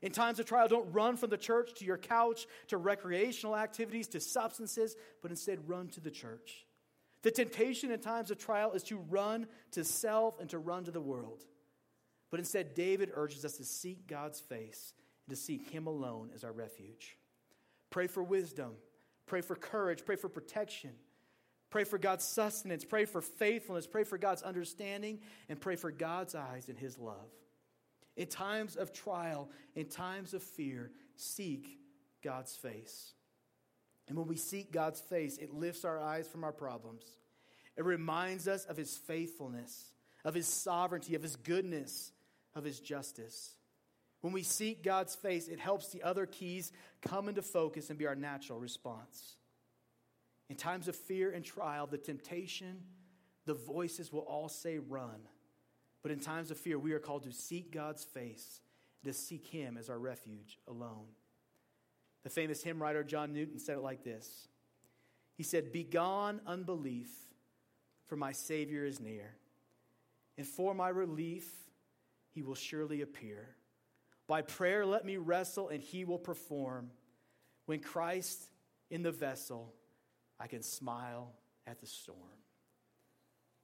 In 0.00 0.12
times 0.12 0.38
of 0.38 0.46
trial, 0.46 0.68
don't 0.68 0.92
run 0.92 1.16
from 1.16 1.30
the 1.30 1.36
church 1.36 1.74
to 1.74 1.84
your 1.84 1.98
couch, 1.98 2.46
to 2.68 2.76
recreational 2.76 3.56
activities, 3.56 4.08
to 4.08 4.20
substances, 4.20 4.96
but 5.20 5.30
instead 5.30 5.68
run 5.68 5.88
to 5.88 6.00
the 6.00 6.10
church. 6.10 6.64
The 7.22 7.30
temptation 7.30 7.90
in 7.90 8.00
times 8.00 8.30
of 8.30 8.38
trial 8.38 8.72
is 8.72 8.82
to 8.84 8.98
run 8.98 9.46
to 9.72 9.84
self 9.84 10.40
and 10.40 10.48
to 10.50 10.58
run 10.58 10.84
to 10.84 10.90
the 10.90 11.00
world. 11.00 11.44
But 12.32 12.40
instead, 12.40 12.74
David 12.74 13.12
urges 13.14 13.44
us 13.44 13.58
to 13.58 13.64
seek 13.64 14.08
God's 14.08 14.40
face 14.40 14.94
and 15.28 15.36
to 15.36 15.40
seek 15.40 15.70
Him 15.70 15.86
alone 15.86 16.30
as 16.34 16.42
our 16.42 16.50
refuge. 16.50 17.16
Pray 17.90 18.08
for 18.08 18.24
wisdom, 18.24 18.72
pray 19.26 19.42
for 19.42 19.54
courage, 19.54 20.04
pray 20.04 20.16
for 20.16 20.28
protection 20.28 20.90
Pray 21.72 21.84
for 21.84 21.96
God's 21.96 22.26
sustenance. 22.26 22.84
Pray 22.84 23.06
for 23.06 23.22
faithfulness. 23.22 23.86
Pray 23.86 24.04
for 24.04 24.18
God's 24.18 24.42
understanding. 24.42 25.20
And 25.48 25.58
pray 25.58 25.76
for 25.76 25.90
God's 25.90 26.34
eyes 26.34 26.68
and 26.68 26.78
His 26.78 26.98
love. 26.98 27.30
In 28.14 28.26
times 28.26 28.76
of 28.76 28.92
trial, 28.92 29.48
in 29.74 29.86
times 29.86 30.34
of 30.34 30.42
fear, 30.42 30.90
seek 31.16 31.78
God's 32.22 32.54
face. 32.54 33.14
And 34.06 34.18
when 34.18 34.26
we 34.26 34.36
seek 34.36 34.70
God's 34.70 35.00
face, 35.00 35.38
it 35.38 35.54
lifts 35.54 35.86
our 35.86 35.98
eyes 35.98 36.28
from 36.28 36.44
our 36.44 36.52
problems. 36.52 37.06
It 37.78 37.86
reminds 37.86 38.48
us 38.48 38.66
of 38.66 38.76
His 38.76 38.94
faithfulness, 38.94 39.94
of 40.26 40.34
His 40.34 40.46
sovereignty, 40.46 41.14
of 41.14 41.22
His 41.22 41.36
goodness, 41.36 42.12
of 42.54 42.64
His 42.64 42.80
justice. 42.80 43.56
When 44.20 44.32
we 44.32 44.42
seek 44.42 44.84
God's 44.84 45.14
face, 45.14 45.48
it 45.48 45.58
helps 45.58 45.88
the 45.88 46.02
other 46.02 46.26
keys 46.26 46.72
come 47.02 47.28
into 47.28 47.42
focus 47.42 47.90
and 47.90 47.98
be 47.98 48.06
our 48.06 48.14
natural 48.14 48.58
response. 48.58 49.36
In 50.48 50.56
times 50.56 50.86
of 50.86 50.94
fear 50.94 51.30
and 51.30 51.44
trial, 51.44 51.86
the 51.86 51.98
temptation, 51.98 52.82
the 53.46 53.54
voices 53.54 54.12
will 54.12 54.20
all 54.20 54.48
say, 54.48 54.78
run. 54.78 55.26
But 56.02 56.12
in 56.12 56.20
times 56.20 56.50
of 56.50 56.58
fear, 56.58 56.78
we 56.78 56.92
are 56.92 56.98
called 56.98 57.24
to 57.24 57.32
seek 57.32 57.72
God's 57.72 58.04
face, 58.04 58.60
to 59.04 59.12
seek 59.12 59.46
Him 59.46 59.76
as 59.76 59.88
our 59.88 59.98
refuge 59.98 60.58
alone. 60.68 61.06
The 62.22 62.30
famous 62.30 62.62
hymn 62.62 62.80
writer 62.80 63.02
John 63.02 63.32
Newton 63.32 63.58
said 63.58 63.76
it 63.78 63.82
like 63.82 64.04
this 64.04 64.48
He 65.36 65.42
said, 65.42 65.72
Begone 65.72 66.40
unbelief, 66.46 67.10
for 68.06 68.16
my 68.16 68.32
Savior 68.32 68.84
is 68.84 69.00
near, 69.00 69.34
and 70.36 70.46
for 70.46 70.74
my 70.74 70.88
relief, 70.88 71.50
He 72.32 72.42
will 72.42 72.54
surely 72.54 73.02
appear. 73.02 73.56
By 74.26 74.42
prayer, 74.42 74.86
let 74.86 75.04
me 75.04 75.16
wrestle, 75.16 75.68
and 75.68 75.82
He 75.82 76.04
will 76.04 76.18
perform. 76.18 76.90
When 77.66 77.80
Christ 77.80 78.50
in 78.90 79.02
the 79.02 79.12
vessel, 79.12 79.74
I 80.40 80.46
can 80.46 80.62
smile 80.62 81.32
at 81.66 81.80
the 81.80 81.86
storm. 81.86 82.18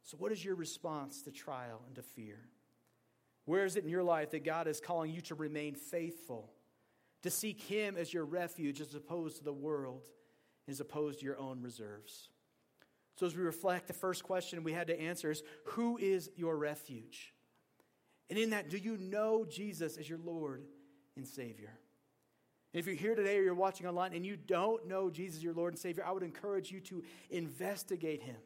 So, 0.03 0.17
what 0.17 0.33
is 0.33 0.45
your 0.45 0.55
response 0.55 1.23
to 1.23 1.31
trial 1.31 1.83
and 1.87 1.97
to 1.97 2.03
fear? 2.03 2.49
Where 3.45 3.65
is 3.65 3.77
it 3.77 3.85
in 3.85 3.91
your 3.91 4.03
life 4.03 4.31
that 4.31 4.45
God 4.45 4.67
is 4.67 4.81
calling 4.81 5.11
you 5.11 5.21
to 5.23 5.35
remain 5.35 5.75
faithful, 5.75 6.53
to 7.23 7.31
seek 7.31 7.61
Him 7.63 7.97
as 7.97 8.13
your 8.13 8.25
refuge 8.25 8.81
as 8.81 8.95
opposed 8.95 9.39
to 9.39 9.45
the 9.45 9.53
world, 9.53 10.09
as 10.69 10.81
opposed 10.81 11.21
to 11.21 11.25
your 11.25 11.39
own 11.39 11.63
reserves? 11.63 12.29
So, 13.17 13.27
as 13.27 13.37
we 13.37 13.43
reflect, 13.43 13.87
the 13.87 13.95
first 13.95 14.23
question 14.23 14.63
we 14.63 14.73
had 14.73 14.87
to 14.89 15.01
answer 15.01 15.31
is 15.31 15.43
Who 15.65 15.99
is 15.99 16.31
your 16.37 16.57
refuge? 16.57 17.35
And 18.31 18.39
in 18.39 18.51
that, 18.51 18.69
do 18.69 18.77
you 18.77 18.97
know 18.99 19.45
Jesus 19.49 19.97
as 19.97 20.09
your 20.09 20.19
Lord 20.19 20.65
and 21.17 21.27
Savior? 21.27 21.73
And 22.73 22.81
if 22.81 22.87
you're 22.87 22.95
here 22.95 23.15
today 23.15 23.39
or 23.39 23.43
you're 23.43 23.55
watching 23.55 23.87
online 23.87 24.13
and 24.13 24.27
you 24.27 24.37
don't 24.37 24.87
know 24.87 25.09
Jesus, 25.11 25.43
your 25.43 25.55
Lord 25.55 25.73
and 25.73 25.81
Savior, 25.81 26.05
I 26.07 26.13
would 26.13 26.23
encourage 26.23 26.71
you 26.71 26.81
to 26.81 27.03
investigate 27.31 28.23
him, 28.23 28.37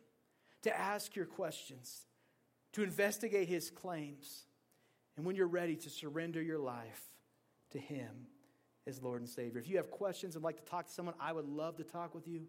to 0.63 0.79
ask 0.79 1.17
your 1.17 1.27
questions, 1.27 2.07
to 2.75 2.83
investigate 2.83 3.49
his 3.49 3.71
claims. 3.71 4.45
And 5.17 5.27
when 5.27 5.35
you're 5.35 5.49
ready 5.49 5.77
to 5.77 5.91
surrender 5.91 6.41
your 6.41 6.61
life 6.61 7.03
to 7.73 7.79
him 7.79 8.27
as 8.87 9.03
Lord 9.03 9.21
and 9.21 9.29
Savior. 9.29 9.61
If 9.61 9.69
you 9.69 9.77
have 9.77 9.91
questions 9.91 10.35
and 10.35 10.45
like 10.45 10.57
to 10.57 10.71
talk 10.71 10.87
to 10.87 10.93
someone, 10.93 11.15
I 11.21 11.33
would 11.33 11.47
love 11.47 11.77
to 11.77 11.85
talk 11.85 12.15
with 12.15 12.27
you, 12.27 12.43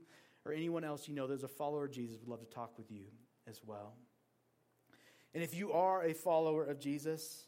or 0.46 0.52
anyone 0.52 0.84
else 0.84 1.08
you 1.08 1.14
know 1.14 1.28
that's 1.28 1.44
a 1.44 1.48
follower 1.48 1.86
of 1.86 1.92
Jesus 1.92 2.20
would 2.20 2.30
love 2.30 2.40
to 2.42 2.54
talk 2.54 2.78
with 2.78 2.92
you 2.92 3.06
as 3.48 3.62
well. 3.66 3.94
And 5.34 5.44
if 5.44 5.56
you 5.56 5.72
are 5.72 6.04
a 6.04 6.14
follower 6.14 6.64
of 6.64 6.80
Jesus, 6.80 7.46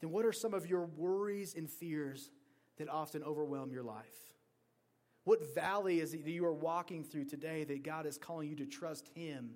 then 0.00 0.10
what 0.10 0.24
are 0.24 0.32
some 0.32 0.54
of 0.54 0.68
your 0.68 0.84
worries 0.84 1.54
and 1.54 1.68
fears 1.68 2.30
that 2.78 2.88
often 2.88 3.22
overwhelm 3.22 3.72
your 3.72 3.82
life? 3.82 4.32
What 5.24 5.54
valley 5.54 6.00
is 6.00 6.14
it 6.14 6.24
that 6.24 6.30
you 6.30 6.44
are 6.44 6.54
walking 6.54 7.02
through 7.02 7.24
today 7.24 7.64
that 7.64 7.82
God 7.82 8.06
is 8.06 8.16
calling 8.16 8.48
you 8.48 8.56
to 8.56 8.66
trust 8.66 9.08
Him 9.14 9.50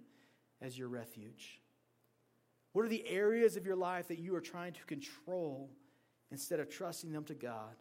as 0.61 0.77
your 0.77 0.89
refuge? 0.89 1.61
What 2.73 2.85
are 2.85 2.89
the 2.89 3.07
areas 3.09 3.57
of 3.57 3.67
your 3.67 3.77
life 3.77 4.09
that 4.09 4.19
you 4.19 4.35
are 4.35 4.41
trying 4.41 4.73
to 4.73 4.85
control 4.85 5.71
instead 6.33 6.61
of 6.61 6.71
trusting 6.71 7.13
them 7.13 7.25
to 7.25 7.35
God, 7.35 7.77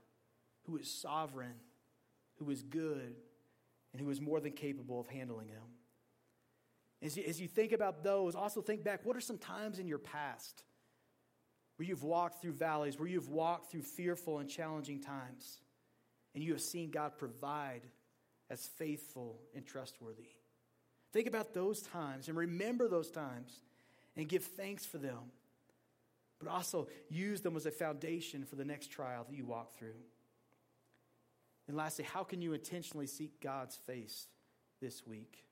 who 0.64 0.78
is 0.78 0.92
sovereign, 0.92 1.56
who 2.36 2.50
is 2.52 2.62
good, 2.62 3.16
and 3.92 4.02
who 4.02 4.10
is 4.10 4.22
more 4.22 4.40
than 4.40 4.52
capable 4.52 5.00
of 5.00 5.08
handling 5.08 5.48
them? 5.48 5.79
As 7.02 7.16
you, 7.16 7.24
as 7.28 7.40
you 7.40 7.48
think 7.48 7.72
about 7.72 8.04
those, 8.04 8.36
also 8.36 8.62
think 8.62 8.84
back 8.84 9.06
what 9.06 9.16
are 9.16 9.22
some 9.22 9.38
times 9.38 9.80
in 9.80 9.88
your 9.88 10.00
past 10.00 10.64
where 11.78 11.88
you've 11.88 12.04
walked 12.04 12.42
through 12.42 12.52
valleys, 12.52 13.00
where 13.00 13.08
you've 13.08 13.30
walked 13.30 13.72
through 13.72 13.84
fearful 13.84 14.40
and 14.40 14.50
challenging 14.50 15.00
times, 15.00 15.62
and 16.36 16.44
you 16.44 16.52
have 16.52 16.62
seen 16.62 16.92
God 16.92 17.18
provide 17.18 17.84
as 18.50 18.68
faithful 18.78 19.40
and 19.56 19.66
trustworthy. 19.66 20.28
Think 21.14 21.26
about 21.26 21.54
those 21.54 21.82
times 21.82 22.28
and 22.28 22.36
remember 22.36 22.90
those 22.90 23.10
times 23.10 23.62
and 24.18 24.28
give 24.28 24.44
thanks 24.44 24.86
for 24.86 24.98
them, 24.98 25.32
but 26.38 26.50
also 26.50 26.90
use 27.08 27.40
them 27.40 27.56
as 27.56 27.66
a 27.66 27.72
foundation 27.72 28.44
for 28.44 28.58
the 28.58 28.66
next 28.66 28.88
trial 28.92 29.26
that 29.30 29.36
you 29.36 29.46
walk 29.46 29.78
through. 29.78 29.96
And 31.70 31.78
lastly, 31.78 32.04
how 32.04 32.26
can 32.26 32.42
you 32.42 32.52
intentionally 32.52 33.08
seek 33.08 33.40
God's 33.40 33.78
face 33.78 34.28
this 34.82 35.08
week? 35.08 35.46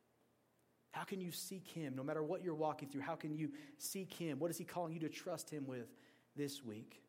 How 0.92 1.04
can 1.04 1.22
you 1.22 1.32
seek 1.32 1.68
Him 1.68 1.96
no 1.96 2.04
matter 2.04 2.24
what 2.24 2.44
you're 2.44 2.56
walking 2.56 2.90
through? 2.90 3.02
How 3.02 3.16
can 3.16 3.36
you 3.36 3.52
seek 3.78 4.14
Him? 4.14 4.40
What 4.40 4.52
is 4.52 4.58
He 4.58 4.64
calling 4.64 4.94
you 4.94 5.00
to 5.02 5.10
trust 5.10 5.50
Him 5.50 5.68
with 5.68 5.88
this 6.36 6.64
week? 6.64 7.02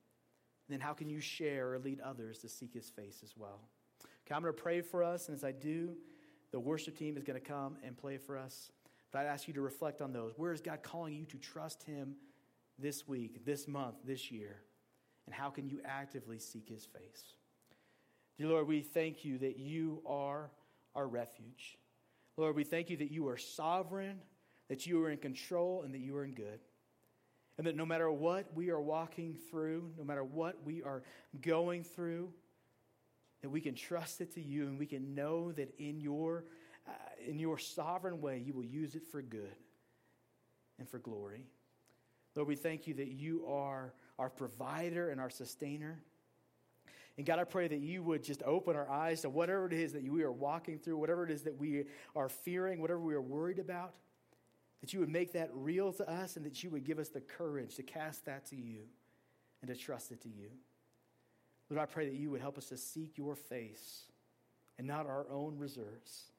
And 0.68 0.74
then 0.74 0.80
how 0.86 0.92
can 0.92 1.08
you 1.08 1.20
share 1.20 1.72
or 1.72 1.78
lead 1.78 2.00
others 2.00 2.38
to 2.40 2.48
seek 2.48 2.74
his 2.74 2.90
face 2.90 3.20
as 3.22 3.34
well? 3.36 3.60
Okay, 4.02 4.34
I'm 4.34 4.42
going 4.42 4.54
to 4.54 4.60
pray 4.60 4.82
for 4.82 5.02
us, 5.02 5.28
and 5.28 5.34
as 5.34 5.42
I 5.42 5.52
do, 5.52 5.96
the 6.50 6.60
worship 6.60 6.96
team 6.96 7.16
is 7.16 7.24
going 7.24 7.40
to 7.40 7.46
come 7.46 7.76
and 7.82 7.96
play 7.96 8.18
for 8.18 8.36
us. 8.36 8.70
But 9.10 9.20
I'd 9.20 9.26
ask 9.26 9.48
you 9.48 9.54
to 9.54 9.62
reflect 9.62 10.02
on 10.02 10.12
those. 10.12 10.34
Where 10.36 10.52
is 10.52 10.60
God 10.60 10.82
calling 10.82 11.14
you 11.14 11.24
to 11.26 11.38
trust 11.38 11.82
him 11.82 12.16
this 12.78 13.08
week, 13.08 13.46
this 13.46 13.66
month, 13.66 13.96
this 14.04 14.30
year? 14.30 14.56
And 15.24 15.34
how 15.34 15.48
can 15.48 15.66
you 15.66 15.80
actively 15.84 16.38
seek 16.38 16.68
his 16.68 16.84
face? 16.84 17.34
Dear 18.36 18.48
Lord, 18.48 18.68
we 18.68 18.82
thank 18.82 19.24
you 19.24 19.38
that 19.38 19.58
you 19.58 20.02
are 20.06 20.50
our 20.94 21.08
refuge. 21.08 21.78
Lord, 22.39 22.55
we 22.55 22.62
thank 22.62 22.89
you 22.89 22.97
that 22.99 23.11
you 23.11 23.26
are 23.26 23.36
sovereign, 23.36 24.20
that 24.68 24.86
you 24.86 25.05
are 25.05 25.11
in 25.11 25.18
control, 25.18 25.82
and 25.82 25.93
that 25.93 25.99
you 25.99 26.16
are 26.16 26.24
in 26.24 26.34
good. 26.34 26.61
And 27.59 27.66
that 27.66 27.74
no 27.74 27.84
matter 27.84 28.09
what 28.12 28.47
we 28.55 28.70
are 28.70 28.80
walking 28.80 29.36
through, 29.51 29.91
no 29.99 30.05
matter 30.05 30.22
what 30.22 30.64
we 30.64 30.80
are 30.84 31.03
going 31.41 31.82
through, 31.82 32.32
that 33.43 33.49
we 33.51 33.61
can 33.61 33.74
trust 33.74 34.20
it 34.20 34.32
to 34.34 34.41
you 34.41 34.68
and 34.68 34.78
we 34.78 34.86
can 34.86 35.16
know 35.16 35.51
that 35.51 35.74
in 35.80 36.01
your, 36.01 36.45
uh, 36.89 36.93
in 37.26 37.41
your 37.41 37.59
sovereign 37.59 38.20
way, 38.20 38.39
you 38.39 38.55
will 38.55 38.64
use 38.64 38.95
it 38.95 39.05
for 39.05 39.20
good 39.20 39.57
and 40.78 40.89
for 40.89 41.01
glory. 41.01 41.45
Lord, 42.36 42.47
we 42.47 42.55
thank 42.55 42.86
you 42.86 42.95
that 42.95 43.09
you 43.09 43.47
are 43.49 43.95
our 44.16 44.30
provider 44.30 45.11
and 45.11 45.20
our 45.20 45.30
sustainer. 45.30 46.01
And 47.18 47.26
God, 47.26 47.40
I 47.40 47.44
pray 47.44 47.66
that 47.66 47.80
you 47.80 48.04
would 48.04 48.22
just 48.22 48.44
open 48.44 48.76
our 48.76 48.88
eyes 48.88 49.22
to 49.22 49.28
whatever 49.28 49.66
it 49.66 49.72
is 49.72 49.92
that 49.92 50.04
we 50.04 50.22
are 50.22 50.30
walking 50.30 50.78
through, 50.78 50.96
whatever 50.98 51.24
it 51.24 51.32
is 51.32 51.42
that 51.42 51.58
we 51.58 51.84
are 52.14 52.28
fearing, 52.28 52.80
whatever 52.80 53.00
we 53.00 53.12
are 53.12 53.20
worried 53.20 53.58
about, 53.58 53.94
that 54.80 54.92
you 54.92 55.00
would 55.00 55.08
make 55.08 55.32
that 55.32 55.50
real 55.52 55.92
to 55.94 56.08
us 56.08 56.36
and 56.36 56.46
that 56.46 56.62
you 56.62 56.70
would 56.70 56.84
give 56.84 57.00
us 57.00 57.08
the 57.08 57.20
courage 57.20 57.74
to 57.74 57.82
cast 57.82 58.24
that 58.26 58.46
to 58.46 58.56
you 58.56 58.82
and 59.60 59.68
to 59.68 59.76
trust 59.76 60.12
it 60.12 60.20
to 60.22 60.28
you. 60.28 60.48
Lord, 61.68 61.82
I 61.82 61.86
pray 61.86 62.08
that 62.08 62.14
you 62.14 62.30
would 62.30 62.40
help 62.40 62.56
us 62.56 62.66
to 62.66 62.76
seek 62.76 63.18
your 63.18 63.34
face 63.34 64.04
and 64.78 64.86
not 64.86 65.06
our 65.06 65.26
own 65.28 65.58
reserves. 65.58 66.30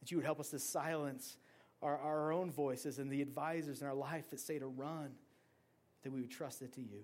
That 0.00 0.10
you 0.10 0.18
would 0.18 0.26
help 0.26 0.40
us 0.40 0.50
to 0.50 0.58
silence 0.58 1.38
our, 1.80 1.98
our 1.98 2.32
own 2.32 2.50
voices 2.50 2.98
and 2.98 3.10
the 3.10 3.22
advisors 3.22 3.80
in 3.80 3.86
our 3.86 3.94
life 3.94 4.28
that 4.28 4.40
say 4.40 4.58
to 4.58 4.66
run, 4.66 5.12
that 6.02 6.12
we 6.12 6.20
would 6.20 6.30
trust 6.30 6.60
it 6.60 6.74
to 6.74 6.82
you. 6.82 7.00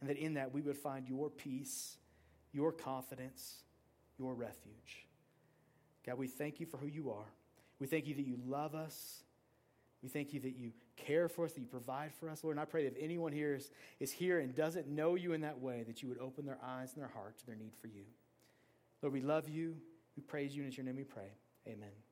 And 0.00 0.10
that 0.10 0.18
in 0.18 0.34
that 0.34 0.52
we 0.52 0.60
would 0.60 0.76
find 0.76 1.08
your 1.08 1.30
peace, 1.30 1.96
your 2.52 2.72
confidence, 2.72 3.62
your 4.18 4.34
refuge. 4.34 5.06
God, 6.06 6.18
we 6.18 6.26
thank 6.26 6.60
you 6.60 6.66
for 6.66 6.76
who 6.76 6.86
you 6.86 7.10
are. 7.10 7.30
We 7.78 7.86
thank 7.86 8.06
you 8.06 8.14
that 8.14 8.26
you 8.26 8.38
love 8.46 8.74
us. 8.74 9.22
We 10.02 10.08
thank 10.08 10.32
you 10.32 10.40
that 10.40 10.56
you 10.56 10.72
care 10.96 11.28
for 11.28 11.44
us, 11.44 11.52
that 11.52 11.60
you 11.60 11.66
provide 11.66 12.12
for 12.14 12.28
us, 12.28 12.42
Lord. 12.42 12.56
And 12.56 12.60
I 12.60 12.64
pray 12.64 12.84
that 12.84 12.96
if 12.96 13.02
anyone 13.02 13.32
here 13.32 13.54
is, 13.54 13.70
is 14.00 14.10
here 14.10 14.40
and 14.40 14.54
doesn't 14.54 14.88
know 14.88 15.14
you 15.14 15.32
in 15.32 15.40
that 15.42 15.60
way, 15.60 15.84
that 15.86 16.02
you 16.02 16.08
would 16.08 16.18
open 16.18 16.44
their 16.44 16.58
eyes 16.64 16.92
and 16.94 17.02
their 17.02 17.10
heart 17.10 17.38
to 17.38 17.46
their 17.46 17.56
need 17.56 17.72
for 17.80 17.86
you. 17.86 18.04
Lord, 19.00 19.12
we 19.12 19.20
love 19.20 19.48
you. 19.48 19.76
We 20.16 20.22
praise 20.22 20.54
you, 20.54 20.62
and 20.62 20.68
it's 20.68 20.76
your 20.76 20.84
name 20.84 20.96
we 20.96 21.04
pray. 21.04 21.32
Amen. 21.66 22.11